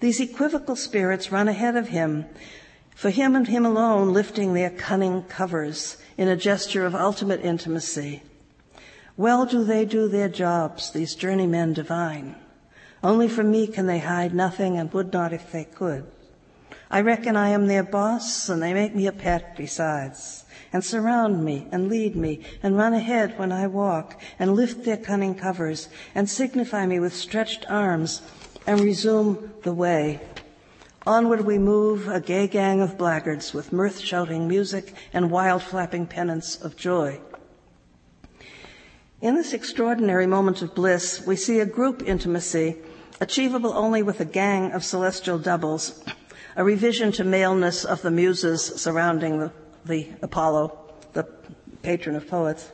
These 0.01 0.21
equivocal 0.21 0.77
spirits 0.77 1.33
run 1.33 1.49
ahead 1.49 1.77
of 1.77 1.89
him, 1.89 2.27
for 2.95 3.11
him 3.11 3.35
and 3.35 3.49
him 3.49 3.67
alone, 3.67 4.13
lifting 4.13 4.55
their 4.55 4.71
cunning 4.71 5.25
covers 5.25 5.97
in 6.17 6.29
a 6.29 6.37
gesture 6.37 6.87
of 6.87 6.95
ultimate 6.95 7.45
intimacy. 7.45 8.23
Well 9.17 9.47
do 9.47 9.65
they 9.65 9.85
do 9.85 10.09
their 10.09 10.29
jobs, 10.29 10.91
these 10.91 11.15
journeymen 11.15 11.73
divine. 11.73 12.37
Only 13.03 13.29
from 13.29 13.51
me 13.51 13.67
can 13.67 13.87
they 13.87 13.99
hide 13.99 14.35
nothing 14.35 14.79
and 14.79 14.93
would 14.93 15.13
not 15.13 15.33
if 15.33 15.51
they 15.51 15.65
could. 15.65 16.07
I 16.91 17.01
reckon 17.01 17.37
I 17.37 17.49
am 17.49 17.67
their 17.67 17.83
boss 17.83 18.49
and 18.49 18.63
they 18.63 18.73
make 18.73 18.95
me 18.95 19.07
a 19.07 19.13
pet 19.13 19.57
besides 19.57 20.45
and 20.73 20.85
surround 20.85 21.45
me 21.45 21.67
and 21.73 21.89
lead 21.89 22.17
me 22.17 22.41
and 22.63 22.77
run 22.77 22.95
ahead 22.95 23.39
when 23.39 23.53
I 23.53 23.67
walk 23.67 24.21
and 24.39 24.55
lift 24.55 24.85
their 24.85 24.97
cunning 24.97 25.35
covers 25.35 25.89
and 26.15 26.29
signify 26.29 26.87
me 26.87 27.01
with 27.01 27.15
stretched 27.15 27.65
arms 27.69 28.23
and 28.67 28.81
resume 28.81 29.53
the 29.63 29.73
way. 29.73 30.21
Onward 31.07 31.43
we 31.43 31.57
move, 31.57 32.09
a 32.09 32.21
gay 32.21 32.49
gang 32.49 32.81
of 32.81 32.99
blackguards 32.99 33.55
with 33.55 33.73
mirth 33.73 34.01
shouting 34.01 34.49
music 34.49 34.93
and 35.13 35.31
wild 35.31 35.63
flapping 35.63 36.07
pennants 36.07 36.57
of 36.61 36.77
joy. 36.77 37.21
In 39.21 39.37
this 39.37 39.53
extraordinary 39.53 40.27
moment 40.27 40.63
of 40.63 40.75
bliss, 40.75 41.25
we 41.25 41.37
see 41.37 41.61
a 41.61 41.67
group 41.67 42.03
intimacy 42.05 42.77
achievable 43.21 43.73
only 43.73 44.03
with 44.03 44.21
a 44.21 44.25
gang 44.25 44.73
of 44.73 44.85
celestial 44.85 45.39
doubles, 45.39 46.05
a 46.57 46.65
revision 46.65 47.13
to 47.13 47.25
maleness 47.25 47.85
of 47.85 48.03
the 48.03 48.11
muses 48.11 48.63
surrounding 48.63 49.39
the, 49.39 49.53
the 49.87 50.09
Apollo, 50.23 50.79
the 51.13 51.25
patron 51.83 52.17
of 52.17 52.29
poets. 52.29 52.73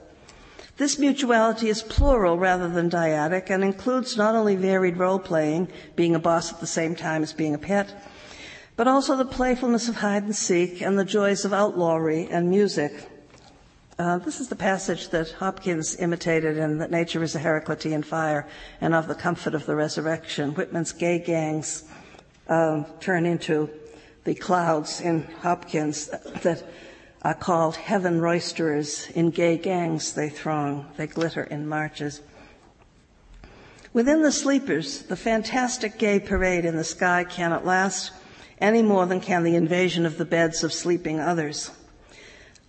This 0.78 0.98
mutuality 0.98 1.68
is 1.68 1.82
plural 1.82 2.38
rather 2.38 2.68
than 2.68 2.90
dyadic 2.90 3.50
and 3.50 3.62
includes 3.62 4.16
not 4.16 4.34
only 4.34 4.56
varied 4.56 4.96
role 4.96 5.18
playing, 5.18 5.68
being 5.96 6.14
a 6.14 6.18
boss 6.18 6.52
at 6.52 6.60
the 6.60 6.66
same 6.66 6.96
time 6.96 7.22
as 7.22 7.32
being 7.32 7.54
a 7.54 7.58
pet, 7.58 8.08
but 8.74 8.88
also 8.88 9.16
the 9.16 9.24
playfulness 9.24 9.88
of 9.88 9.96
hide 9.96 10.22
and 10.22 10.34
seek 10.34 10.80
and 10.80 10.98
the 10.98 11.04
joys 11.04 11.44
of 11.44 11.52
outlawry 11.52 12.26
and 12.30 12.48
music. 12.48 13.08
Uh, 13.98 14.18
this 14.18 14.40
is 14.40 14.48
the 14.48 14.56
passage 14.56 15.10
that 15.10 15.30
Hopkins 15.32 15.94
imitated 15.96 16.56
in 16.56 16.78
That 16.78 16.90
Nature 16.90 17.22
is 17.22 17.36
a 17.36 17.38
Heraclitean 17.38 18.04
Fire 18.04 18.48
and 18.80 18.94
of 18.94 19.06
the 19.06 19.14
Comfort 19.14 19.54
of 19.54 19.66
the 19.66 19.76
Resurrection. 19.76 20.52
Whitman's 20.54 20.92
gay 20.92 21.18
gangs 21.18 21.84
uh, 22.48 22.84
turn 22.98 23.26
into 23.26 23.68
the 24.24 24.34
clouds 24.34 25.00
in 25.02 25.24
Hopkins 25.42 26.08
that 26.42 26.64
are 27.22 27.34
called 27.34 27.76
heaven 27.76 28.20
roisterers. 28.20 29.08
In 29.14 29.30
gay 29.30 29.56
gangs 29.56 30.12
they 30.12 30.28
throng, 30.28 30.86
they 30.96 31.06
glitter 31.06 31.44
in 31.44 31.66
marches. 31.66 32.20
Within 33.92 34.22
the 34.22 34.32
sleepers, 34.32 35.02
the 35.02 35.16
fantastic 35.16 35.98
gay 35.98 36.18
parade 36.18 36.64
in 36.64 36.76
the 36.76 36.84
sky 36.84 37.24
cannot 37.24 37.66
last 37.66 38.12
any 38.58 38.82
more 38.82 39.06
than 39.06 39.20
can 39.20 39.42
the 39.42 39.56
invasion 39.56 40.06
of 40.06 40.18
the 40.18 40.24
beds 40.24 40.64
of 40.64 40.72
sleeping 40.72 41.20
others. 41.20 41.70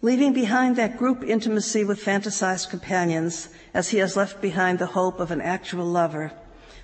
Leaving 0.02 0.34
behind 0.34 0.76
that 0.76 0.98
group 0.98 1.24
intimacy 1.24 1.84
with 1.84 2.04
fantasized 2.04 2.70
companions, 2.70 3.48
as 3.74 3.90
he 3.90 4.00
has 4.00 4.18
left 4.18 4.42
behind 4.42 4.78
the 4.78 4.88
hope 4.88 5.20
of 5.20 5.32
an 5.32 5.40
actual 5.40 5.86
lover, 5.86 6.34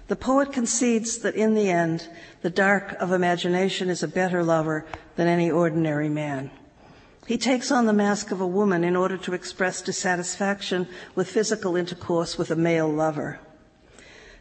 the 0.08 0.16
poet 0.16 0.54
concedes 0.54 1.18
that 1.20 1.36
in 1.36 1.54
the 1.54 1.70
end, 1.70 2.08
the 2.42 2.50
dark 2.50 2.94
of 2.94 3.12
imagination 3.12 3.90
is 3.90 4.02
a 4.02 4.08
better 4.08 4.42
lover 4.42 4.86
than 5.18 5.28
any 5.28 5.52
ordinary 5.52 6.10
man. 6.10 6.50
He 7.30 7.38
takes 7.38 7.72
on 7.72 7.86
the 7.86 7.94
mask 7.94 8.32
of 8.32 8.42
a 8.42 8.48
woman 8.48 8.84
in 8.84 8.96
order 8.96 9.16
to 9.16 9.36
express 9.36 9.84
dissatisfaction 9.84 10.88
with 11.14 11.30
physical 11.30 11.76
intercourse 11.76 12.40
with 12.40 12.50
a 12.50 12.56
male 12.56 12.92
lover. 12.92 13.40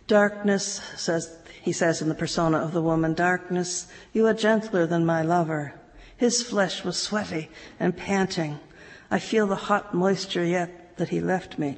Darkness, 0.06 0.80
says, 0.96 1.36
he 1.60 1.70
says 1.70 2.00
in 2.00 2.08
the 2.08 2.14
persona 2.14 2.56
of 2.56 2.72
the 2.72 2.80
woman, 2.80 3.12
darkness, 3.12 3.88
you 4.14 4.26
are 4.26 4.32
gentler 4.32 4.86
than 4.86 5.04
my 5.04 5.20
lover. 5.20 5.74
His 6.16 6.42
flesh 6.42 6.82
was 6.82 6.96
sweaty 6.96 7.50
and 7.78 7.94
panting. 7.94 8.58
I 9.10 9.18
feel 9.18 9.46
the 9.46 9.68
hot 9.68 9.92
moisture 9.92 10.46
yet 10.46 10.96
that 10.96 11.10
he 11.10 11.20
left 11.20 11.58
me. 11.58 11.76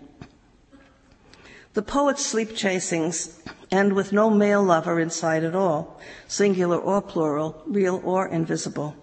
The 1.75 1.83
poet's 1.83 2.25
sleep 2.25 2.51
chasings 2.51 3.43
end 3.73 3.95
with 3.95 4.13
no 4.13 4.31
male 4.31 4.63
lover 4.63 5.01
in 5.01 5.11
sight 5.11 5.43
at 5.43 5.57
all, 5.57 6.01
singular 6.29 6.79
or 6.79 7.03
plural, 7.03 7.65
real 7.67 8.01
or 8.05 8.29
invisible. 8.29 8.95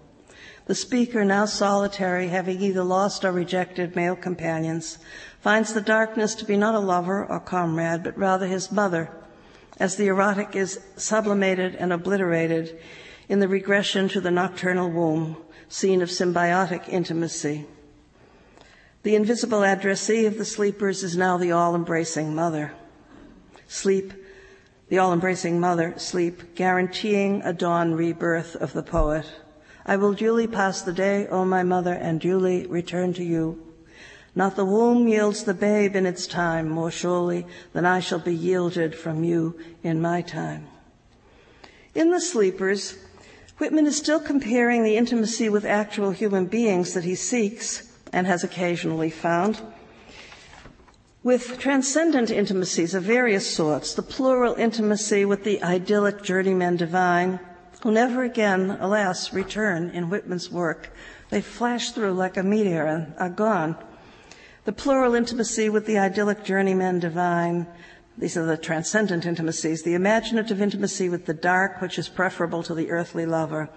The 0.68 0.74
speaker, 0.74 1.24
now 1.24 1.46
solitary, 1.46 2.28
having 2.28 2.60
either 2.60 2.84
lost 2.84 3.24
or 3.24 3.32
rejected 3.32 3.96
male 3.96 4.14
companions, 4.14 4.98
finds 5.40 5.72
the 5.72 5.80
darkness 5.80 6.34
to 6.34 6.44
be 6.44 6.58
not 6.58 6.74
a 6.74 6.78
lover 6.78 7.24
or 7.24 7.40
comrade, 7.40 8.02
but 8.02 8.18
rather 8.18 8.46
his 8.46 8.70
mother, 8.70 9.08
as 9.80 9.96
the 9.96 10.08
erotic 10.08 10.54
is 10.54 10.78
sublimated 10.94 11.74
and 11.76 11.90
obliterated 11.90 12.78
in 13.30 13.40
the 13.40 13.48
regression 13.48 14.10
to 14.10 14.20
the 14.20 14.30
nocturnal 14.30 14.90
womb, 14.90 15.38
scene 15.70 16.02
of 16.02 16.10
symbiotic 16.10 16.86
intimacy. 16.86 17.64
The 19.04 19.14
invisible 19.14 19.64
addressee 19.64 20.26
of 20.26 20.36
the 20.36 20.44
sleepers 20.44 21.02
is 21.02 21.16
now 21.16 21.38
the 21.38 21.52
all 21.52 21.74
embracing 21.74 22.34
mother. 22.34 22.74
Sleep, 23.68 24.12
the 24.90 24.98
all 24.98 25.14
embracing 25.14 25.60
mother, 25.60 25.94
sleep, 25.96 26.54
guaranteeing 26.54 27.40
a 27.40 27.54
dawn 27.54 27.94
rebirth 27.94 28.54
of 28.54 28.74
the 28.74 28.82
poet. 28.82 29.24
I 29.88 29.96
will 29.96 30.12
duly 30.12 30.46
pass 30.46 30.82
the 30.82 30.92
day, 30.92 31.26
O 31.28 31.46
my 31.46 31.62
mother, 31.62 31.94
and 31.94 32.20
duly 32.20 32.66
return 32.66 33.14
to 33.14 33.24
you. 33.24 33.58
Not 34.34 34.54
the 34.54 34.66
womb 34.66 35.08
yields 35.08 35.44
the 35.44 35.54
babe 35.54 35.96
in 35.96 36.04
its 36.04 36.26
time 36.26 36.68
more 36.68 36.90
surely 36.90 37.46
than 37.72 37.86
I 37.86 38.00
shall 38.00 38.18
be 38.18 38.34
yielded 38.34 38.94
from 38.94 39.24
you 39.24 39.58
in 39.82 40.02
my 40.02 40.20
time. 40.20 40.66
In 41.94 42.10
The 42.10 42.20
Sleepers, 42.20 42.96
Whitman 43.56 43.86
is 43.86 43.96
still 43.96 44.20
comparing 44.20 44.84
the 44.84 44.98
intimacy 44.98 45.48
with 45.48 45.64
actual 45.64 46.10
human 46.10 46.44
beings 46.44 46.92
that 46.92 47.04
he 47.04 47.14
seeks 47.14 47.90
and 48.12 48.26
has 48.26 48.44
occasionally 48.44 49.10
found 49.10 49.62
with 51.22 51.58
transcendent 51.58 52.30
intimacies 52.30 52.94
of 52.94 53.02
various 53.02 53.50
sorts, 53.50 53.94
the 53.94 54.02
plural 54.02 54.54
intimacy 54.54 55.24
with 55.24 55.44
the 55.44 55.62
idyllic 55.62 56.22
journeyman 56.22 56.76
divine, 56.76 57.40
who 57.82 57.92
never 57.92 58.22
again, 58.22 58.76
alas, 58.80 59.32
return 59.32 59.90
in 59.90 60.10
Whitman's 60.10 60.50
work. 60.50 60.92
They 61.30 61.40
flash 61.40 61.92
through 61.92 62.12
like 62.12 62.36
a 62.36 62.42
meteor 62.42 62.86
and 62.86 63.14
are 63.18 63.28
gone. 63.28 63.76
The 64.64 64.72
plural 64.72 65.14
intimacy 65.14 65.68
with 65.68 65.86
the 65.86 65.98
idyllic 65.98 66.44
journeyman 66.44 66.98
divine, 66.98 67.66
these 68.18 68.36
are 68.36 68.44
the 68.44 68.56
transcendent 68.56 69.24
intimacies, 69.26 69.82
the 69.82 69.94
imaginative 69.94 70.60
intimacy 70.60 71.08
with 71.08 71.26
the 71.26 71.34
dark, 71.34 71.80
which 71.80 71.98
is 71.98 72.08
preferable 72.08 72.62
to 72.64 72.74
the 72.74 72.90
earthly 72.90 73.24
lover, 73.24 73.70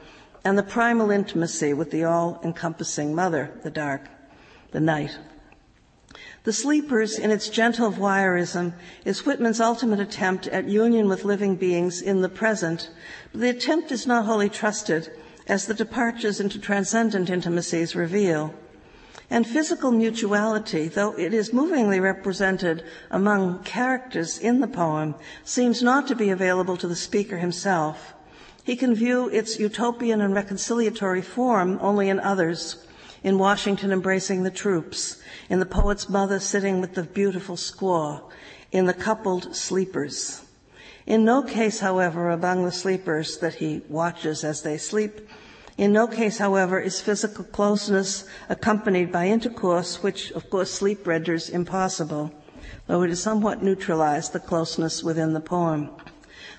and 0.44 0.58
the 0.58 0.64
primal 0.64 1.12
intimacy 1.12 1.74
with 1.74 1.92
the 1.92 2.04
all 2.04 2.40
encompassing 2.44 3.14
mother, 3.14 3.52
the 3.64 3.70
dark, 3.70 4.08
the 4.72 4.80
night. 4.80 5.18
The 6.44 6.54
Sleepers, 6.54 7.20
in 7.20 7.30
its 7.30 7.50
gentle 7.50 7.92
voyeurism, 7.92 8.74
is 9.06 9.28
Whitman's 9.28 9.62
ultimate 9.62 10.00
attempt 10.00 10.48
at 10.48 10.68
union 10.68 11.08
with 11.08 11.24
living 11.24 11.56
beings 11.56 12.02
in 12.02 12.22
the 12.22 12.30
present. 12.30 12.90
But 13.32 13.42
the 13.42 13.50
attempt 13.50 13.92
is 13.92 14.08
not 14.08 14.26
wholly 14.26 14.50
trusted, 14.50 15.12
as 15.46 15.68
the 15.68 15.76
departures 15.76 16.40
into 16.40 16.58
transcendent 16.58 17.30
intimacies 17.30 17.96
reveal. 17.96 18.56
And 19.30 19.46
physical 19.46 19.92
mutuality, 19.92 20.88
though 20.88 21.14
it 21.16 21.32
is 21.32 21.54
movingly 21.54 22.00
represented 22.00 22.84
among 23.12 23.62
characters 23.64 24.40
in 24.40 24.62
the 24.62 24.68
poem, 24.68 25.14
seems 25.46 25.84
not 25.84 26.08
to 26.08 26.16
be 26.16 26.32
available 26.32 26.76
to 26.78 26.88
the 26.88 26.96
speaker 26.96 27.38
himself. 27.38 28.16
He 28.64 28.76
can 28.76 28.96
view 28.96 29.30
its 29.30 29.60
utopian 29.60 30.22
and 30.22 30.34
reconciliatory 30.34 31.24
form 31.24 31.78
only 31.82 32.10
in 32.10 32.20
others, 32.20 32.78
in 33.24 33.38
Washington 33.38 33.92
embracing 33.92 34.42
the 34.42 34.50
troops, 34.50 35.21
in 35.52 35.60
the 35.60 35.66
poet's 35.66 36.08
mother 36.08 36.40
sitting 36.40 36.80
with 36.80 36.96
the 36.96 37.04
beautiful 37.04 37.58
squaw, 37.58 38.22
in 38.72 38.86
the 38.86 38.94
coupled 38.94 39.54
sleepers. 39.54 40.46
In 41.06 41.26
no 41.26 41.44
case, 41.44 41.82
however, 41.82 42.30
among 42.30 42.64
the 42.64 42.72
sleepers 42.72 43.38
that 43.40 43.56
he 43.56 43.82
watches 43.90 44.46
as 44.46 44.62
they 44.62 44.78
sleep, 44.78 45.28
in 45.78 45.92
no 45.92 46.08
case, 46.08 46.38
however, 46.38 46.80
is 46.80 47.02
physical 47.02 47.44
closeness 47.44 48.24
accompanied 48.48 49.12
by 49.12 49.28
intercourse, 49.28 50.02
which, 50.02 50.32
of 50.32 50.50
course, 50.50 50.72
sleep 50.72 51.06
renders 51.06 51.50
impossible, 51.50 52.32
though 52.88 53.04
it 53.04 53.12
is 53.12 53.22
somewhat 53.22 53.62
neutralized, 53.62 54.32
the 54.32 54.40
closeness 54.40 55.04
within 55.04 55.34
the 55.34 55.42
poem. 55.42 55.90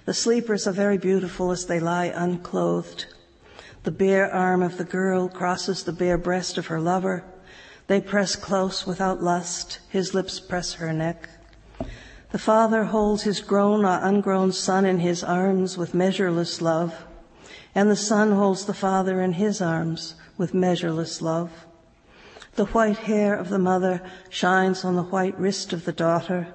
The 0.04 0.12
sleepers 0.12 0.66
are 0.66 0.72
very 0.72 0.98
beautiful 0.98 1.50
as 1.50 1.64
they 1.64 1.80
lie 1.80 2.12
unclothed. 2.14 3.06
The 3.84 3.90
bare 3.90 4.30
arm 4.30 4.62
of 4.62 4.76
the 4.76 4.84
girl 4.84 5.30
crosses 5.30 5.82
the 5.82 5.92
bare 5.92 6.18
breast 6.18 6.58
of 6.58 6.66
her 6.66 6.78
lover. 6.78 7.24
They 7.92 8.00
press 8.00 8.36
close 8.36 8.86
without 8.86 9.22
lust. 9.22 9.80
His 9.90 10.14
lips 10.14 10.40
press 10.40 10.72
her 10.72 10.94
neck. 10.94 11.28
The 12.30 12.38
father 12.38 12.84
holds 12.84 13.24
his 13.24 13.42
grown 13.42 13.84
or 13.84 14.00
ungrown 14.02 14.52
son 14.52 14.86
in 14.86 15.00
his 15.00 15.22
arms 15.22 15.76
with 15.76 15.92
measureless 15.92 16.62
love, 16.62 17.04
and 17.74 17.90
the 17.90 17.94
son 17.94 18.32
holds 18.32 18.64
the 18.64 18.72
father 18.72 19.20
in 19.20 19.34
his 19.34 19.60
arms 19.60 20.14
with 20.38 20.54
measureless 20.54 21.20
love. 21.20 21.66
The 22.54 22.64
white 22.64 22.96
hair 22.96 23.34
of 23.34 23.50
the 23.50 23.58
mother 23.58 24.00
shines 24.30 24.86
on 24.86 24.96
the 24.96 25.02
white 25.02 25.38
wrist 25.38 25.74
of 25.74 25.84
the 25.84 25.92
daughter. 25.92 26.48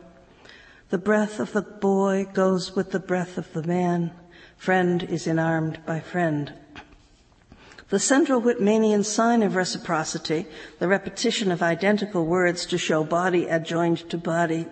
The 0.89 0.97
breath 0.97 1.39
of 1.39 1.53
the 1.53 1.61
boy 1.61 2.25
goes 2.33 2.75
with 2.75 2.89
the 2.89 2.99
breath 2.99 3.37
of 3.37 3.53
the 3.53 3.61
man. 3.61 4.11
Friend 4.57 5.03
is 5.03 5.27
enarmed 5.27 5.85
by 5.85 5.99
friend. 5.99 6.51
The 7.89 7.99
central 7.99 8.41
Whitmanian 8.41 9.05
sign 9.05 9.41
of 9.41 9.55
reciprocity, 9.55 10.45
the 10.77 10.89
repetition 10.89 11.53
of 11.53 11.63
identical 11.63 12.25
words 12.25 12.65
to 12.65 12.77
show 12.77 13.05
body 13.05 13.47
adjoined 13.47 14.09
to 14.09 14.17
body, 14.17 14.65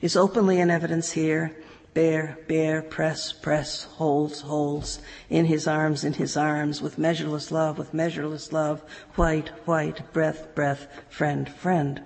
is 0.00 0.14
openly 0.14 0.60
in 0.60 0.70
evidence 0.70 1.10
here. 1.10 1.56
Bear, 1.92 2.38
bear, 2.46 2.80
press, 2.80 3.32
press, 3.32 3.82
holds, 3.82 4.42
holds, 4.42 5.00
in 5.28 5.46
his 5.46 5.66
arms, 5.66 6.04
in 6.04 6.12
his 6.12 6.36
arms, 6.36 6.80
with 6.80 6.98
measureless 6.98 7.50
love, 7.50 7.78
with 7.78 7.92
measureless 7.92 8.52
love, 8.52 8.80
white, 9.16 9.48
white, 9.66 10.12
breath, 10.12 10.54
breath, 10.54 10.86
friend, 11.10 11.48
friend. 11.52 12.00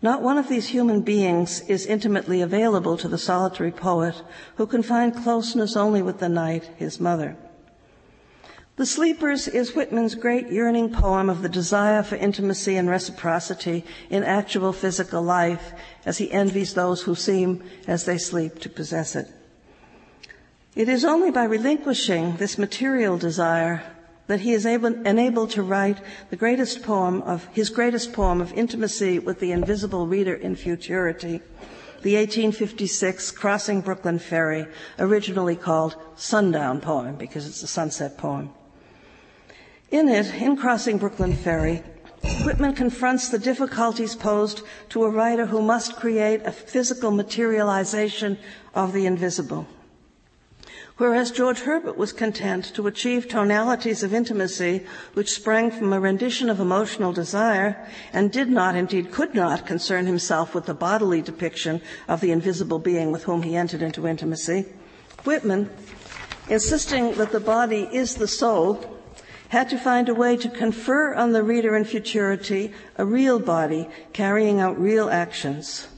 Not 0.00 0.22
one 0.22 0.38
of 0.38 0.48
these 0.48 0.68
human 0.68 1.02
beings 1.02 1.60
is 1.68 1.84
intimately 1.84 2.40
available 2.40 2.96
to 2.96 3.08
the 3.08 3.18
solitary 3.18 3.72
poet 3.72 4.22
who 4.56 4.66
can 4.66 4.82
find 4.82 5.14
closeness 5.14 5.76
only 5.76 6.00
with 6.00 6.20
the 6.20 6.28
night, 6.30 6.70
his 6.76 6.98
mother. 6.98 7.36
The 8.78 8.86
Sleepers 8.86 9.48
is 9.48 9.74
Whitman's 9.74 10.14
great 10.14 10.52
yearning 10.52 10.90
poem 10.90 11.28
of 11.28 11.42
the 11.42 11.48
desire 11.48 12.04
for 12.04 12.14
intimacy 12.14 12.76
and 12.76 12.88
reciprocity 12.88 13.84
in 14.08 14.22
actual 14.22 14.72
physical 14.72 15.20
life 15.20 15.72
as 16.06 16.18
he 16.18 16.30
envies 16.30 16.74
those 16.74 17.02
who 17.02 17.16
seem, 17.16 17.64
as 17.88 18.04
they 18.04 18.18
sleep, 18.18 18.60
to 18.60 18.68
possess 18.68 19.16
it. 19.16 19.26
It 20.76 20.88
is 20.88 21.04
only 21.04 21.32
by 21.32 21.42
relinquishing 21.42 22.36
this 22.36 22.56
material 22.56 23.18
desire 23.18 23.82
that 24.28 24.42
he 24.42 24.52
is 24.52 24.64
able, 24.64 24.94
enabled 25.04 25.50
to 25.50 25.64
write 25.64 25.98
the 26.30 26.36
greatest 26.36 26.84
poem 26.84 27.20
of 27.22 27.46
his 27.46 27.70
greatest 27.70 28.12
poem 28.12 28.40
of 28.40 28.52
intimacy 28.52 29.18
with 29.18 29.40
the 29.40 29.50
invisible 29.50 30.06
reader 30.06 30.34
in 30.34 30.54
futurity, 30.54 31.42
the 32.02 32.14
1856 32.14 33.32
Crossing 33.32 33.80
Brooklyn 33.80 34.20
Ferry, 34.20 34.68
originally 35.00 35.56
called 35.56 35.96
Sundown 36.14 36.80
Poem 36.80 37.16
because 37.16 37.44
it's 37.44 37.64
a 37.64 37.66
sunset 37.66 38.16
poem. 38.16 38.54
In 39.90 40.10
it, 40.10 40.34
in 40.34 40.58
Crossing 40.58 40.98
Brooklyn 40.98 41.34
Ferry, 41.34 41.82
Whitman 42.44 42.74
confronts 42.74 43.30
the 43.30 43.38
difficulties 43.38 44.14
posed 44.14 44.60
to 44.90 45.04
a 45.04 45.08
writer 45.08 45.46
who 45.46 45.62
must 45.62 45.96
create 45.96 46.42
a 46.44 46.52
physical 46.52 47.10
materialization 47.10 48.36
of 48.74 48.92
the 48.92 49.06
invisible. 49.06 49.66
Whereas 50.98 51.30
George 51.30 51.60
Herbert 51.60 51.96
was 51.96 52.12
content 52.12 52.74
to 52.74 52.86
achieve 52.86 53.28
tonalities 53.28 54.02
of 54.02 54.12
intimacy 54.12 54.84
which 55.14 55.32
sprang 55.32 55.70
from 55.70 55.94
a 55.94 56.00
rendition 56.00 56.50
of 56.50 56.60
emotional 56.60 57.14
desire 57.14 57.88
and 58.12 58.30
did 58.30 58.50
not, 58.50 58.76
indeed 58.76 59.10
could 59.10 59.34
not, 59.34 59.64
concern 59.64 60.04
himself 60.04 60.54
with 60.54 60.66
the 60.66 60.74
bodily 60.74 61.22
depiction 61.22 61.80
of 62.08 62.20
the 62.20 62.32
invisible 62.32 62.78
being 62.78 63.10
with 63.10 63.24
whom 63.24 63.42
he 63.42 63.56
entered 63.56 63.80
into 63.80 64.06
intimacy, 64.06 64.66
Whitman, 65.24 65.70
insisting 66.50 67.14
that 67.14 67.32
the 67.32 67.40
body 67.40 67.88
is 67.90 68.16
the 68.16 68.28
soul, 68.28 68.97
had 69.48 69.68
to 69.70 69.78
find 69.78 70.08
a 70.08 70.14
way 70.14 70.36
to 70.36 70.48
confer 70.48 71.14
on 71.14 71.32
the 71.32 71.42
reader 71.42 71.76
in 71.76 71.84
futurity 71.84 72.72
a 72.96 73.04
real 73.04 73.38
body 73.38 73.88
carrying 74.12 74.60
out 74.60 74.78
real 74.78 75.08
actions. 75.08 75.88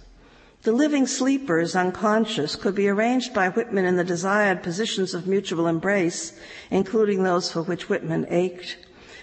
The 0.63 0.73
living 0.73 1.07
sleepers, 1.07 1.75
unconscious, 1.75 2.55
could 2.55 2.75
be 2.75 2.89
arranged 2.89 3.33
by 3.33 3.49
Whitman 3.49 3.87
in 3.87 3.97
the 3.97 4.05
desired 4.05 4.63
positions 4.63 5.15
of 5.15 5.27
mutual 5.27 5.67
embrace, 5.67 6.35
including 6.71 7.23
those 7.23 7.51
for 7.51 7.63
which 7.63 7.89
Whitman 7.89 8.27
ached. 8.29 8.77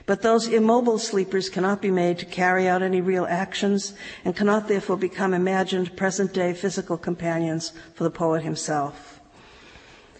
But 0.07 0.23
those 0.23 0.47
immobile 0.47 0.97
sleepers 0.97 1.49
cannot 1.49 1.81
be 1.81 1.91
made 1.91 2.17
to 2.19 2.25
carry 2.25 2.67
out 2.67 2.81
any 2.81 3.01
real 3.01 3.27
actions 3.29 3.93
and 4.25 4.35
cannot 4.35 4.67
therefore 4.67 4.97
become 4.97 5.33
imagined 5.33 5.95
present 5.95 6.33
day 6.33 6.53
physical 6.53 6.97
companions 6.97 7.71
for 7.93 8.03
the 8.03 8.09
poet 8.09 8.41
himself. 8.41 9.16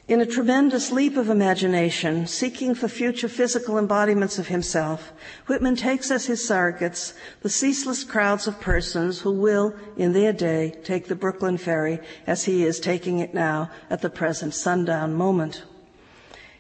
In 0.08 0.22
a 0.22 0.26
tremendous 0.26 0.90
leap 0.90 1.18
of 1.18 1.30
imagination, 1.30 2.28
seeking 2.28 2.76
for 2.76 2.88
future 2.88 3.28
physical 3.28 3.78
embodiments 3.78 4.40
of 4.40 4.48
himself, 4.48 5.12
Whitman 5.48 5.76
takes 5.76 6.12
as 6.12 6.28
his 6.28 6.48
surrogates 6.48 7.12
the 7.42 7.50
ceaseless 7.50 8.06
crowds 8.06 8.48
of 8.48 8.62
persons 8.62 9.20
who 9.20 9.34
will, 9.34 9.76
in 9.98 10.14
their 10.14 10.32
day, 10.32 10.76
take 10.86 11.08
the 11.08 11.16
Brooklyn 11.16 11.58
Ferry 11.58 12.00
as 12.26 12.46
he 12.46 12.64
is 12.64 12.80
taking 12.80 13.20
it 13.20 13.34
now 13.34 13.70
at 13.90 14.02
the 14.02 14.10
present 14.10 14.54
sundown 14.54 15.14
moment. 15.14 15.64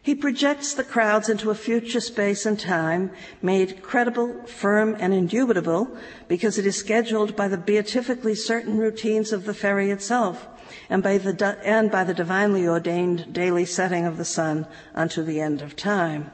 He 0.01 0.13
projects 0.13 0.73
the 0.73 0.83
crowds 0.83 1.29
into 1.29 1.49
a 1.49 1.55
future 1.55 2.01
space 2.01 2.45
and 2.45 2.59
time 2.59 3.11
made 3.41 3.81
credible, 3.81 4.43
firm, 4.45 4.97
and 4.99 5.13
indubitable 5.13 5.87
because 6.27 6.57
it 6.57 6.65
is 6.65 6.75
scheduled 6.75 7.37
by 7.37 7.47
the 7.47 7.57
beatifically 7.57 8.35
certain 8.35 8.77
routines 8.77 9.31
of 9.31 9.45
the 9.45 9.53
ferry 9.53 9.89
itself 9.89 10.47
and 10.89 11.03
by 11.03 11.17
the, 11.17 11.59
and 11.63 11.91
by 11.91 12.03
the 12.03 12.13
divinely 12.13 12.67
ordained 12.67 13.33
daily 13.33 13.65
setting 13.65 14.05
of 14.05 14.17
the 14.17 14.25
sun 14.25 14.67
unto 14.95 15.23
the 15.23 15.41
end 15.41 15.61
of 15.61 15.75
time. 15.75 16.31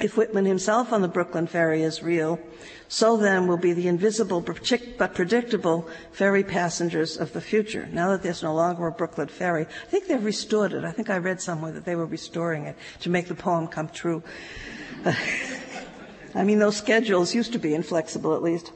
If 0.00 0.16
Whitman 0.16 0.44
himself 0.44 0.92
on 0.92 1.02
the 1.02 1.08
Brooklyn 1.08 1.48
ferry 1.48 1.82
is 1.82 2.04
real, 2.04 2.38
so 2.86 3.16
then 3.16 3.48
will 3.48 3.56
be 3.56 3.72
the 3.72 3.88
invisible 3.88 4.40
but 4.40 5.14
predictable 5.14 5.88
ferry 6.12 6.44
passengers 6.44 7.16
of 7.16 7.32
the 7.32 7.40
future. 7.40 7.88
Now 7.92 8.10
that 8.10 8.22
there's 8.22 8.42
no 8.42 8.54
longer 8.54 8.86
a 8.86 8.92
Brooklyn 8.92 9.26
ferry, 9.26 9.66
I 9.66 9.86
think 9.86 10.06
they've 10.06 10.24
restored 10.24 10.72
it. 10.72 10.84
I 10.84 10.92
think 10.92 11.10
I 11.10 11.18
read 11.18 11.40
somewhere 11.40 11.72
that 11.72 11.84
they 11.84 11.96
were 11.96 12.06
restoring 12.06 12.66
it 12.66 12.76
to 13.00 13.10
make 13.10 13.26
the 13.26 13.34
poem 13.34 13.66
come 13.66 13.88
true. 13.88 14.22
I 16.34 16.44
mean, 16.44 16.60
those 16.60 16.76
schedules 16.76 17.34
used 17.34 17.52
to 17.54 17.58
be 17.58 17.74
inflexible 17.74 18.36
at 18.36 18.42
least. 18.42 18.70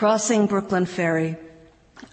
Crossing 0.00 0.46
Brooklyn 0.46 0.86
Ferry 0.86 1.36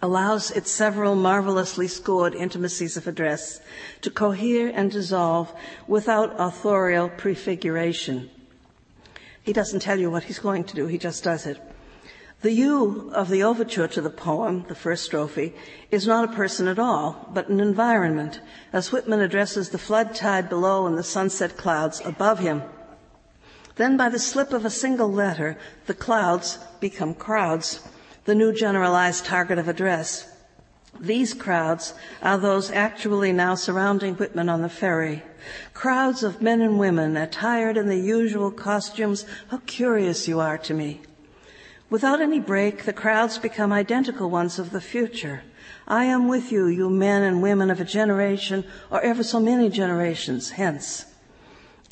allows 0.01 0.51
its 0.51 0.69
several 0.69 1.15
marvelously 1.15 1.87
scored 1.87 2.35
intimacies 2.35 2.97
of 2.97 3.07
address 3.07 3.61
to 4.01 4.09
cohere 4.11 4.67
and 4.75 4.91
dissolve 4.91 5.53
without 5.87 6.35
authorial 6.37 7.07
prefiguration. 7.07 8.29
He 9.41 9.53
doesn't 9.53 9.79
tell 9.79 9.97
you 9.97 10.11
what 10.11 10.25
he's 10.25 10.39
going 10.39 10.65
to 10.65 10.75
do, 10.75 10.87
he 10.87 10.97
just 10.97 11.23
does 11.23 11.45
it. 11.45 11.61
The 12.41 12.51
you 12.51 13.09
of 13.13 13.29
the 13.29 13.43
overture 13.43 13.87
to 13.87 14.01
the 14.01 14.09
poem, 14.09 14.65
the 14.67 14.75
first 14.75 15.09
strophe, 15.09 15.53
is 15.89 16.05
not 16.05 16.29
a 16.29 16.35
person 16.35 16.67
at 16.67 16.79
all, 16.79 17.29
but 17.33 17.47
an 17.47 17.61
environment, 17.61 18.41
as 18.73 18.91
Whitman 18.91 19.21
addresses 19.21 19.69
the 19.69 19.77
flood 19.77 20.13
tide 20.13 20.49
below 20.49 20.87
and 20.87 20.97
the 20.97 21.03
sunset 21.03 21.55
clouds 21.55 22.01
above 22.03 22.39
him. 22.39 22.63
Then, 23.77 23.95
by 23.95 24.09
the 24.09 24.19
slip 24.19 24.53
of 24.53 24.65
a 24.65 24.69
single 24.69 25.11
letter, 25.11 25.57
the 25.85 25.93
clouds 25.93 26.59
become 26.79 27.13
crowds, 27.13 27.79
the 28.25 28.35
new 28.35 28.51
generalized 28.51 29.25
target 29.25 29.57
of 29.57 29.67
address. 29.67 30.27
These 30.99 31.35
crowds 31.35 31.93
are 32.23 32.39
those 32.39 32.71
actually 32.71 33.31
now 33.31 33.53
surrounding 33.53 34.15
Whitman 34.15 34.49
on 34.49 34.63
the 34.63 34.69
ferry. 34.69 35.23
Crowds 35.73 36.23
of 36.23 36.41
men 36.41 36.59
and 36.59 36.79
women 36.79 37.15
attired 37.15 37.77
in 37.77 37.87
the 37.87 37.99
usual 37.99 38.49
costumes. 38.49 39.25
How 39.49 39.61
curious 39.67 40.27
you 40.27 40.39
are 40.39 40.57
to 40.57 40.73
me. 40.73 41.01
Without 41.89 42.19
any 42.19 42.39
break, 42.39 42.83
the 42.83 42.93
crowds 42.93 43.37
become 43.37 43.71
identical 43.71 44.29
ones 44.29 44.57
of 44.57 44.71
the 44.71 44.81
future. 44.81 45.43
I 45.87 46.05
am 46.05 46.27
with 46.27 46.51
you, 46.51 46.67
you 46.67 46.89
men 46.89 47.23
and 47.23 47.41
women 47.41 47.69
of 47.69 47.79
a 47.79 47.85
generation 47.85 48.65
or 48.89 48.99
ever 49.01 49.23
so 49.23 49.39
many 49.39 49.69
generations 49.69 50.51
hence. 50.51 51.05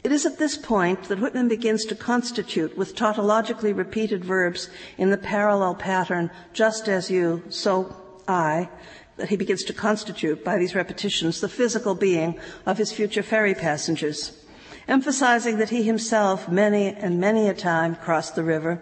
It 0.05 0.11
is 0.11 0.27
at 0.27 0.37
this 0.37 0.55
point 0.55 1.05
that 1.05 1.19
Whitman 1.19 1.47
begins 1.47 1.83
to 1.85 1.95
constitute 1.95 2.77
with 2.77 2.95
tautologically 2.95 3.75
repeated 3.75 4.23
verbs 4.23 4.69
in 4.99 5.09
the 5.09 5.17
parallel 5.17 5.73
pattern, 5.73 6.29
just 6.53 6.87
as 6.87 7.09
you, 7.09 7.41
so 7.49 7.95
I, 8.27 8.69
that 9.17 9.29
he 9.29 9.35
begins 9.35 9.63
to 9.63 9.73
constitute 9.73 10.45
by 10.45 10.59
these 10.59 10.75
repetitions 10.75 11.41
the 11.41 11.49
physical 11.49 11.95
being 11.95 12.39
of 12.67 12.77
his 12.77 12.91
future 12.91 13.23
ferry 13.23 13.55
passengers, 13.55 14.45
emphasizing 14.87 15.57
that 15.57 15.71
he 15.71 15.81
himself 15.81 16.47
many 16.49 16.89
and 16.89 17.19
many 17.19 17.49
a 17.49 17.55
time 17.55 17.95
crossed 17.95 18.35
the 18.35 18.43
river. 18.43 18.79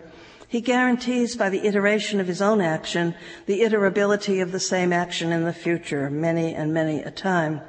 He 0.49 0.59
guarantees 0.59 1.37
by 1.37 1.47
the 1.47 1.65
iteration 1.65 2.19
of 2.19 2.27
his 2.27 2.41
own 2.41 2.59
action 2.59 3.15
the 3.45 3.61
iterability 3.61 4.43
of 4.43 4.51
the 4.51 4.59
same 4.59 4.91
action 4.91 5.31
in 5.31 5.45
the 5.45 5.53
future, 5.53 6.09
many 6.09 6.53
and 6.53 6.73
many 6.73 7.01
a 7.01 7.11
time. 7.11 7.61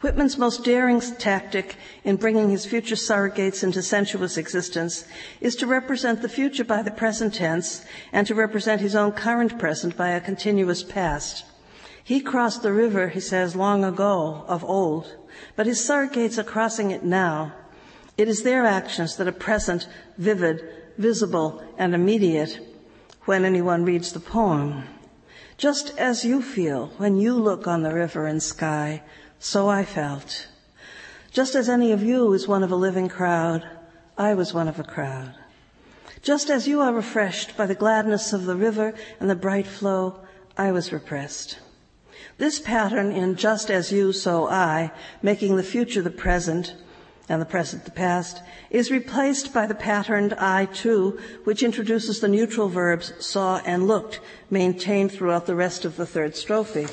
Whitman's 0.00 0.38
most 0.38 0.62
daring 0.62 1.00
tactic 1.00 1.76
in 2.04 2.16
bringing 2.16 2.50
his 2.50 2.64
future 2.64 2.94
surrogates 2.94 3.64
into 3.64 3.82
sensuous 3.82 4.36
existence 4.36 5.04
is 5.40 5.56
to 5.56 5.66
represent 5.66 6.22
the 6.22 6.28
future 6.28 6.64
by 6.64 6.82
the 6.82 6.92
present 6.92 7.34
tense 7.34 7.84
and 8.12 8.24
to 8.28 8.34
represent 8.34 8.80
his 8.80 8.94
own 8.94 9.10
current 9.10 9.58
present 9.58 9.96
by 9.96 10.10
a 10.10 10.20
continuous 10.20 10.84
past. 10.84 11.44
He 12.04 12.20
crossed 12.20 12.62
the 12.62 12.72
river, 12.72 13.08
he 13.08 13.18
says, 13.18 13.56
long 13.56 13.84
ago, 13.84 14.44
of 14.46 14.64
old, 14.64 15.16
but 15.56 15.66
his 15.66 15.80
surrogates 15.80 16.38
are 16.38 16.44
crossing 16.44 16.92
it 16.92 17.02
now. 17.02 17.52
It 18.16 18.28
is 18.28 18.44
their 18.44 18.64
actions 18.64 19.16
that 19.16 19.26
are 19.26 19.32
present, 19.32 19.88
vivid, 20.16 20.62
visible, 20.96 21.60
and 21.76 21.92
immediate 21.92 22.60
when 23.24 23.44
anyone 23.44 23.84
reads 23.84 24.12
the 24.12 24.20
poem. 24.20 24.84
Just 25.56 25.92
as 25.98 26.24
you 26.24 26.40
feel 26.40 26.86
when 26.98 27.16
you 27.16 27.34
look 27.34 27.66
on 27.66 27.82
the 27.82 27.92
river 27.92 28.26
and 28.26 28.40
sky, 28.40 29.02
so 29.38 29.68
I 29.68 29.84
felt. 29.84 30.48
Just 31.30 31.54
as 31.54 31.68
any 31.68 31.92
of 31.92 32.02
you 32.02 32.32
is 32.32 32.48
one 32.48 32.62
of 32.62 32.72
a 32.72 32.76
living 32.76 33.08
crowd, 33.08 33.68
I 34.16 34.34
was 34.34 34.52
one 34.52 34.68
of 34.68 34.78
a 34.80 34.84
crowd. 34.84 35.34
Just 36.22 36.50
as 36.50 36.66
you 36.66 36.80
are 36.80 36.92
refreshed 36.92 37.56
by 37.56 37.66
the 37.66 37.74
gladness 37.74 38.32
of 38.32 38.44
the 38.44 38.56
river 38.56 38.94
and 39.20 39.30
the 39.30 39.36
bright 39.36 39.66
flow, 39.66 40.20
I 40.56 40.72
was 40.72 40.92
repressed. 40.92 41.58
This 42.38 42.58
pattern 42.58 43.12
in 43.12 43.36
just 43.36 43.70
as 43.70 43.92
you, 43.92 44.12
so 44.12 44.48
I, 44.48 44.90
making 45.22 45.56
the 45.56 45.62
future 45.62 46.02
the 46.02 46.10
present 46.10 46.74
and 47.28 47.40
the 47.40 47.46
present 47.46 47.84
the 47.84 47.90
past, 47.90 48.42
is 48.70 48.90
replaced 48.90 49.52
by 49.52 49.66
the 49.66 49.74
patterned 49.74 50.34
I 50.34 50.66
too, 50.66 51.20
which 51.44 51.62
introduces 51.62 52.20
the 52.20 52.28
neutral 52.28 52.68
verbs 52.68 53.12
saw 53.24 53.58
and 53.64 53.86
looked, 53.86 54.20
maintained 54.50 55.12
throughout 55.12 55.46
the 55.46 55.54
rest 55.54 55.84
of 55.84 55.96
the 55.96 56.06
third 56.06 56.34
strophe. 56.34 56.86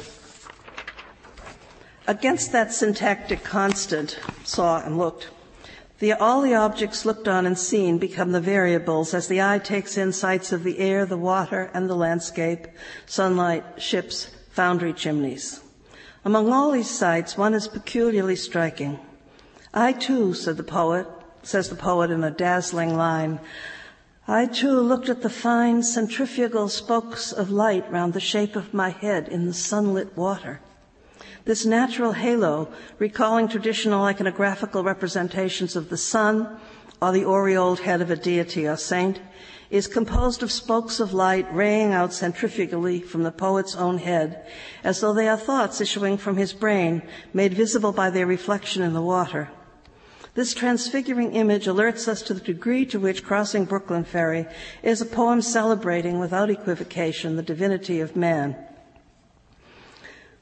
Against 2.07 2.51
that 2.51 2.71
syntactic 2.71 3.43
constant, 3.43 4.19
saw 4.43 4.79
and 4.85 4.95
looked, 4.95 5.29
the, 5.97 6.13
all 6.13 6.41
the 6.41 6.53
objects 6.53 7.03
looked 7.03 7.27
on 7.27 7.47
and 7.47 7.57
seen 7.57 7.97
become 7.97 8.31
the 8.31 8.39
variables 8.39 9.15
as 9.15 9.27
the 9.27 9.41
eye 9.41 9.57
takes 9.57 9.97
in 9.97 10.11
sights 10.11 10.51
of 10.51 10.63
the 10.63 10.77
air, 10.77 11.05
the 11.05 11.17
water, 11.17 11.71
and 11.73 11.89
the 11.89 11.95
landscape, 11.95 12.67
sunlight, 13.07 13.63
ships, 13.81 14.29
foundry 14.51 14.93
chimneys. 14.93 15.61
Among 16.23 16.51
all 16.51 16.71
these 16.71 16.89
sights, 16.89 17.37
one 17.37 17.55
is 17.55 17.67
peculiarly 17.67 18.35
striking. 18.35 18.99
I 19.73 19.91
too, 19.93 20.33
said 20.33 20.57
the 20.57 20.63
poet, 20.63 21.07
says 21.41 21.69
the 21.69 21.75
poet 21.75 22.11
in 22.11 22.23
a 22.23 22.29
dazzling 22.29 22.95
line, 22.95 23.39
I 24.27 24.45
too 24.45 24.79
looked 24.79 25.09
at 25.09 25.21
the 25.21 25.29
fine 25.29 25.81
centrifugal 25.81 26.69
spokes 26.69 27.31
of 27.31 27.49
light 27.49 27.91
round 27.91 28.13
the 28.13 28.19
shape 28.19 28.55
of 28.55 28.73
my 28.73 28.89
head 28.89 29.27
in 29.27 29.45
the 29.45 29.53
sunlit 29.53 30.15
water. 30.15 30.59
This 31.45 31.63
natural 31.63 32.13
halo, 32.13 32.69
recalling 32.97 33.47
traditional 33.47 34.03
iconographical 34.03 34.83
representations 34.83 35.75
of 35.75 35.89
the 35.89 35.97
sun 35.97 36.59
or 36.99 37.11
the 37.11 37.23
aureoled 37.23 37.81
head 37.81 38.01
of 38.01 38.09
a 38.09 38.15
deity 38.15 38.67
or 38.67 38.77
saint, 38.77 39.21
is 39.69 39.85
composed 39.85 40.41
of 40.41 40.51
spokes 40.51 40.99
of 40.99 41.13
light 41.13 41.45
raying 41.53 41.93
out 41.93 42.13
centrifugally 42.13 42.99
from 42.99 43.21
the 43.21 43.31
poet's 43.31 43.75
own 43.75 43.99
head, 43.99 44.43
as 44.83 45.01
though 45.01 45.13
they 45.13 45.27
are 45.27 45.37
thoughts 45.37 45.79
issuing 45.79 46.17
from 46.17 46.37
his 46.37 46.51
brain, 46.51 47.03
made 47.31 47.53
visible 47.53 47.91
by 47.91 48.09
their 48.09 48.25
reflection 48.25 48.81
in 48.81 48.93
the 48.93 49.01
water. 49.01 49.49
This 50.33 50.55
transfiguring 50.55 51.33
image 51.33 51.65
alerts 51.65 52.07
us 52.07 52.23
to 52.23 52.33
the 52.33 52.41
degree 52.41 52.87
to 52.87 52.99
which 52.99 53.23
Crossing 53.23 53.65
Brooklyn 53.65 54.03
Ferry 54.03 54.47
is 54.81 54.99
a 54.99 55.05
poem 55.05 55.43
celebrating 55.43 56.19
without 56.19 56.49
equivocation 56.49 57.35
the 57.35 57.43
divinity 57.43 57.99
of 57.99 58.15
man. 58.15 58.55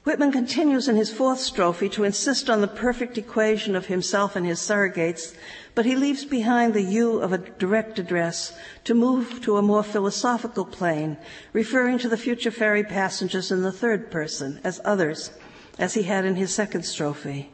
Whitman 0.04 0.34
continues 0.34 0.89
in 0.89 0.97
his 0.97 1.14
fourth 1.14 1.39
strophe 1.39 1.88
to 1.91 2.04
insist 2.04 2.49
on 2.49 2.60
the 2.60 2.68
perfect 2.68 3.18
equation 3.18 3.74
of 3.74 3.86
himself 3.86 4.36
and 4.36 4.45
his 4.45 4.60
surrogates, 4.60 5.34
but 5.76 5.86
he 5.86 5.95
leaves 5.95 6.26
behind 6.26 6.74
the 6.74 6.82
you 6.82 7.20
of 7.20 7.32
a 7.32 7.38
direct 7.38 7.97
address 7.99 8.54
to 8.84 8.93
move 8.93 9.41
to 9.43 9.56
a 9.56 9.62
more 9.62 9.82
philosophical 9.82 10.66
plane, 10.66 11.16
referring 11.54 11.99
to 11.99 12.10
the 12.10 12.18
future 12.18 12.51
ferry 12.51 12.84
passengers 12.84 13.49
in 13.49 13.62
the 13.62 13.72
third 13.72 14.12
person 14.12 14.60
as 14.62 14.82
others, 14.84 15.32
as 15.80 15.93
he 15.93 16.04
had 16.04 16.26
in 16.26 16.36
his 16.36 16.54
second 16.54 16.82
strophe. 16.82 17.49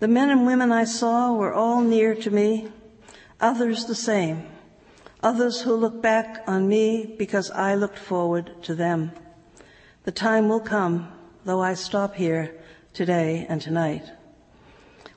The 0.00 0.08
men 0.08 0.28
and 0.28 0.44
women 0.44 0.70
I 0.70 0.84
saw 0.84 1.32
were 1.32 1.54
all 1.54 1.80
near 1.80 2.14
to 2.14 2.30
me, 2.30 2.68
others 3.40 3.86
the 3.86 3.94
same, 3.94 4.46
others 5.22 5.62
who 5.62 5.74
look 5.74 6.02
back 6.02 6.44
on 6.46 6.68
me 6.68 7.14
because 7.18 7.50
I 7.52 7.74
looked 7.74 7.98
forward 7.98 8.62
to 8.64 8.74
them. 8.74 9.12
The 10.04 10.12
time 10.12 10.50
will 10.50 10.60
come, 10.60 11.10
though 11.44 11.60
I 11.60 11.74
stop 11.74 12.14
here 12.14 12.54
today 12.92 13.46
and 13.48 13.60
tonight. 13.60 14.04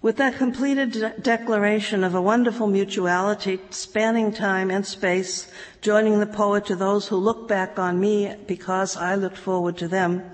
With 0.01 0.17
that 0.17 0.35
completed 0.35 0.91
de- 0.91 1.17
declaration 1.19 2.03
of 2.03 2.13
a 2.13 2.21
wonderful 2.21 2.67
mutuality 2.67 3.59
spanning 3.69 4.33
time 4.33 4.69
and 4.69 4.85
space, 4.85 5.49
joining 5.81 6.19
the 6.19 6.25
poet 6.25 6.65
to 6.65 6.75
those 6.75 7.07
who 7.07 7.15
look 7.15 7.47
back 7.47 7.79
on 7.79 7.99
me 7.99 8.35
because 8.47 8.97
I 8.97 9.15
looked 9.15 9.37
forward 9.37 9.77
to 9.77 9.87
them, 9.87 10.29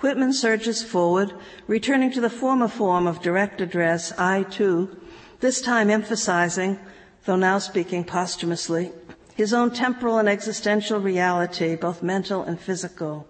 Whitman 0.00 0.32
surges 0.32 0.82
forward, 0.82 1.32
returning 1.68 2.10
to 2.10 2.20
the 2.20 2.28
former 2.28 2.66
form 2.66 3.06
of 3.06 3.22
direct 3.22 3.60
address, 3.60 4.12
I 4.18 4.42
too, 4.42 5.00
this 5.38 5.60
time 5.62 5.90
emphasizing, 5.90 6.80
though 7.24 7.36
now 7.36 7.58
speaking 7.58 8.02
posthumously, 8.02 8.90
his 9.36 9.54
own 9.54 9.70
temporal 9.70 10.18
and 10.18 10.28
existential 10.28 10.98
reality, 10.98 11.76
both 11.76 12.02
mental 12.02 12.42
and 12.42 12.58
physical. 12.58 13.28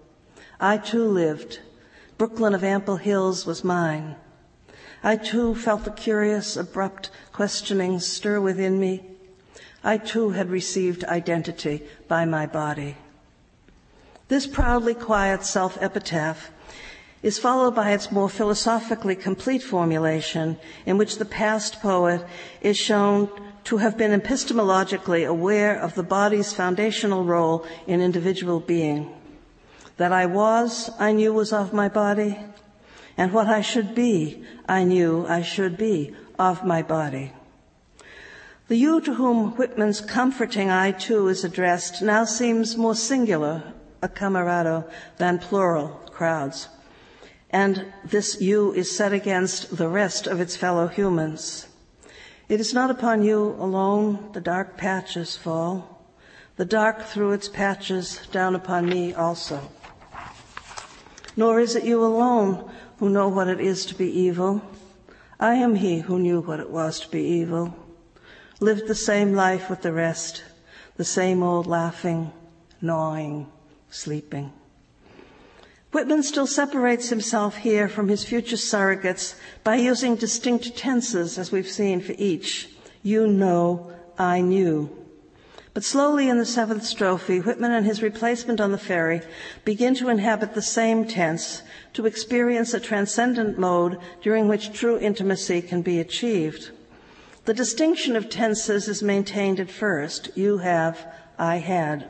I 0.59 0.79
too 0.79 1.05
lived. 1.05 1.61
Brooklyn 2.23 2.55
of 2.55 2.63
ample 2.63 2.99
hills 2.99 3.47
was 3.47 3.65
mine. 3.65 4.15
I 5.03 5.17
too 5.17 5.57
felt 5.57 5.83
the 5.83 5.91
curious, 5.91 6.57
abrupt 6.57 7.11
questionings 7.33 8.07
stir 8.07 8.41
within 8.41 8.79
me. 8.79 9.03
I 9.83 9.99
too 9.99 10.31
had 10.31 10.49
received 10.49 11.03
identity 11.03 11.83
by 12.07 12.25
my 12.25 12.47
body. 12.47 12.97
This 14.29 14.47
proudly 14.47 14.95
quiet 14.95 15.45
self 15.45 15.77
epitaph 15.83 16.53
is 17.25 17.41
followed 17.41 17.75
by 17.75 17.91
its 17.91 18.13
more 18.13 18.29
philosophically 18.29 19.17
complete 19.17 19.65
formulation, 19.65 20.59
in 20.87 20.99
which 20.99 21.19
the 21.19 21.25
past 21.25 21.83
poet 21.83 22.25
is 22.61 22.77
shown 22.77 23.29
to 23.65 23.79
have 23.79 23.99
been 23.99 24.13
epistemologically 24.13 25.27
aware 25.27 25.75
of 25.77 25.97
the 25.97 26.05
body's 26.05 26.53
foundational 26.53 27.25
role 27.25 27.67
in 27.89 28.01
individual 28.01 28.61
being. 28.61 29.13
That 29.97 30.13
I 30.13 30.27
was, 30.27 30.91
I 30.99 31.13
knew 31.13 31.33
was 31.33 31.53
of 31.53 31.73
my 31.73 31.89
body, 31.89 32.39
and 33.17 33.33
what 33.33 33.47
I 33.47 33.61
should 33.61 33.95
be, 33.95 34.45
I 34.69 34.85
knew 34.85 35.27
I 35.29 35.43
should 35.43 35.77
be 35.77 36.15
of 36.39 36.65
my 36.65 36.83
body. 36.83 37.33
The 38.69 38.77
you 38.77 39.01
to 39.03 39.15
whom 39.15 39.53
Whitman's 39.53 40.01
comforting 40.01 40.71
I 40.71 40.93
too 40.93 41.29
is 41.29 41.45
addressed 41.45 42.01
now 42.03 42.25
seems 42.25 42.77
more 42.77 42.95
singular, 42.95 43.63
a 44.01 44.09
camerado 44.09 44.89
than 45.19 45.39
plural 45.39 45.89
crowds 46.11 46.69
and 47.53 47.93
this 48.03 48.41
you 48.41 48.73
is 48.73 48.97
set 48.97 49.13
against 49.13 49.77
the 49.77 49.89
rest 49.89 50.27
of 50.27 50.41
its 50.41 50.57
fellow 50.57 50.89
humans. 50.89 51.69
It 52.49 52.61
is 52.61 52.73
not 52.73 52.91
upon 52.91 53.23
you 53.23 53.55
alone 53.59 54.31
the 54.33 54.41
dark 54.41 54.77
patches 54.77 55.37
fall, 55.37 56.03
the 56.57 56.65
dark 56.65 57.03
through 57.03 57.33
its 57.33 57.49
patches 57.49 58.27
down 58.33 58.55
upon 58.55 58.89
me 58.89 59.13
also. 59.13 59.71
Nor 61.37 61.61
is 61.61 61.75
it 61.77 61.85
you 61.85 62.05
alone 62.05 62.71
who 62.99 63.09
know 63.09 63.29
what 63.29 63.49
it 63.49 63.61
is 63.61 63.87
to 63.87 63.95
be 63.95 64.11
evil. 64.11 64.63
I 65.41 65.55
am 65.55 65.75
he 65.75 66.01
who 66.01 66.19
knew 66.19 66.41
what 66.41 66.61
it 66.61 66.71
was 66.71 67.01
to 67.01 67.11
be 67.11 67.23
evil, 67.23 67.75
lived 68.61 68.87
the 68.87 68.95
same 68.95 69.35
life 69.35 69.69
with 69.69 69.83
the 69.83 69.93
rest, 69.93 70.45
the 70.97 71.05
same 71.05 71.43
old 71.43 71.67
laughing, 71.67 72.33
gnawing, 72.81 73.51
sleeping. 73.91 74.53
Whitman 75.93 76.23
still 76.23 76.47
separates 76.47 77.11
himself 77.11 77.57
here 77.57 77.89
from 77.89 78.09
his 78.09 78.25
future 78.25 78.57
surrogates 78.57 79.35
by 79.63 79.77
using 79.77 80.17
distinct 80.17 80.77
tenses, 80.77 81.39
as 81.39 81.53
we've 81.53 81.69
seen 81.69 82.01
for 82.01 82.15
each. 82.19 82.71
You 83.03 83.27
know, 83.27 83.93
I 84.19 84.41
knew. 84.41 85.02
But 85.75 85.85
slowly 85.85 86.29
in 86.29 86.37
the 86.37 86.45
seventh 86.45 86.83
strophe, 86.83 87.41
Whitman 87.43 87.73
and 87.73 87.87
his 87.87 88.03
replacement 88.03 88.61
on 88.61 88.73
the 88.73 88.79
ferry 88.79 89.23
begin 89.65 89.95
to 89.95 90.11
inhabit 90.11 90.53
the 90.53 90.61
same 90.61 91.07
tense, 91.07 91.63
to 91.95 92.05
experience 92.05 92.75
a 92.75 92.81
transcendent 92.81 93.59
mode 93.59 93.99
during 94.21 94.49
which 94.49 94.75
true 94.75 94.99
intimacy 94.99 95.63
can 95.63 95.81
be 95.81 95.99
achieved. 95.99 96.73
The 97.47 97.55
distinction 97.55 98.17
of 98.17 98.29
tenses 98.29 98.87
is 98.87 99.03
maintained 99.03 99.59
at 99.61 99.71
first. 99.71 100.37
You 100.37 100.59
have, 100.59 101.07
I 101.39 101.57
had. 101.57 102.05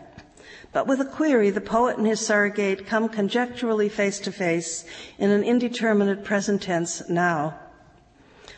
But 0.72 0.88
with 0.88 1.00
a 1.00 1.04
query, 1.04 1.50
the 1.50 1.60
poet 1.60 1.98
and 1.98 2.06
his 2.06 2.20
surrogate 2.20 2.86
come 2.86 3.08
conjecturally 3.08 3.88
face 3.88 4.18
to 4.20 4.32
face 4.32 4.84
in 5.18 5.30
an 5.30 5.44
indeterminate 5.44 6.24
present 6.24 6.62
tense 6.62 7.08
now. 7.08 7.60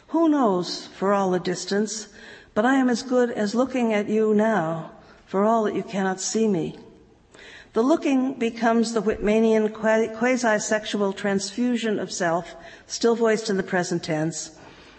Who 0.09 0.31
knows 0.31 0.87
for 0.87 1.13
all 1.13 1.31
the 1.31 1.41
distance, 1.41 2.09
but 2.55 2.65
I 2.65 2.77
am 2.77 2.89
as 2.89 3.03
good 3.03 3.31
as 3.31 3.55
looking 3.55 3.93
at 3.93 4.09
you 4.09 4.33
now, 4.33 4.93
for 5.35 5.43
all 5.43 5.65
that 5.65 5.75
you 5.75 5.83
cannot 5.83 6.21
see 6.21 6.47
me. 6.47 6.79
The 7.73 7.83
looking 7.83 8.35
becomes 8.35 8.93
the 8.93 9.03
Whitmanian 9.03 9.75
quasi-sexual 9.75 11.13
transfusion 11.13 11.99
of 11.99 12.13
self, 12.13 12.55
still 12.87 13.17
voiced 13.17 13.51
in 13.51 13.57
the 13.57 13.65
present 13.65 14.05
tense, 14.05 14.57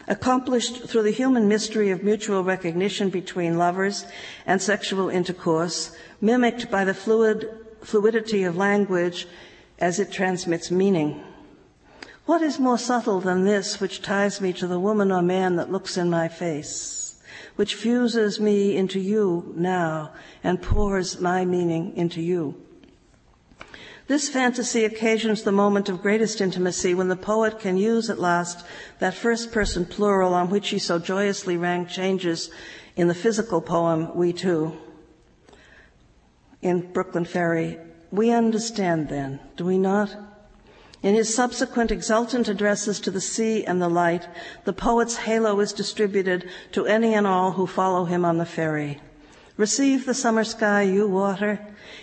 accomplished 0.09 0.89
through 0.89 1.03
the 1.03 1.11
human 1.11 1.47
mystery 1.47 1.89
of 1.89 2.03
mutual 2.03 2.43
recognition 2.43 3.09
between 3.09 3.57
lovers 3.57 4.05
and 4.45 4.61
sexual 4.61 5.07
intercourse, 5.07 5.95
mimicked 6.19 6.69
by 6.69 6.83
the 6.83 6.93
fluid, 6.93 7.47
fluidity 7.81 8.43
of 8.43 8.57
language 8.57 9.29
as 9.79 10.01
it 10.01 10.11
transmits 10.11 10.69
meaning. 10.69 11.23
What 12.25 12.41
is 12.41 12.59
more 12.59 12.77
subtle 12.77 13.21
than 13.21 13.45
this 13.45 13.79
which 13.79 14.01
ties 14.01 14.41
me 14.41 14.51
to 14.51 14.67
the 14.67 14.81
woman 14.81 15.13
or 15.13 15.21
man 15.21 15.55
that 15.55 15.71
looks 15.71 15.95
in 15.95 16.09
my 16.09 16.27
face, 16.27 17.04
which 17.55 17.75
fuses 17.75 18.39
me 18.39 18.75
into 18.75 18.99
you 18.99 19.53
now 19.55 20.11
and 20.43 20.61
pours 20.61 21.19
my 21.19 21.45
meaning 21.45 21.95
into 21.95 22.21
you? 22.21 22.55
This 24.07 24.29
fantasy 24.29 24.85
occasions 24.85 25.41
the 25.41 25.51
moment 25.51 25.89
of 25.89 26.03
greatest 26.03 26.39
intimacy 26.39 26.93
when 26.93 27.07
the 27.07 27.15
poet 27.15 27.59
can 27.59 27.75
use 27.75 28.09
at 28.09 28.19
last 28.19 28.63
that 28.99 29.15
first 29.15 29.51
person 29.51 29.83
plural 29.85 30.35
on 30.35 30.51
which 30.51 30.69
he 30.69 30.77
so 30.77 30.99
joyously 30.99 31.57
rang 31.57 31.87
changes 31.87 32.51
in 32.95 33.07
the 33.07 33.15
physical 33.15 33.61
poem, 33.61 34.15
We 34.15 34.31
Too. 34.31 34.77
In 36.61 36.91
Brooklyn 36.93 37.25
Ferry, 37.25 37.79
we 38.11 38.31
understand 38.31 39.09
then, 39.09 39.39
do 39.57 39.65
we 39.65 39.79
not? 39.79 40.15
In 41.05 41.13
his 41.13 41.35
subsequent 41.35 41.91
exultant 41.91 42.47
addresses 42.47 42.99
to 43.01 43.11
the 43.11 43.21
sea 43.21 43.63
and 43.63 43.79
the 43.79 43.87
light, 43.87 44.27
the 44.63 44.73
poet's 44.73 45.17
halo 45.17 45.59
is 45.59 45.71
distributed 45.71 46.49
to 46.71 46.87
any 46.87 47.13
and 47.13 47.27
all 47.27 47.51
who 47.51 47.67
follow 47.67 48.05
him 48.05 48.25
on 48.25 48.39
the 48.39 48.43
ferry. 48.45 48.99
Receive 49.55 50.07
the 50.07 50.15
summer 50.15 50.43
sky, 50.43 50.81
you 50.81 51.07
water, 51.07 51.59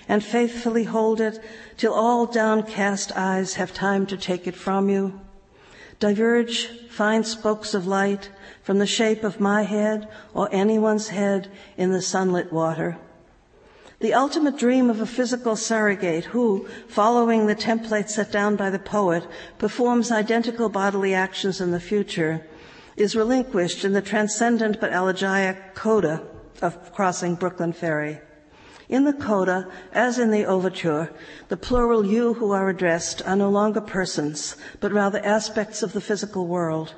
and 0.08 0.22
faithfully 0.22 0.84
hold 0.84 1.20
it 1.20 1.42
till 1.76 1.92
all 1.92 2.26
downcast 2.26 3.10
eyes 3.16 3.54
have 3.54 3.74
time 3.74 4.06
to 4.06 4.16
take 4.16 4.46
it 4.46 4.54
from 4.54 4.88
you. 4.88 5.20
Diverge 5.98 6.68
fine 6.88 7.24
spokes 7.24 7.74
of 7.74 7.88
light 7.88 8.30
from 8.62 8.78
the 8.78 8.86
shape 8.86 9.24
of 9.24 9.40
my 9.40 9.64
head 9.64 10.06
or 10.32 10.48
anyone's 10.52 11.08
head 11.08 11.50
in 11.76 11.90
the 11.90 12.02
sunlit 12.02 12.52
water. 12.52 12.98
The 14.02 14.14
ultimate 14.14 14.58
dream 14.58 14.90
of 14.90 15.00
a 15.00 15.06
physical 15.06 15.54
surrogate 15.54 16.24
who, 16.24 16.66
following 16.88 17.46
the 17.46 17.54
template 17.54 18.10
set 18.10 18.32
down 18.32 18.56
by 18.56 18.68
the 18.68 18.80
poet, 18.80 19.24
performs 19.58 20.10
identical 20.10 20.68
bodily 20.68 21.14
actions 21.14 21.60
in 21.60 21.70
the 21.70 21.78
future, 21.78 22.44
is 22.96 23.14
relinquished 23.14 23.84
in 23.84 23.92
the 23.92 24.02
transcendent 24.02 24.80
but 24.80 24.92
elegiac 24.92 25.76
coda 25.76 26.20
of 26.60 26.92
crossing 26.92 27.36
Brooklyn 27.36 27.72
Ferry. 27.72 28.20
In 28.88 29.04
the 29.04 29.12
coda, 29.12 29.68
as 29.92 30.18
in 30.18 30.32
the 30.32 30.46
overture, 30.46 31.08
the 31.48 31.56
plural 31.56 32.04
you 32.04 32.34
who 32.34 32.50
are 32.50 32.68
addressed 32.68 33.22
are 33.24 33.36
no 33.36 33.50
longer 33.50 33.80
persons, 33.80 34.56
but 34.80 34.90
rather 34.90 35.24
aspects 35.24 35.80
of 35.80 35.92
the 35.92 36.00
physical 36.00 36.48
world. 36.48 36.96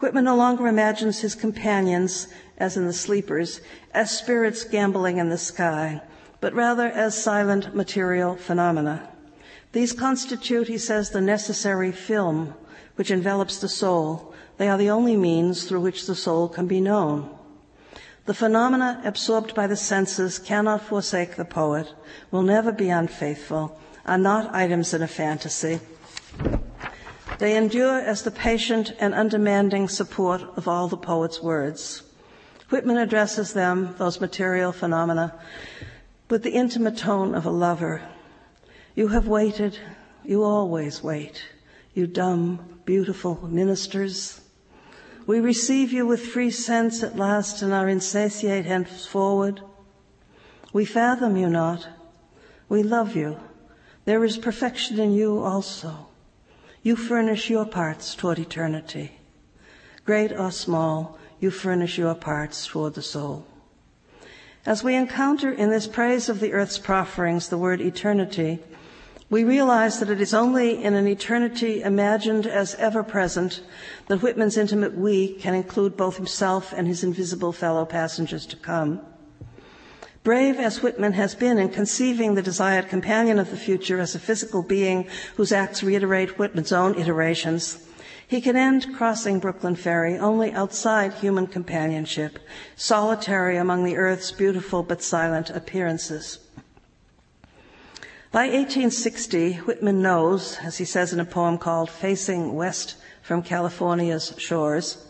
Whitman 0.00 0.24
no 0.24 0.36
longer 0.36 0.66
imagines 0.66 1.20
his 1.20 1.34
companions, 1.34 2.28
as 2.58 2.76
in 2.76 2.86
the 2.86 2.92
sleepers, 2.92 3.60
as 3.92 4.10
spirits 4.10 4.64
gambling 4.64 5.18
in 5.18 5.30
the 5.30 5.38
sky, 5.38 6.02
but 6.40 6.52
rather 6.54 6.86
as 6.86 7.22
silent 7.22 7.74
material 7.74 8.36
phenomena. 8.36 9.08
These 9.72 9.92
constitute, 9.92 10.68
he 10.68 10.78
says, 10.78 11.10
the 11.10 11.20
necessary 11.20 11.92
film 11.92 12.54
which 12.96 13.10
envelops 13.10 13.58
the 13.58 13.68
soul. 13.68 14.34
They 14.58 14.68
are 14.68 14.78
the 14.78 14.90
only 14.90 15.16
means 15.16 15.64
through 15.64 15.80
which 15.80 16.06
the 16.06 16.14
soul 16.14 16.48
can 16.48 16.66
be 16.66 16.80
known. 16.80 17.30
The 18.26 18.34
phenomena 18.34 19.00
absorbed 19.04 19.54
by 19.54 19.66
the 19.66 19.76
senses 19.76 20.38
cannot 20.38 20.82
forsake 20.82 21.36
the 21.36 21.44
poet, 21.44 21.92
will 22.30 22.42
never 22.42 22.72
be 22.72 22.88
unfaithful, 22.90 23.78
are 24.04 24.18
not 24.18 24.54
items 24.54 24.92
in 24.92 25.02
a 25.02 25.08
fantasy. 25.08 25.80
They 27.38 27.54
endure 27.54 27.98
as 27.98 28.22
the 28.22 28.30
patient 28.30 28.94
and 28.98 29.12
undemanding 29.12 29.88
support 29.88 30.42
of 30.56 30.66
all 30.66 30.88
the 30.88 30.96
poet's 30.96 31.42
words. 31.42 32.02
Whitman 32.70 32.96
addresses 32.96 33.52
them, 33.52 33.94
those 33.98 34.20
material 34.20 34.72
phenomena, 34.72 35.38
with 36.30 36.42
the 36.42 36.52
intimate 36.52 36.96
tone 36.96 37.34
of 37.34 37.44
a 37.44 37.50
lover. 37.50 38.02
You 38.94 39.08
have 39.08 39.28
waited, 39.28 39.78
you 40.24 40.42
always 40.42 41.02
wait, 41.02 41.44
you 41.92 42.06
dumb, 42.06 42.80
beautiful 42.86 43.46
ministers. 43.46 44.40
We 45.26 45.38
receive 45.38 45.92
you 45.92 46.06
with 46.06 46.26
free 46.26 46.50
sense 46.50 47.02
at 47.02 47.16
last 47.16 47.60
and 47.60 47.72
are 47.72 47.88
insatiate 47.88 48.64
henceforward. 48.64 49.60
We 50.72 50.86
fathom 50.86 51.36
you 51.36 51.50
not. 51.50 51.86
We 52.68 52.82
love 52.82 53.14
you. 53.14 53.38
There 54.06 54.24
is 54.24 54.38
perfection 54.38 54.98
in 54.98 55.12
you 55.12 55.38
also. 55.38 56.08
You 56.86 56.94
furnish 56.94 57.50
your 57.50 57.64
parts 57.66 58.14
toward 58.14 58.38
eternity. 58.38 59.18
Great 60.04 60.30
or 60.30 60.52
small, 60.52 61.18
you 61.40 61.50
furnish 61.50 61.98
your 61.98 62.14
parts 62.14 62.64
toward 62.64 62.94
the 62.94 63.02
soul. 63.02 63.44
As 64.64 64.84
we 64.84 64.94
encounter 64.94 65.50
in 65.50 65.70
this 65.70 65.88
praise 65.88 66.28
of 66.28 66.38
the 66.38 66.52
earth's 66.52 66.78
profferings 66.78 67.48
the 67.48 67.58
word 67.58 67.80
eternity, 67.80 68.60
we 69.28 69.42
realize 69.42 69.98
that 69.98 70.10
it 70.10 70.20
is 70.20 70.32
only 70.32 70.80
in 70.80 70.94
an 70.94 71.08
eternity 71.08 71.82
imagined 71.82 72.46
as 72.46 72.76
ever 72.76 73.02
present 73.02 73.64
that 74.06 74.22
Whitman's 74.22 74.56
intimate 74.56 74.96
we 74.96 75.34
can 75.34 75.56
include 75.56 75.96
both 75.96 76.18
himself 76.18 76.72
and 76.72 76.86
his 76.86 77.02
invisible 77.02 77.50
fellow 77.50 77.84
passengers 77.84 78.46
to 78.46 78.54
come. 78.54 79.00
Brave 80.26 80.58
as 80.58 80.82
Whitman 80.82 81.12
has 81.12 81.36
been 81.36 81.56
in 81.56 81.68
conceiving 81.68 82.34
the 82.34 82.42
desired 82.42 82.88
companion 82.88 83.38
of 83.38 83.50
the 83.52 83.56
future 83.56 84.00
as 84.00 84.16
a 84.16 84.18
physical 84.18 84.60
being 84.60 85.06
whose 85.36 85.52
acts 85.52 85.84
reiterate 85.84 86.36
Whitman's 86.36 86.72
own 86.72 86.98
iterations, 86.98 87.86
he 88.26 88.40
can 88.40 88.56
end 88.56 88.92
crossing 88.96 89.38
Brooklyn 89.38 89.76
Ferry 89.76 90.18
only 90.18 90.50
outside 90.50 91.14
human 91.14 91.46
companionship, 91.46 92.40
solitary 92.74 93.56
among 93.56 93.84
the 93.84 93.96
earth's 93.96 94.32
beautiful 94.32 94.82
but 94.82 95.00
silent 95.00 95.48
appearances. 95.50 96.40
By 98.32 98.46
1860, 98.46 99.58
Whitman 99.58 100.02
knows, 100.02 100.58
as 100.60 100.78
he 100.78 100.84
says 100.84 101.12
in 101.12 101.20
a 101.20 101.24
poem 101.24 101.56
called 101.56 101.88
Facing 101.88 102.56
West 102.56 102.96
from 103.22 103.44
California's 103.44 104.34
Shores, 104.38 105.06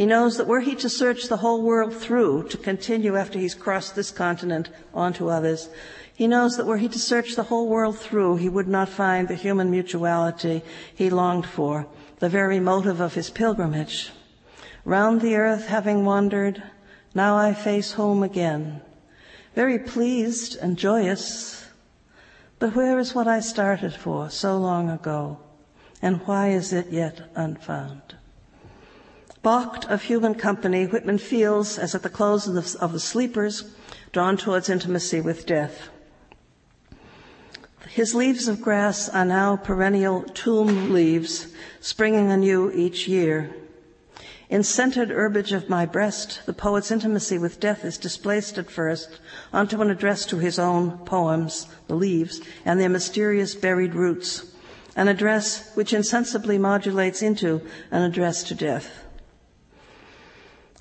he 0.00 0.06
knows 0.06 0.38
that 0.38 0.46
were 0.46 0.60
he 0.60 0.74
to 0.74 0.88
search 0.88 1.28
the 1.28 1.36
whole 1.36 1.60
world 1.60 1.94
through 1.94 2.42
to 2.48 2.56
continue 2.56 3.16
after 3.18 3.38
he's 3.38 3.54
crossed 3.54 3.94
this 3.94 4.10
continent 4.10 4.70
onto 4.94 5.28
others, 5.28 5.68
he 6.14 6.26
knows 6.26 6.56
that 6.56 6.64
were 6.64 6.78
he 6.78 6.88
to 6.88 6.98
search 6.98 7.36
the 7.36 7.42
whole 7.42 7.68
world 7.68 7.98
through, 7.98 8.36
he 8.36 8.48
would 8.48 8.66
not 8.66 8.88
find 8.88 9.28
the 9.28 9.34
human 9.34 9.70
mutuality 9.70 10.62
he 10.94 11.10
longed 11.10 11.44
for, 11.44 11.86
the 12.18 12.30
very 12.30 12.58
motive 12.58 12.98
of 12.98 13.12
his 13.12 13.28
pilgrimage. 13.28 14.10
Round 14.86 15.20
the 15.20 15.36
earth 15.36 15.66
having 15.66 16.06
wandered, 16.06 16.62
now 17.14 17.36
I 17.36 17.52
face 17.52 17.92
home 17.92 18.22
again, 18.22 18.80
very 19.54 19.78
pleased 19.78 20.56
and 20.56 20.78
joyous, 20.78 21.68
but 22.58 22.74
where 22.74 22.98
is 22.98 23.14
what 23.14 23.28
I 23.28 23.40
started 23.40 23.92
for 23.92 24.30
so 24.30 24.56
long 24.56 24.88
ago? 24.88 25.40
And 26.00 26.26
why 26.26 26.52
is 26.52 26.72
it 26.72 26.88
yet 26.88 27.30
unfound? 27.34 28.14
Balked 29.42 29.86
of 29.86 30.02
human 30.02 30.34
company, 30.34 30.84
Whitman 30.84 31.16
feels, 31.16 31.78
as 31.78 31.94
at 31.94 32.02
the 32.02 32.10
close 32.10 32.46
of 32.46 32.54
the, 32.54 32.78
of 32.78 32.92
the 32.92 33.00
sleepers, 33.00 33.64
drawn 34.12 34.36
towards 34.36 34.68
intimacy 34.68 35.22
with 35.22 35.46
death. 35.46 35.88
His 37.88 38.14
leaves 38.14 38.48
of 38.48 38.60
grass 38.60 39.08
are 39.08 39.24
now 39.24 39.56
perennial 39.56 40.24
tomb 40.24 40.92
leaves, 40.92 41.48
springing 41.80 42.30
anew 42.30 42.70
each 42.70 43.08
year. 43.08 43.50
In 44.50 44.62
scented 44.62 45.10
herbage 45.10 45.52
of 45.52 45.70
my 45.70 45.86
breast, 45.86 46.40
the 46.44 46.52
poet's 46.52 46.90
intimacy 46.90 47.38
with 47.38 47.60
death 47.60 47.82
is 47.82 47.96
displaced 47.96 48.58
at 48.58 48.70
first 48.70 49.20
onto 49.54 49.80
an 49.80 49.90
address 49.90 50.26
to 50.26 50.36
his 50.36 50.58
own 50.58 50.98
poems, 51.06 51.66
the 51.86 51.94
leaves, 51.94 52.42
and 52.66 52.78
their 52.78 52.90
mysterious 52.90 53.54
buried 53.54 53.94
roots, 53.94 54.52
an 54.96 55.08
address 55.08 55.74
which 55.74 55.94
insensibly 55.94 56.58
modulates 56.58 57.22
into 57.22 57.62
an 57.90 58.02
address 58.02 58.42
to 58.42 58.54
death. 58.54 59.06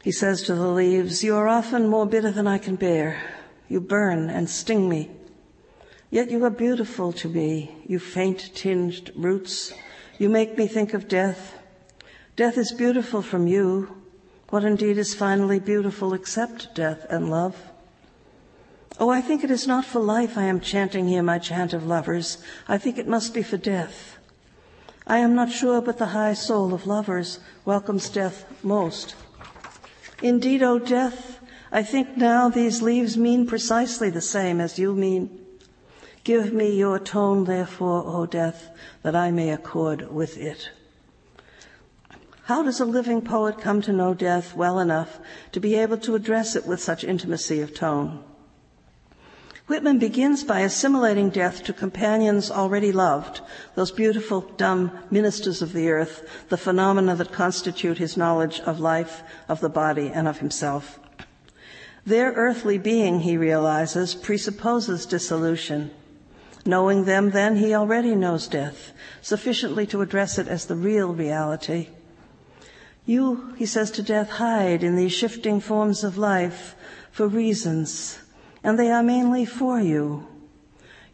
He 0.03 0.11
says 0.11 0.43
to 0.43 0.55
the 0.55 0.67
leaves, 0.67 1.23
You 1.23 1.35
are 1.35 1.47
often 1.47 1.87
more 1.87 2.05
bitter 2.05 2.31
than 2.31 2.47
I 2.47 2.57
can 2.57 2.75
bear. 2.75 3.21
You 3.67 3.81
burn 3.81 4.29
and 4.29 4.49
sting 4.49 4.87
me. 4.87 5.11
Yet 6.09 6.31
you 6.31 6.43
are 6.45 6.49
beautiful 6.49 7.11
to 7.13 7.27
me, 7.27 7.75
you 7.85 7.99
faint 7.99 8.51
tinged 8.55 9.11
roots. 9.15 9.73
You 10.17 10.29
make 10.29 10.57
me 10.57 10.67
think 10.67 10.93
of 10.93 11.07
death 11.07 11.59
Death 12.39 12.57
is 12.57 12.71
beautiful 12.71 13.21
from 13.21 13.47
you. 13.47 13.97
What 14.49 14.63
indeed 14.63 14.97
is 14.97 15.13
finally 15.13 15.59
beautiful 15.59 16.13
except 16.13 16.73
death 16.73 17.05
and 17.09 17.29
love? 17.29 17.53
Oh, 18.97 19.09
I 19.09 19.19
think 19.19 19.43
it 19.43 19.51
is 19.51 19.67
not 19.67 19.83
for 19.83 19.99
life 19.99 20.37
I 20.37 20.43
am 20.43 20.61
chanting 20.61 21.09
here 21.09 21.21
my 21.21 21.37
chant 21.37 21.73
of 21.73 21.85
lovers. 21.85 22.37
I 22.65 22.77
think 22.77 22.97
it 22.97 23.09
must 23.09 23.33
be 23.33 23.43
for 23.43 23.57
death. 23.57 24.17
I 25.05 25.17
am 25.17 25.35
not 25.35 25.51
sure, 25.51 25.81
but 25.81 25.97
the 25.97 26.15
high 26.15 26.33
soul 26.33 26.73
of 26.73 26.87
lovers 26.87 27.41
welcomes 27.65 28.07
death 28.07 28.45
most. 28.63 29.15
Indeed, 30.21 30.61
O 30.61 30.79
death, 30.79 31.39
I 31.71 31.83
think 31.83 32.17
now 32.17 32.49
these 32.49 32.81
leaves 32.81 33.17
mean 33.17 33.45
precisely 33.45 34.09
the 34.09 34.21
same 34.21 34.59
as 34.59 34.77
you 34.77 34.93
mean. 34.93 35.45
Give 36.23 36.51
me 36.53 36.75
your 36.75 36.99
tone, 36.99 37.45
therefore, 37.45 38.03
O 38.05 38.25
death, 38.25 38.69
that 39.03 39.15
I 39.15 39.31
may 39.31 39.51
accord 39.51 40.11
with 40.11 40.37
it. 40.37 40.69
How 42.43 42.63
does 42.63 42.79
a 42.79 42.85
living 42.85 43.21
poet 43.21 43.59
come 43.59 43.81
to 43.83 43.93
know 43.93 44.13
death 44.13 44.55
well 44.55 44.79
enough 44.79 45.19
to 45.51 45.59
be 45.59 45.75
able 45.75 45.97
to 45.99 46.15
address 46.15 46.55
it 46.55 46.65
with 46.65 46.81
such 46.81 47.03
intimacy 47.03 47.61
of 47.61 47.73
tone? 47.73 48.23
Whitman 49.69 49.99
begins 49.99 50.43
by 50.43 50.61
assimilating 50.61 51.29
death 51.29 51.61
to 51.65 51.73
companions 51.73 52.49
already 52.49 52.91
loved, 52.91 53.41
those 53.75 53.91
beautiful, 53.91 54.41
dumb 54.57 54.89
ministers 55.11 55.61
of 55.61 55.73
the 55.73 55.91
earth, 55.91 56.27
the 56.49 56.57
phenomena 56.57 57.15
that 57.15 57.31
constitute 57.31 57.99
his 57.99 58.17
knowledge 58.17 58.59
of 58.61 58.79
life, 58.79 59.21
of 59.47 59.61
the 59.61 59.69
body, 59.69 60.09
and 60.11 60.27
of 60.27 60.39
himself. 60.39 60.99
Their 62.03 62.31
earthly 62.31 62.79
being, 62.79 63.19
he 63.19 63.37
realizes, 63.37 64.15
presupposes 64.15 65.05
dissolution. 65.05 65.91
Knowing 66.65 67.05
them, 67.05 67.29
then, 67.29 67.57
he 67.57 67.75
already 67.75 68.15
knows 68.15 68.47
death, 68.47 68.91
sufficiently 69.21 69.85
to 69.85 70.01
address 70.01 70.39
it 70.39 70.47
as 70.47 70.65
the 70.65 70.75
real 70.75 71.13
reality. 71.13 71.89
You, 73.05 73.53
he 73.55 73.67
says 73.67 73.91
to 73.91 74.01
death, 74.01 74.31
hide 74.31 74.83
in 74.83 74.95
these 74.95 75.13
shifting 75.13 75.59
forms 75.59 76.03
of 76.03 76.17
life 76.17 76.75
for 77.11 77.27
reasons, 77.27 78.17
and 78.63 78.77
they 78.77 78.91
are 78.91 79.03
mainly 79.03 79.45
for 79.45 79.79
you. 79.79 80.27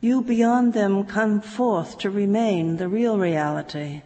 You 0.02 0.22
beyond 0.22 0.74
them 0.74 1.06
come 1.06 1.42
forth 1.42 1.98
to 2.00 2.10
remain 2.10 2.78
the 2.78 2.88
real 2.88 3.18
reality. 3.18 4.02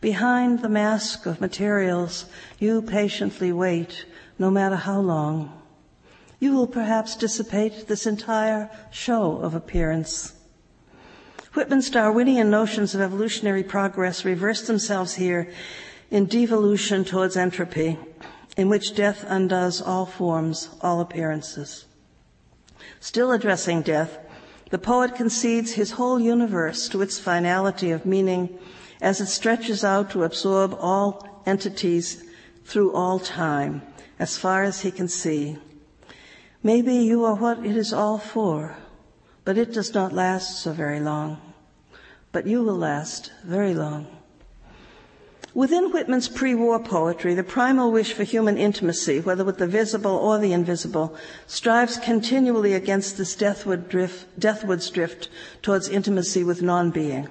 Behind 0.00 0.60
the 0.60 0.68
mask 0.68 1.26
of 1.26 1.40
materials, 1.40 2.26
you 2.58 2.82
patiently 2.82 3.52
wait, 3.52 4.06
no 4.38 4.50
matter 4.50 4.76
how 4.76 5.00
long. 5.00 5.52
You 6.38 6.54
will 6.54 6.66
perhaps 6.66 7.16
dissipate 7.16 7.86
this 7.86 8.06
entire 8.06 8.70
show 8.90 9.36
of 9.36 9.54
appearance. 9.54 10.32
Whitman's 11.52 11.90
Darwinian 11.90 12.48
notions 12.48 12.94
of 12.94 13.00
evolutionary 13.00 13.62
progress 13.62 14.24
reverse 14.24 14.66
themselves 14.66 15.14
here 15.14 15.52
in 16.10 16.26
devolution 16.26 17.04
towards 17.04 17.36
entropy, 17.36 17.98
in 18.56 18.68
which 18.68 18.94
death 18.94 19.24
undoes 19.28 19.82
all 19.82 20.06
forms, 20.06 20.70
all 20.80 21.00
appearances. 21.00 21.86
Still 22.98 23.30
addressing 23.30 23.82
death, 23.82 24.18
the 24.70 24.78
poet 24.78 25.14
concedes 25.14 25.72
his 25.72 25.92
whole 25.92 26.18
universe 26.18 26.88
to 26.88 27.02
its 27.02 27.18
finality 27.18 27.90
of 27.90 28.06
meaning 28.06 28.58
as 29.00 29.20
it 29.20 29.26
stretches 29.26 29.84
out 29.84 30.10
to 30.10 30.24
absorb 30.24 30.76
all 30.80 31.42
entities 31.46 32.24
through 32.64 32.92
all 32.92 33.18
time, 33.18 33.82
as 34.18 34.36
far 34.36 34.62
as 34.62 34.80
he 34.80 34.90
can 34.90 35.08
see. 35.08 35.58
Maybe 36.62 36.94
you 36.94 37.24
are 37.24 37.34
what 37.34 37.64
it 37.64 37.76
is 37.76 37.92
all 37.92 38.18
for, 38.18 38.76
but 39.44 39.56
it 39.56 39.72
does 39.72 39.94
not 39.94 40.12
last 40.12 40.60
so 40.60 40.72
very 40.72 41.00
long. 41.00 41.40
But 42.32 42.46
you 42.46 42.62
will 42.62 42.76
last 42.76 43.32
very 43.44 43.74
long. 43.74 44.06
Within 45.52 45.90
Whitman's 45.90 46.28
pre 46.28 46.54
war 46.54 46.78
poetry, 46.78 47.34
the 47.34 47.42
primal 47.42 47.90
wish 47.90 48.12
for 48.12 48.22
human 48.22 48.56
intimacy, 48.56 49.20
whether 49.20 49.44
with 49.44 49.58
the 49.58 49.66
visible 49.66 50.12
or 50.12 50.38
the 50.38 50.52
invisible, 50.52 51.16
strives 51.48 51.96
continually 51.96 52.72
against 52.74 53.18
this 53.18 53.34
deathward 53.34 53.88
drift, 53.88 54.38
deathward's 54.38 54.88
drift 54.90 55.28
towards 55.60 55.88
intimacy 55.88 56.44
with 56.44 56.62
non 56.62 56.90
being. 56.90 57.28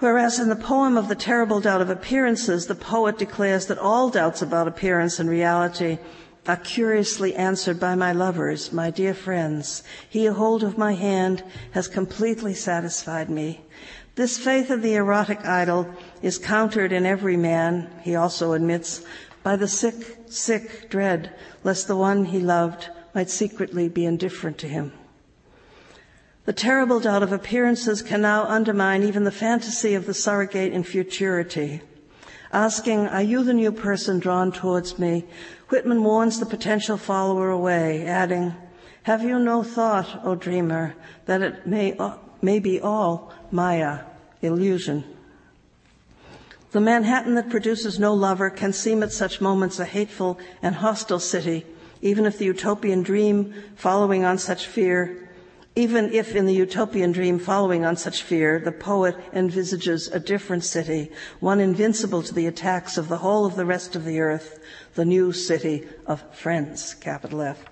Whereas 0.00 0.40
in 0.40 0.48
the 0.48 0.56
poem 0.56 0.96
of 0.96 1.08
the 1.08 1.14
terrible 1.14 1.60
doubt 1.60 1.80
of 1.80 1.90
appearances, 1.90 2.66
the 2.66 2.74
poet 2.74 3.18
declares 3.18 3.66
that 3.66 3.78
all 3.78 4.10
doubts 4.10 4.42
about 4.42 4.66
appearance 4.66 5.20
and 5.20 5.30
reality 5.30 5.98
are 6.48 6.56
curiously 6.56 7.36
answered 7.36 7.78
by 7.78 7.94
my 7.94 8.10
lovers, 8.12 8.72
my 8.72 8.90
dear 8.90 9.14
friends. 9.14 9.84
He, 10.08 10.26
a 10.26 10.32
hold 10.32 10.64
of 10.64 10.78
my 10.78 10.94
hand, 10.94 11.44
has 11.72 11.86
completely 11.86 12.54
satisfied 12.54 13.28
me. 13.28 13.60
This 14.16 14.38
faith 14.38 14.70
of 14.70 14.82
the 14.82 14.94
erotic 14.94 15.44
idol 15.46 15.88
is 16.20 16.38
countered 16.38 16.92
in 16.92 17.06
every 17.06 17.36
man, 17.36 17.88
he 18.02 18.16
also 18.16 18.52
admits, 18.52 19.02
by 19.42 19.56
the 19.56 19.68
sick, 19.68 20.18
sick 20.26 20.90
dread 20.90 21.32
lest 21.64 21.86
the 21.86 21.96
one 21.96 22.26
he 22.26 22.40
loved 22.40 22.88
might 23.14 23.30
secretly 23.30 23.88
be 23.88 24.04
indifferent 24.04 24.58
to 24.58 24.68
him. 24.68 24.92
The 26.44 26.52
terrible 26.52 27.00
doubt 27.00 27.22
of 27.22 27.32
appearances 27.32 28.02
can 28.02 28.22
now 28.22 28.44
undermine 28.44 29.02
even 29.02 29.24
the 29.24 29.30
fantasy 29.30 29.94
of 29.94 30.06
the 30.06 30.14
surrogate 30.14 30.72
in 30.72 30.82
futurity. 30.82 31.82
Asking, 32.52 33.06
Are 33.06 33.22
you 33.22 33.44
the 33.44 33.54
new 33.54 33.70
person 33.70 34.18
drawn 34.18 34.50
towards 34.50 34.98
me? 34.98 35.26
Whitman 35.68 36.02
warns 36.02 36.40
the 36.40 36.46
potential 36.46 36.96
follower 36.96 37.50
away, 37.50 38.06
adding, 38.06 38.54
Have 39.04 39.22
you 39.22 39.38
no 39.38 39.62
thought, 39.62 40.20
O 40.24 40.34
dreamer, 40.34 40.94
that 41.26 41.42
it 41.42 41.66
may, 41.66 41.96
may 42.42 42.58
be 42.58 42.80
all 42.80 43.32
Maya, 43.52 44.00
illusion? 44.42 45.04
The 46.72 46.80
Manhattan 46.80 47.34
that 47.34 47.50
produces 47.50 47.98
no 47.98 48.14
lover 48.14 48.50
can 48.50 48.72
seem 48.72 49.02
at 49.02 49.12
such 49.12 49.40
moments 49.40 49.80
a 49.80 49.84
hateful 49.84 50.38
and 50.62 50.76
hostile 50.76 51.18
city, 51.18 51.66
even 52.00 52.26
if 52.26 52.38
the 52.38 52.44
utopian 52.44 53.02
dream 53.02 53.52
following 53.76 54.24
on 54.24 54.38
such 54.38 54.66
fear 54.66 55.30
even 55.76 56.12
if 56.12 56.34
in 56.34 56.46
the 56.46 56.54
utopian 56.54 57.12
dream 57.12 57.38
following 57.38 57.84
on 57.84 57.96
such 57.96 58.22
fear, 58.22 58.58
the 58.58 58.72
poet 58.72 59.16
envisages 59.32 60.08
a 60.08 60.18
different 60.18 60.64
city, 60.64 61.10
one 61.38 61.60
invincible 61.60 62.22
to 62.22 62.34
the 62.34 62.46
attacks 62.46 62.98
of 62.98 63.08
the 63.08 63.18
whole 63.18 63.46
of 63.46 63.54
the 63.54 63.64
rest 63.64 63.94
of 63.94 64.04
the 64.04 64.18
earth, 64.18 64.58
the 64.94 65.04
new 65.04 65.32
city 65.32 65.86
of 66.06 66.22
friends, 66.34 66.94
capital 66.94 67.40
F. 67.40 67.64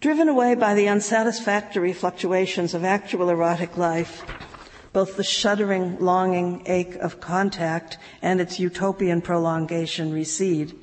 Driven 0.00 0.28
away 0.28 0.54
by 0.54 0.74
the 0.74 0.88
unsatisfactory 0.88 1.92
fluctuations 1.92 2.72
of 2.72 2.84
actual 2.84 3.30
erotic 3.30 3.76
life, 3.76 4.24
both 4.96 5.18
the 5.18 5.22
shuddering, 5.22 5.98
longing 6.00 6.62
ache 6.64 6.94
of 7.02 7.20
contact 7.20 7.98
and 8.22 8.40
its 8.40 8.58
utopian 8.58 9.20
prolongation 9.20 10.10
recede 10.10 10.74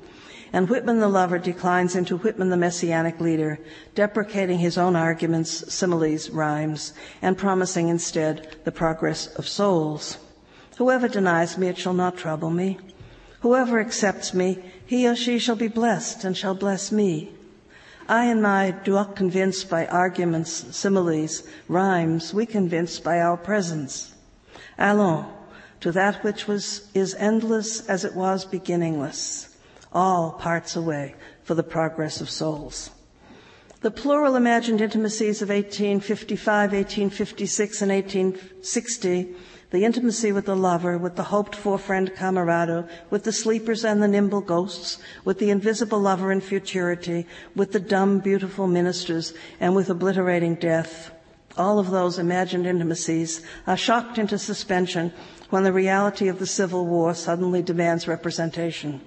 and 0.52 0.68
Whitman 0.68 1.00
the 1.00 1.08
lover 1.08 1.36
declines 1.36 1.96
into 1.96 2.18
Whitman 2.18 2.48
the 2.48 2.56
messianic 2.56 3.20
leader, 3.20 3.58
deprecating 3.96 4.60
his 4.60 4.78
own 4.78 4.94
arguments, 4.94 5.74
similes, 5.74 6.30
rhymes, 6.30 6.92
and 7.20 7.36
promising 7.36 7.88
instead 7.88 8.56
the 8.62 8.70
progress 8.70 9.26
of 9.34 9.48
souls. 9.48 10.18
Whoever 10.76 11.08
denies 11.08 11.58
me, 11.58 11.66
it 11.66 11.76
shall 11.76 11.92
not 11.92 12.16
trouble 12.16 12.50
me. 12.50 12.78
Whoever 13.40 13.80
accepts 13.80 14.32
me, 14.32 14.62
he 14.86 15.08
or 15.08 15.16
she 15.16 15.40
shall 15.40 15.56
be 15.56 15.66
blessed 15.66 16.22
and 16.22 16.36
shall 16.36 16.54
bless 16.54 16.92
me. 16.92 17.32
I 18.08 18.26
and 18.26 18.42
my 18.42 18.70
do 18.84 19.02
convince 19.14 19.64
by 19.64 19.86
arguments, 19.86 20.50
similes, 20.76 21.42
rhymes, 21.68 22.34
we 22.34 22.44
convince 22.46 23.00
by 23.00 23.20
our 23.20 23.36
presence. 23.36 24.14
Allons, 24.78 25.26
to 25.80 25.92
that 25.92 26.22
which 26.22 26.46
was, 26.46 26.88
is 26.94 27.14
endless 27.14 27.86
as 27.88 28.04
it 28.04 28.14
was 28.14 28.44
beginningless 28.44 29.54
all 29.94 30.32
parts 30.32 30.76
away 30.76 31.14
for 31.44 31.54
the 31.54 31.62
progress 31.62 32.20
of 32.20 32.28
souls. 32.28 32.90
The 33.80 33.90
plural 33.90 34.34
imagined 34.34 34.80
intimacies 34.80 35.42
of 35.42 35.50
1855, 35.50 36.72
1856, 36.72 37.82
and 37.82 37.92
1860, 37.92 39.34
the 39.74 39.84
intimacy 39.84 40.30
with 40.30 40.46
the 40.46 40.54
lover, 40.54 40.96
with 40.96 41.16
the 41.16 41.24
hoped 41.24 41.56
for 41.56 41.76
friend 41.76 42.14
camerado, 42.14 42.86
with 43.10 43.24
the 43.24 43.32
sleepers 43.32 43.84
and 43.84 44.00
the 44.00 44.06
nimble 44.06 44.40
ghosts, 44.40 44.98
with 45.24 45.40
the 45.40 45.50
invisible 45.50 45.98
lover 45.98 46.30
in 46.30 46.40
futurity, 46.40 47.26
with 47.56 47.72
the 47.72 47.80
dumb, 47.80 48.20
beautiful 48.20 48.68
ministers, 48.68 49.34
and 49.58 49.74
with 49.74 49.90
obliterating 49.90 50.54
death. 50.54 51.10
All 51.58 51.80
of 51.80 51.90
those 51.90 52.20
imagined 52.20 52.68
intimacies 52.68 53.42
are 53.66 53.76
shocked 53.76 54.16
into 54.16 54.38
suspension 54.38 55.12
when 55.50 55.64
the 55.64 55.72
reality 55.72 56.28
of 56.28 56.38
the 56.38 56.46
Civil 56.46 56.86
War 56.86 57.12
suddenly 57.12 57.60
demands 57.60 58.06
representation. 58.06 59.00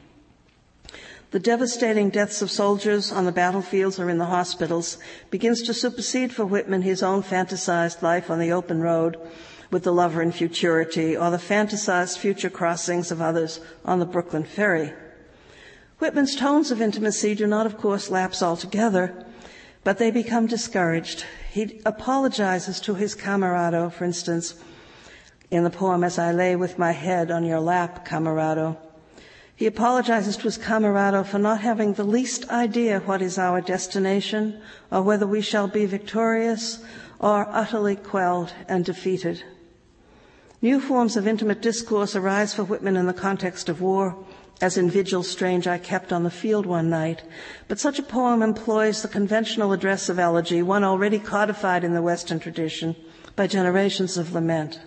The 1.32 1.40
devastating 1.40 2.10
deaths 2.10 2.42
of 2.42 2.52
soldiers 2.52 3.10
on 3.10 3.24
the 3.24 3.32
battlefields 3.32 4.00
or 4.00 4.10
in 4.10 4.18
the 4.18 4.26
hospitals 4.26 4.98
begins 5.32 5.62
to 5.62 5.74
supersede 5.74 6.34
for 6.34 6.46
Whitman 6.46 6.82
his 6.82 7.02
own 7.02 7.24
fantasized 7.24 8.02
life 8.02 8.30
on 8.30 8.40
the 8.40 8.52
open 8.52 8.82
road 8.82 9.16
with 9.72 9.84
the 9.84 9.94
lover 9.94 10.22
in 10.22 10.32
futurity 10.32 11.16
or 11.16 11.30
the 11.30 11.38
fantasized 11.38 12.18
future 12.18 12.50
crossings 12.50 13.12
of 13.12 13.22
others 13.22 13.60
on 13.84 14.00
the 14.00 14.06
Brooklyn 14.06 14.44
ferry. 14.44 14.94
Whitman's 16.00 16.36
tones 16.36 16.72
of 16.72 16.82
intimacy 16.82 17.34
do 17.36 17.48
not, 17.48 17.66
of 17.66 17.78
course, 17.78 18.10
lapse 18.10 18.44
altogether, 18.44 19.26
but 19.84 19.98
they 19.98 20.12
become 20.12 20.46
discouraged. 20.46 21.26
He 21.52 21.82
apologizes 21.86 22.80
to 22.82 22.94
his 22.94 23.16
camerado, 23.16 23.90
for 23.90 24.06
instance, 24.06 24.56
in 25.50 25.64
the 25.64 25.70
poem 25.70 26.04
As 26.04 26.20
I 26.20 26.32
Lay 26.32 26.56
with 26.56 26.78
My 26.78 26.92
Head 26.92 27.32
on 27.32 27.46
Your 27.46 27.60
Lap, 27.60 28.06
Camerado. 28.06 28.78
He 29.56 29.66
apologizes 29.66 30.38
to 30.38 30.44
his 30.44 30.58
camerado 30.58 31.24
for 31.24 31.40
not 31.40 31.62
having 31.62 31.94
the 31.94 32.04
least 32.04 32.48
idea 32.50 33.00
what 33.00 33.24
is 33.24 33.40
our 33.40 33.60
destination 33.60 34.62
or 34.92 35.02
whether 35.02 35.26
we 35.26 35.42
shall 35.42 35.68
be 35.68 35.88
victorious 35.88 36.78
or 37.20 37.48
utterly 37.50 37.96
quelled 37.96 38.54
and 38.68 38.86
defeated. 38.86 39.44
New 40.60 40.80
forms 40.80 41.16
of 41.16 41.28
intimate 41.28 41.62
discourse 41.62 42.16
arise 42.16 42.56
for 42.56 42.64
Whitman 42.64 42.98
in 42.98 43.06
the 43.06 43.14
context 43.14 43.70
of 43.70 43.80
war, 43.80 44.18
as 44.60 44.76
in 44.76 44.90
Vigil 44.90 45.22
Strange 45.22 45.68
I 45.68 45.78
Kept 45.78 46.12
on 46.12 46.24
the 46.24 46.32
Field 46.32 46.66
One 46.66 46.90
Night, 46.90 47.22
but 47.68 47.80
such 47.80 48.00
a 48.00 48.04
poem 48.04 48.42
employs 48.42 49.04
the 49.04 49.08
conventional 49.08 49.72
address 49.72 50.10
of 50.10 50.18
elegy, 50.18 50.64
one 50.64 50.84
already 50.84 51.20
codified 51.20 51.84
in 51.84 51.94
the 51.94 52.02
Western 52.02 52.40
tradition 52.40 52.96
by 53.36 53.46
generations 53.46 54.18
of 54.18 54.34
lament. 54.34 54.80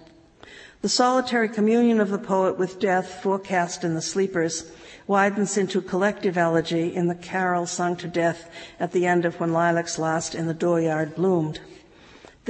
The 0.83 0.89
solitary 0.89 1.49
communion 1.49 2.01
of 2.01 2.11
the 2.11 2.19
poet 2.19 2.59
with 2.59 2.81
death, 2.81 3.21
forecast 3.23 3.85
in 3.85 3.95
the 3.95 4.03
sleepers, 4.03 4.73
widens 5.07 5.57
into 5.57 5.81
collective 5.81 6.37
elegy 6.37 6.93
in 6.93 7.07
the 7.07 7.15
carol 7.15 7.67
sung 7.67 7.95
to 7.99 8.09
death 8.09 8.51
at 8.81 8.91
the 8.91 9.07
end 9.07 9.25
of 9.25 9.39
When 9.39 9.53
Lilacs 9.53 10.01
Last 10.01 10.35
in 10.35 10.49
the 10.49 10.55
Dooryard 10.55 11.15
Bloomed. 11.15 11.61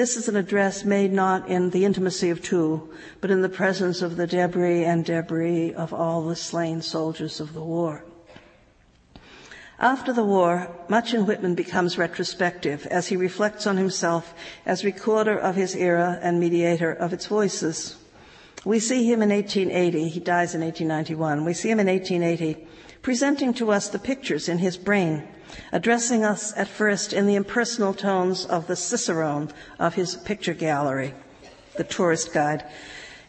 This 0.01 0.17
is 0.17 0.29
an 0.29 0.37
address 0.37 0.83
made 0.83 1.13
not 1.13 1.47
in 1.47 1.69
the 1.69 1.85
intimacy 1.85 2.31
of 2.31 2.41
two, 2.41 2.89
but 3.21 3.31
in 3.31 3.43
the 3.43 3.51
presence 3.51 4.01
of 4.01 4.17
the 4.17 4.27
debris 4.27 4.83
and 4.83 5.05
debris 5.05 5.75
of 5.75 5.93
all 5.93 6.23
the 6.23 6.35
slain 6.35 6.81
soldiers 6.81 7.39
of 7.39 7.53
the 7.53 7.61
war. 7.61 8.03
After 9.79 10.11
the 10.15 10.25
war, 10.25 10.75
much 10.89 11.13
in 11.13 11.27
Whitman 11.27 11.55
becomes 11.55 11.99
retrospective 11.99 12.87
as 12.87 13.09
he 13.09 13.17
reflects 13.19 13.67
on 13.67 13.77
himself 13.77 14.33
as 14.65 14.87
recorder 14.87 15.39
of 15.39 15.55
his 15.55 15.77
era 15.77 16.19
and 16.23 16.41
mediator 16.41 16.91
of 16.91 17.13
its 17.13 17.27
voices. 17.27 17.97
We 18.65 18.81
see 18.81 19.05
him 19.05 19.21
in 19.21 19.29
1880, 19.29 20.09
he 20.09 20.21
dies 20.21 20.55
in 20.55 20.63
1891. 20.63 21.45
We 21.45 21.53
see 21.53 21.69
him 21.69 21.79
in 21.79 21.89
1880 21.89 22.67
presenting 23.03 23.53
to 23.53 23.71
us 23.71 23.89
the 23.89 23.99
pictures 23.99 24.49
in 24.49 24.57
his 24.57 24.79
brain, 24.79 25.29
addressing 25.73 26.25
us 26.25 26.53
at 26.57 26.69
first 26.69 27.13
in 27.13 27.27
the 27.27 27.35
impersonal 27.35 27.95
tones 27.95 28.45
of 28.47 28.67
the 28.67 28.77
Cicerone 28.77 29.51
of 29.79 29.95
his 29.95 30.17
picture 30.17 30.55
gallery, 30.55 31.15
the 31.77 31.85
tourist 31.85 32.33
guide. 32.33 32.65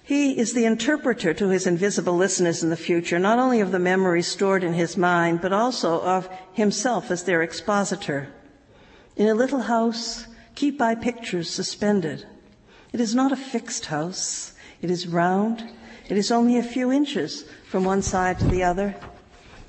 He 0.04 0.38
is 0.38 0.54
the 0.54 0.66
interpreter 0.66 1.34
to 1.34 1.50
his 1.50 1.68
invisible 1.68 2.18
listeners 2.18 2.64
in 2.64 2.70
the 2.70 2.76
future, 2.76 3.20
not 3.20 3.40
only 3.40 3.62
of 3.62 3.72
the 3.72 3.80
memories 3.80 4.28
stored 4.28 4.64
in 4.64 4.74
his 4.74 4.98
mind, 4.98 5.42
but 5.42 5.54
also 5.54 6.02
of 6.02 6.28
himself 6.54 7.12
as 7.12 7.24
their 7.24 7.42
expositor. 7.42 8.28
In 9.16 9.28
a 9.28 9.36
little 9.36 9.62
house, 9.62 10.28
keep 10.56 10.78
by 10.78 10.96
pictures 10.96 11.50
suspended. 11.50 12.26
It 12.92 13.00
is 13.00 13.16
not 13.16 13.32
a 13.32 13.38
fixed 13.38 13.86
house. 13.86 14.54
It 14.82 14.92
is 14.92 15.08
round. 15.08 15.64
It 16.10 16.18
is 16.18 16.32
only 16.32 16.58
a 16.58 16.64
few 16.64 16.92
inches 16.92 17.46
from 17.70 17.86
one 17.86 18.02
side 18.02 18.40
to 18.40 18.46
the 18.46 18.64
other. 18.64 18.96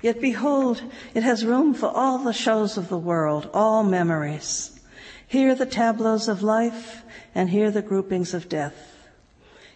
Yet 0.02 0.20
behold, 0.20 0.82
it 1.14 1.22
has 1.22 1.44
room 1.44 1.74
for 1.74 1.86
all 1.86 2.18
the 2.18 2.32
shows 2.32 2.76
of 2.76 2.88
the 2.88 2.98
world, 2.98 3.48
all 3.54 3.84
memories. 3.84 4.78
Here 5.26 5.54
the 5.54 5.64
tableaus 5.64 6.28
of 6.28 6.42
life, 6.42 7.04
and 7.34 7.48
here 7.48 7.70
the 7.70 7.82
groupings 7.82 8.34
of 8.34 8.48
death. 8.48 8.74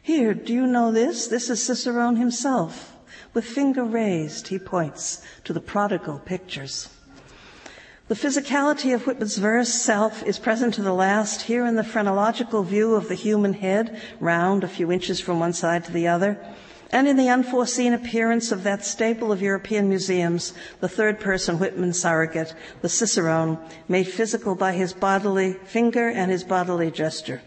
Here, 0.02 0.34
do 0.34 0.52
you 0.52 0.66
know 0.66 0.92
this? 0.92 1.28
This 1.28 1.48
is 1.48 1.62
Cicerone 1.62 2.16
himself. 2.16 2.92
With 3.34 3.44
finger 3.44 3.84
raised, 3.84 4.48
he 4.48 4.58
points 4.58 5.22
to 5.44 5.52
the 5.52 5.60
prodigal 5.60 6.18
pictures. 6.18 6.88
The 8.08 8.14
physicality 8.14 8.94
of 8.94 9.06
Whitman's 9.06 9.36
verse 9.36 9.72
self 9.72 10.22
is 10.22 10.38
present 10.38 10.74
to 10.74 10.82
the 10.82 10.92
last 10.92 11.42
here 11.42 11.66
in 11.66 11.74
the 11.74 11.84
phrenological 11.84 12.62
view 12.62 12.94
of 12.94 13.08
the 13.08 13.14
human 13.14 13.52
head, 13.52 14.00
round 14.20 14.62
a 14.62 14.68
few 14.68 14.92
inches 14.92 15.20
from 15.20 15.40
one 15.40 15.52
side 15.52 15.84
to 15.86 15.92
the 15.92 16.06
other, 16.06 16.38
and 16.90 17.08
in 17.08 17.16
the 17.16 17.28
unforeseen 17.28 17.92
appearance 17.92 18.52
of 18.52 18.62
that 18.62 18.84
staple 18.84 19.32
of 19.32 19.42
European 19.42 19.88
museums, 19.88 20.52
the 20.80 20.88
third 20.88 21.18
person 21.18 21.58
Whitman 21.58 21.92
surrogate, 21.92 22.54
the 22.80 22.88
Cicerone, 22.88 23.58
made 23.88 24.08
physical 24.08 24.54
by 24.54 24.72
his 24.72 24.92
bodily 24.92 25.54
finger 25.64 26.08
and 26.08 26.30
his 26.30 26.44
bodily 26.44 26.90
gesture. 26.90 27.42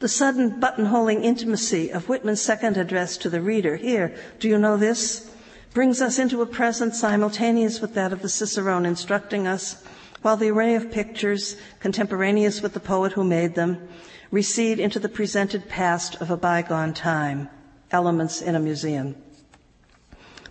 The 0.00 0.08
sudden 0.08 0.60
buttonholing 0.60 1.24
intimacy 1.24 1.90
of 1.90 2.08
Whitman's 2.08 2.40
second 2.40 2.76
address 2.76 3.16
to 3.18 3.30
the 3.30 3.40
reader, 3.40 3.76
here, 3.76 4.14
do 4.38 4.48
you 4.48 4.58
know 4.58 4.76
this? 4.76 5.30
brings 5.74 6.00
us 6.00 6.18
into 6.18 6.42
a 6.42 6.46
present 6.46 6.94
simultaneous 6.94 7.80
with 7.80 7.94
that 7.94 8.12
of 8.12 8.22
the 8.22 8.28
Cicerone 8.28 8.86
instructing 8.86 9.46
us 9.46 9.82
while 10.22 10.36
the 10.36 10.50
array 10.50 10.74
of 10.74 10.90
pictures, 10.90 11.56
contemporaneous 11.80 12.60
with 12.60 12.74
the 12.74 12.80
poet 12.80 13.12
who 13.12 13.22
made 13.22 13.54
them, 13.54 13.88
recede 14.30 14.80
into 14.80 14.98
the 14.98 15.08
presented 15.08 15.68
past 15.68 16.16
of 16.20 16.30
a 16.30 16.36
bygone 16.36 16.92
time, 16.92 17.48
elements 17.90 18.40
in 18.42 18.54
a 18.54 18.60
museum. 18.60 19.16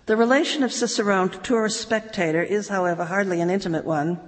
The 0.06 0.16
relation 0.16 0.62
of 0.62 0.72
Cicerone 0.72 1.28
to 1.30 1.38
tourist 1.38 1.80
spectator 1.80 2.42
is, 2.42 2.68
however, 2.68 3.04
hardly 3.04 3.40
an 3.40 3.50
intimate 3.50 3.84
one, 3.84 4.18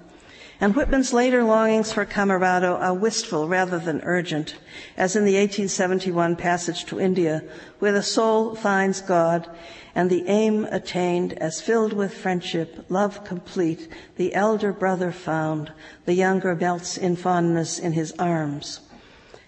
and 0.61 0.77
Whitman's 0.77 1.15
later 1.15 1.43
longings 1.43 1.91
for 1.91 2.05
Camerado 2.05 2.77
are 2.77 2.93
wistful 2.93 3.49
rather 3.49 3.79
than 3.79 4.03
urgent, 4.05 4.57
as 4.95 5.17
in 5.17 5.25
the 5.25 5.37
1871 5.37 6.37
passage 6.37 6.85
to 6.85 7.01
India, 7.01 7.43
where 7.79 7.93
the 7.93 8.03
soul 8.03 8.55
finds 8.55 9.01
God 9.01 9.49
and 9.95 10.11
the 10.11 10.29
aim 10.29 10.67
attained 10.67 11.33
as 11.35 11.63
filled 11.63 11.95
with 11.95 12.13
friendship, 12.13 12.85
love 12.91 13.25
complete, 13.25 13.89
the 14.17 14.35
elder 14.35 14.73
brother 14.73 15.13
found, 15.13 15.73
the 16.05 16.15
younger 16.15 16.55
melts 16.55 16.99
in 16.99 17.17
fondness 17.17 17.79
in 17.79 17.93
his 17.93 18.13
arms. 18.19 18.81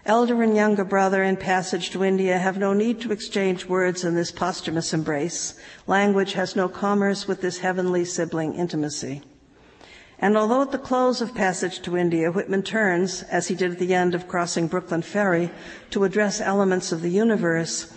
Elder 0.05 0.43
and 0.43 0.57
younger 0.57 0.85
brother 0.85 1.23
in 1.23 1.37
passage 1.37 1.91
to 1.91 2.03
India 2.03 2.37
have 2.37 2.59
no 2.59 2.73
need 2.73 3.01
to 3.03 3.13
exchange 3.13 3.67
words 3.67 4.03
in 4.03 4.17
this 4.17 4.33
posthumous 4.33 4.93
embrace. 4.93 5.55
Language 5.87 6.33
has 6.33 6.57
no 6.57 6.69
commerce 6.69 7.29
with 7.29 7.41
this 7.41 7.59
heavenly 7.59 8.05
sibling 8.05 8.55
intimacy. 8.55 9.23
And 10.19 10.37
although 10.37 10.63
at 10.63 10.73
the 10.73 10.79
close 10.79 11.21
of 11.21 11.37
Passage 11.37 11.83
to 11.83 11.97
India, 11.97 12.33
Whitman 12.33 12.65
turns, 12.65 13.23
as 13.25 13.47
he 13.47 13.55
did 13.55 13.73
at 13.73 13.79
the 13.79 13.95
end 13.95 14.17
of 14.17 14.27
Crossing 14.27 14.67
Brooklyn 14.67 15.03
Ferry, 15.03 15.53
to 15.91 16.03
address 16.03 16.41
elements 16.41 16.91
of 16.91 17.01
the 17.01 17.11
universe, 17.11 17.93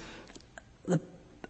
the 0.86 1.01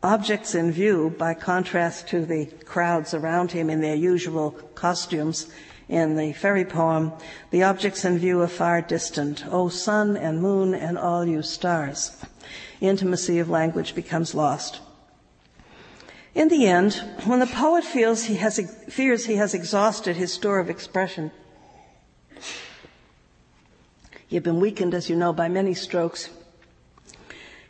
objects 0.04 0.56
in 0.56 0.72
view, 0.72 1.14
by 1.18 1.34
contrast 1.34 2.08
to 2.10 2.26
the 2.26 2.46
crowds 2.64 3.14
around 3.14 3.52
him 3.52 3.70
in 3.70 3.82
their 3.82 3.96
usual 3.96 4.52
costumes 4.74 5.48
in 5.88 6.16
the 6.16 6.34
ferry 6.34 6.66
poem, 6.66 7.14
the 7.52 7.64
objects 7.64 8.06
in 8.06 8.18
view 8.18 8.42
are 8.42 8.48
far 8.48 8.82
distant. 8.82 9.46
O 9.48 9.70
sun 9.70 10.18
and 10.18 10.42
moon 10.42 10.74
and 10.74 10.98
all 10.98 11.26
you 11.26 11.42
stars. 11.42 12.24
Intimacy 12.82 13.40
of 13.40 13.50
language 13.50 13.94
becomes 13.96 14.34
lost. 14.34 14.82
In 16.34 16.50
the 16.50 16.68
end, 16.68 16.96
when 17.26 17.40
the 17.40 17.46
poet 17.46 17.84
feels 17.84 18.26
he 18.26 18.36
has, 18.36 18.60
fears 18.90 19.26
he 19.26 19.36
has 19.36 19.54
exhausted 19.54 20.18
his 20.18 20.34
store 20.34 20.60
of 20.60 20.70
expression, 20.70 21.32
he 24.28 24.36
had 24.36 24.44
been 24.44 24.60
weakened, 24.60 24.94
as 24.94 25.10
you 25.10 25.16
know, 25.16 25.32
by 25.32 25.48
many 25.48 25.74
strokes. 25.74 26.30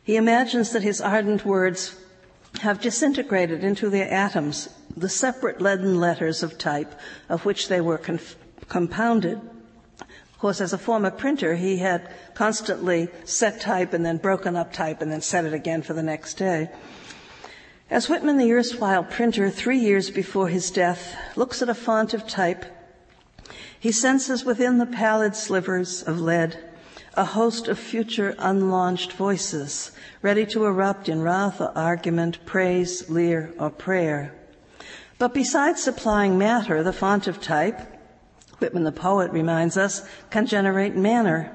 He 0.03 0.15
imagines 0.15 0.71
that 0.71 0.83
his 0.83 1.01
ardent 1.01 1.45
words 1.45 1.95
have 2.61 2.81
disintegrated 2.81 3.63
into 3.63 3.89
their 3.89 4.11
atoms, 4.11 4.69
the 4.95 5.09
separate 5.09 5.61
leaden 5.61 5.99
letters 5.99 6.43
of 6.43 6.57
type 6.57 6.93
of 7.29 7.45
which 7.45 7.67
they 7.67 7.81
were 7.81 7.97
conf- 7.97 8.35
compounded. 8.69 9.39
Of 9.99 10.39
course, 10.39 10.61
as 10.61 10.73
a 10.73 10.77
former 10.77 11.11
printer, 11.11 11.55
he 11.55 11.77
had 11.77 12.09
constantly 12.33 13.09
set 13.23 13.61
type 13.61 13.93
and 13.93 14.05
then 14.05 14.17
broken 14.17 14.55
up 14.55 14.73
type 14.73 15.01
and 15.01 15.11
then 15.11 15.21
set 15.21 15.45
it 15.45 15.53
again 15.53 15.81
for 15.81 15.93
the 15.93 16.03
next 16.03 16.35
day. 16.35 16.69
As 17.89 18.09
Whitman, 18.09 18.37
the 18.37 18.51
erstwhile 18.51 19.03
printer, 19.03 19.49
three 19.49 19.79
years 19.79 20.09
before 20.09 20.47
his 20.47 20.71
death, 20.71 21.15
looks 21.35 21.61
at 21.61 21.69
a 21.69 21.75
font 21.75 22.13
of 22.13 22.27
type, 22.27 22.65
he 23.79 23.91
senses 23.91 24.43
within 24.43 24.77
the 24.77 24.85
pallid 24.85 25.35
slivers 25.35 26.01
of 26.03 26.19
lead 26.19 26.57
a 27.17 27.23
host 27.23 27.69
of 27.69 27.79
future 27.79 28.35
unlaunched 28.39 29.13
voices, 29.13 29.91
ready 30.21 30.45
to 30.45 30.65
erupt 30.65 31.07
in 31.07 31.21
wrath 31.21 31.61
or 31.61 31.71
argument, 31.77 32.45
praise, 32.45 33.09
leer, 33.09 33.53
or 33.57 33.69
prayer. 33.69 34.33
But 35.17 35.33
besides 35.33 35.81
supplying 35.81 36.37
matter, 36.37 36.83
the 36.83 36.91
font 36.91 37.27
of 37.27 37.39
type, 37.41 37.79
Whitman 38.59 38.83
the 38.83 38.91
poet 38.91 39.31
reminds 39.31 39.77
us, 39.77 40.01
can 40.29 40.45
generate 40.45 40.95
manner, 40.95 41.51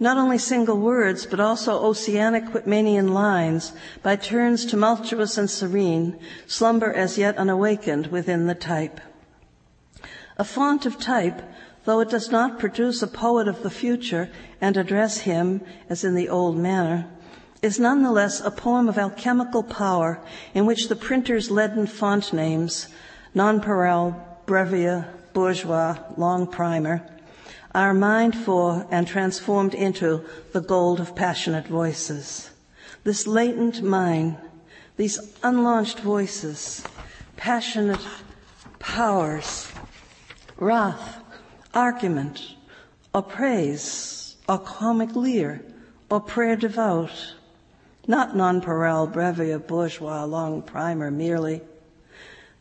not 0.00 0.16
only 0.16 0.38
single 0.38 0.78
words, 0.78 1.26
but 1.26 1.38
also 1.38 1.84
oceanic 1.84 2.46
Whitmanian 2.46 3.10
lines, 3.12 3.72
by 4.02 4.16
turns 4.16 4.64
tumultuous 4.64 5.36
and 5.36 5.50
serene, 5.50 6.18
slumber 6.46 6.92
as 6.92 7.18
yet 7.18 7.36
unawakened 7.36 8.06
within 8.08 8.46
the 8.46 8.54
type. 8.54 9.00
A 10.38 10.44
font 10.44 10.86
of 10.86 10.98
type, 10.98 11.42
though 11.84 12.00
it 12.00 12.08
does 12.08 12.30
not 12.30 12.58
produce 12.58 13.02
a 13.02 13.06
poet 13.06 13.46
of 13.46 13.62
the 13.62 13.70
future 13.70 14.30
and 14.60 14.76
address 14.76 15.18
him 15.18 15.60
as 15.88 16.02
in 16.02 16.14
the 16.14 16.28
old 16.28 16.56
manner, 16.56 17.06
is 17.62 17.78
nonetheless 17.78 18.40
a 18.40 18.50
poem 18.50 18.88
of 18.88 18.96
alchemical 18.96 19.62
power 19.62 20.18
in 20.54 20.64
which 20.64 20.88
the 20.88 20.96
printer's 20.96 21.50
leaden 21.50 21.86
font 21.86 22.32
names, 22.32 22.88
nonpareil, 23.34 24.14
brevier, 24.46 25.06
bourgeois, 25.32 25.96
long 26.16 26.46
primer, 26.46 27.06
are 27.74 27.94
mined 27.94 28.36
for 28.36 28.86
and 28.90 29.06
transformed 29.06 29.74
into 29.74 30.24
the 30.52 30.60
gold 30.60 31.00
of 31.00 31.14
passionate 31.14 31.66
voices. 31.66 32.50
This 33.04 33.26
latent 33.26 33.82
mine, 33.82 34.38
these 34.96 35.18
unlaunched 35.42 36.00
voices, 36.00 36.82
passionate 37.36 38.04
powers, 38.78 39.70
wrath, 40.56 41.22
argument, 41.74 42.54
or 43.14 43.22
praise, 43.22 44.36
or 44.48 44.58
comic 44.58 45.14
leer, 45.14 45.62
or 46.10 46.20
prayer 46.20 46.56
devout, 46.56 47.34
not 48.06 48.34
nonpareil 48.34 49.12
brevier 49.12 49.58
bourgeois 49.58 50.24
long 50.24 50.62
primer 50.62 51.10
merely. 51.10 51.62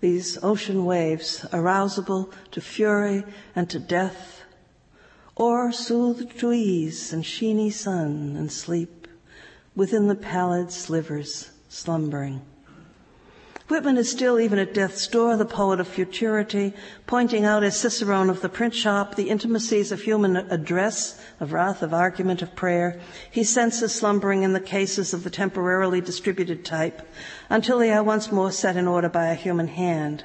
These 0.01 0.37
ocean 0.43 0.85
waves, 0.85 1.45
arousable 1.51 2.31
to 2.51 2.61
fury 2.61 3.23
and 3.55 3.69
to 3.69 3.79
death, 3.79 4.41
or 5.35 5.71
soothed 5.71 6.39
to 6.39 6.53
ease 6.53 7.11
and 7.11 7.23
sheeny 7.23 7.71
sun 7.71 8.35
and 8.37 8.51
sleep 8.51 9.07
within 9.75 10.07
the 10.07 10.15
pallid 10.15 10.71
slivers 10.71 11.51
slumbering. 11.69 12.41
Whitman 13.69 13.97
is 13.97 14.09
still, 14.09 14.39
even 14.39 14.57
at 14.57 14.73
death's 14.73 15.05
door, 15.05 15.37
the 15.37 15.45
poet 15.45 15.79
of 15.79 15.87
futurity, 15.87 16.73
pointing 17.05 17.45
out 17.45 17.63
as 17.63 17.79
Cicerone 17.79 18.31
of 18.31 18.41
the 18.41 18.49
print 18.49 18.73
shop 18.73 19.13
the 19.13 19.29
intimacies 19.29 19.91
of 19.91 20.01
human 20.01 20.37
address, 20.37 21.21
of 21.39 21.53
wrath, 21.53 21.83
of 21.83 21.93
argument, 21.93 22.41
of 22.41 22.55
prayer. 22.55 22.99
He 23.29 23.43
senses 23.43 23.93
slumbering 23.93 24.41
in 24.41 24.53
the 24.53 24.59
cases 24.59 25.13
of 25.13 25.23
the 25.23 25.29
temporarily 25.29 26.01
distributed 26.01 26.65
type 26.65 27.03
until 27.47 27.77
they 27.77 27.91
are 27.91 28.03
once 28.03 28.31
more 28.31 28.51
set 28.51 28.75
in 28.75 28.87
order 28.87 29.07
by 29.07 29.27
a 29.27 29.35
human 29.35 29.67
hand. 29.67 30.23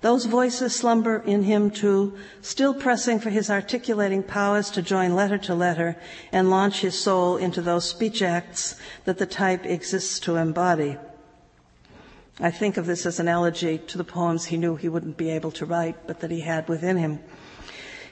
Those 0.00 0.24
voices 0.24 0.74
slumber 0.74 1.18
in 1.18 1.42
him 1.42 1.70
too, 1.70 2.16
still 2.40 2.72
pressing 2.72 3.18
for 3.18 3.28
his 3.28 3.50
articulating 3.50 4.22
powers 4.22 4.70
to 4.70 4.80
join 4.80 5.14
letter 5.14 5.36
to 5.36 5.54
letter 5.54 5.96
and 6.32 6.48
launch 6.48 6.80
his 6.80 6.98
soul 6.98 7.36
into 7.36 7.60
those 7.60 7.90
speech 7.90 8.22
acts 8.22 8.76
that 9.04 9.18
the 9.18 9.26
type 9.26 9.66
exists 9.66 10.18
to 10.20 10.36
embody. 10.36 10.96
I 12.40 12.52
think 12.52 12.76
of 12.76 12.86
this 12.86 13.04
as 13.04 13.18
an 13.18 13.26
elegy 13.26 13.78
to 13.78 13.98
the 13.98 14.04
poems 14.04 14.44
he 14.44 14.56
knew 14.56 14.76
he 14.76 14.88
wouldn't 14.88 15.16
be 15.16 15.30
able 15.30 15.50
to 15.52 15.66
write, 15.66 16.06
but 16.06 16.20
that 16.20 16.30
he 16.30 16.40
had 16.40 16.68
within 16.68 16.96
him. 16.96 17.18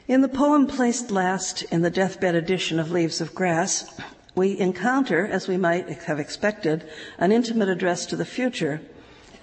In 0.09 0.20
the 0.20 0.29
poem 0.29 0.66
placed 0.66 1.12
last 1.12 1.62
in 1.62 1.83
the 1.83 1.91
deathbed 1.91 2.35
edition 2.35 2.81
of 2.81 2.91
Leaves 2.91 3.20
of 3.20 3.37
Grass, 3.37 4.01
we 4.35 4.59
encounter, 4.59 5.24
as 5.24 5.47
we 5.47 5.57
might 5.57 5.89
have 6.03 6.18
expected, 6.18 6.89
an 7.18 7.31
intimate 7.31 7.68
address 7.68 8.05
to 8.07 8.16
the 8.16 8.24
future, 8.24 8.81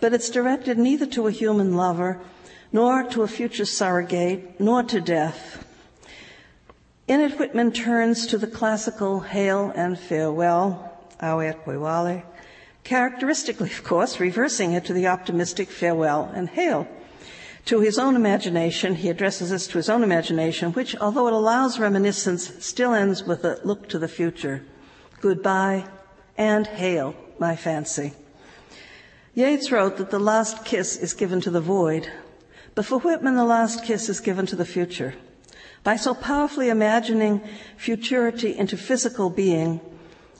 but 0.01 0.13
it's 0.13 0.29
directed 0.29 0.77
neither 0.77 1.05
to 1.05 1.27
a 1.27 1.31
human 1.31 1.77
lover 1.77 2.19
nor 2.73 3.03
to 3.03 3.21
a 3.21 3.27
future 3.27 3.65
surrogate, 3.65 4.59
nor 4.59 4.83
to 4.83 4.99
death. 4.99 5.65
In 7.07 7.21
it, 7.21 7.39
Whitman 7.39 7.71
turns 7.71 8.27
to 8.27 8.37
the 8.37 8.47
classical 8.47 9.21
hail 9.21 9.71
and 9.75 9.97
farewell, 9.97 10.99
Awet 11.21 11.65
Wale, 11.65 12.23
characteristically, 12.83 13.71
of 13.71 13.83
course, 13.83 14.19
reversing 14.19 14.73
it 14.73 14.85
to 14.85 14.93
the 14.93 15.07
optimistic 15.07 15.69
farewell 15.69 16.31
and 16.33 16.49
hail. 16.49 16.87
To 17.65 17.79
his 17.79 17.97
own 17.97 18.15
imagination, 18.15 18.95
he 18.95 19.09
addresses 19.09 19.49
this 19.49 19.67
to 19.67 19.77
his 19.77 19.89
own 19.89 20.03
imagination, 20.03 20.73
which, 20.73 20.95
although 20.97 21.27
it 21.27 21.33
allows 21.33 21.79
reminiscence, 21.79 22.51
still 22.63 22.93
ends 22.93 23.23
with 23.23 23.45
a 23.45 23.59
look 23.63 23.87
to 23.89 23.99
the 23.99 24.09
future. 24.09 24.63
Goodbye 25.21 25.85
and 26.37 26.67
hail, 26.67 27.15
my 27.39 27.55
fancy. 27.55 28.13
Yeats 29.33 29.71
wrote 29.71 29.97
that 29.97 30.11
the 30.11 30.19
last 30.19 30.65
kiss 30.65 30.97
is 30.97 31.13
given 31.13 31.39
to 31.41 31.49
the 31.49 31.61
void, 31.61 32.11
but 32.75 32.85
for 32.85 32.99
Whitman, 32.99 33.35
the 33.35 33.45
last 33.45 33.85
kiss 33.85 34.09
is 34.09 34.19
given 34.19 34.45
to 34.47 34.55
the 34.55 34.65
future. 34.65 35.15
By 35.83 35.95
so 35.95 36.13
powerfully 36.13 36.69
imagining 36.69 37.41
futurity 37.77 38.57
into 38.57 38.77
physical 38.77 39.29
being 39.29 39.79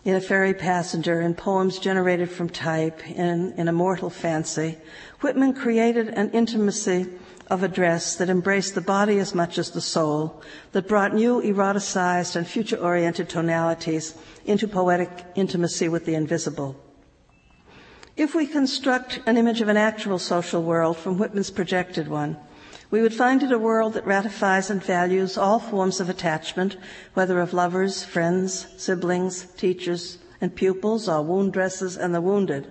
in 0.06 0.16
a 0.16 0.22
ferry 0.22 0.54
passenger, 0.54 1.22
in 1.22 1.34
poems 1.34 1.80
generated 1.80 2.30
from 2.30 2.50
type, 2.50 3.08
in, 3.10 3.54
in 3.54 3.68
immortal 3.68 4.10
fancy, 4.10 4.78
Whitman 5.22 5.54
created 5.54 6.10
an 6.10 6.30
intimacy 6.32 7.08
of 7.48 7.64
address 7.64 8.16
that 8.16 8.30
embraced 8.30 8.76
the 8.76 8.82
body 8.82 9.20
as 9.20 9.34
much 9.34 9.58
as 9.58 9.72
the 9.72 9.82
soul, 9.82 10.42
that 10.74 10.88
brought 10.88 11.14
new 11.14 11.42
eroticized 11.42 12.36
and 12.36 12.48
future 12.48 12.78
oriented 12.78 13.30
tonalities 13.30 14.16
into 14.46 14.68
poetic 14.68 15.10
intimacy 15.36 15.88
with 15.88 16.06
the 16.06 16.16
invisible. 16.16 16.76
If 18.16 18.36
we 18.36 18.46
construct 18.46 19.22
an 19.26 19.38
image 19.38 19.62
of 19.62 19.70
an 19.70 19.78
actual 19.78 20.20
social 20.20 20.62
world 20.62 20.98
from 20.98 21.18
Whitman's 21.18 21.50
projected 21.50 22.08
one, 22.08 22.38
We 22.94 23.02
would 23.02 23.16
find 23.16 23.42
it 23.42 23.52
a 23.52 23.58
world 23.58 23.96
that 23.96 24.06
ratifies 24.06 24.70
and 24.70 24.80
values 24.80 25.36
all 25.36 25.58
forms 25.58 26.00
of 26.00 26.12
attachment, 26.12 26.78
whether 27.16 27.40
of 27.40 27.52
lovers, 27.52 28.04
friends, 28.04 28.68
siblings, 28.78 29.48
teachers, 29.58 30.20
and 30.40 30.54
pupils, 30.54 31.10
or 31.10 31.24
wound 31.24 31.54
dressers 31.54 31.98
and 31.98 32.14
the 32.14 32.22
wounded. 32.22 32.68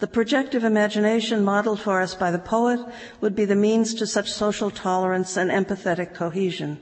The 0.00 0.08
projective 0.08 0.64
imagination 0.64 1.44
modeled 1.44 1.78
for 1.78 2.00
us 2.00 2.16
by 2.16 2.32
the 2.32 2.40
poet 2.40 2.80
would 3.20 3.36
be 3.36 3.44
the 3.44 3.54
means 3.54 3.94
to 3.94 4.08
such 4.08 4.32
social 4.32 4.72
tolerance 4.72 5.36
and 5.36 5.52
empathetic 5.52 6.14
cohesion. 6.14 6.80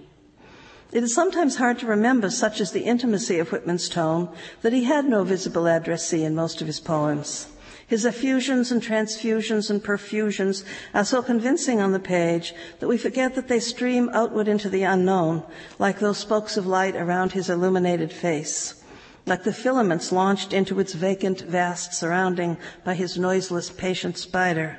It 0.92 1.02
is 1.02 1.14
sometimes 1.14 1.56
hard 1.56 1.78
to 1.80 1.86
remember, 1.86 2.30
such 2.30 2.62
is 2.62 2.70
the 2.70 2.84
intimacy 2.84 3.38
of 3.38 3.52
Whitman's 3.52 3.90
tone, 3.90 4.30
that 4.62 4.72
he 4.72 4.84
had 4.84 5.04
no 5.04 5.24
visible 5.24 5.68
addressee 5.68 6.24
in 6.24 6.34
most 6.34 6.62
of 6.62 6.68
his 6.68 6.80
poems. 6.80 7.48
His 7.88 8.04
effusions 8.04 8.72
and 8.72 8.82
transfusions 8.82 9.70
and 9.70 9.82
perfusions 9.82 10.64
are 10.92 11.04
so 11.04 11.22
convincing 11.22 11.80
on 11.80 11.92
the 11.92 12.00
page 12.00 12.52
that 12.80 12.88
we 12.88 12.98
forget 12.98 13.36
that 13.36 13.46
they 13.46 13.60
stream 13.60 14.10
outward 14.12 14.48
into 14.48 14.68
the 14.68 14.82
unknown, 14.82 15.44
like 15.78 16.00
those 16.00 16.18
spokes 16.18 16.56
of 16.56 16.66
light 16.66 16.96
around 16.96 17.32
his 17.32 17.48
illuminated 17.48 18.12
face, 18.12 18.82
like 19.24 19.44
the 19.44 19.52
filaments 19.52 20.10
launched 20.10 20.52
into 20.52 20.80
its 20.80 20.94
vacant, 20.94 21.42
vast 21.42 21.94
surrounding 21.94 22.56
by 22.84 22.94
his 22.94 23.16
noiseless, 23.16 23.70
patient 23.70 24.18
spider. 24.18 24.78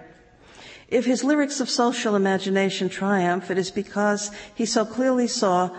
If 0.89 1.05
his 1.05 1.23
lyrics 1.23 1.61
of 1.61 1.69
social 1.69 2.15
imagination 2.15 2.89
triumph, 2.89 3.49
it 3.49 3.57
is 3.57 3.71
because 3.71 4.31
he 4.53 4.65
so 4.65 4.83
clearly 4.85 5.27
saw 5.27 5.69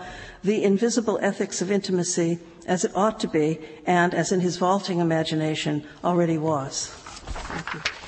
the 0.43 0.63
invisible 0.63 1.19
ethics 1.21 1.61
of 1.61 1.71
intimacy 1.71 2.39
as 2.65 2.85
it 2.85 2.91
ought 2.95 3.19
to 3.19 3.27
be 3.27 3.59
and 3.85 4.13
as 4.15 4.31
in 4.31 4.39
his 4.39 4.57
vaulting 4.57 4.99
imagination 4.99 5.83
already 6.03 6.37
was. 6.37 6.98
Thank 7.35 7.73
you. 7.73 7.98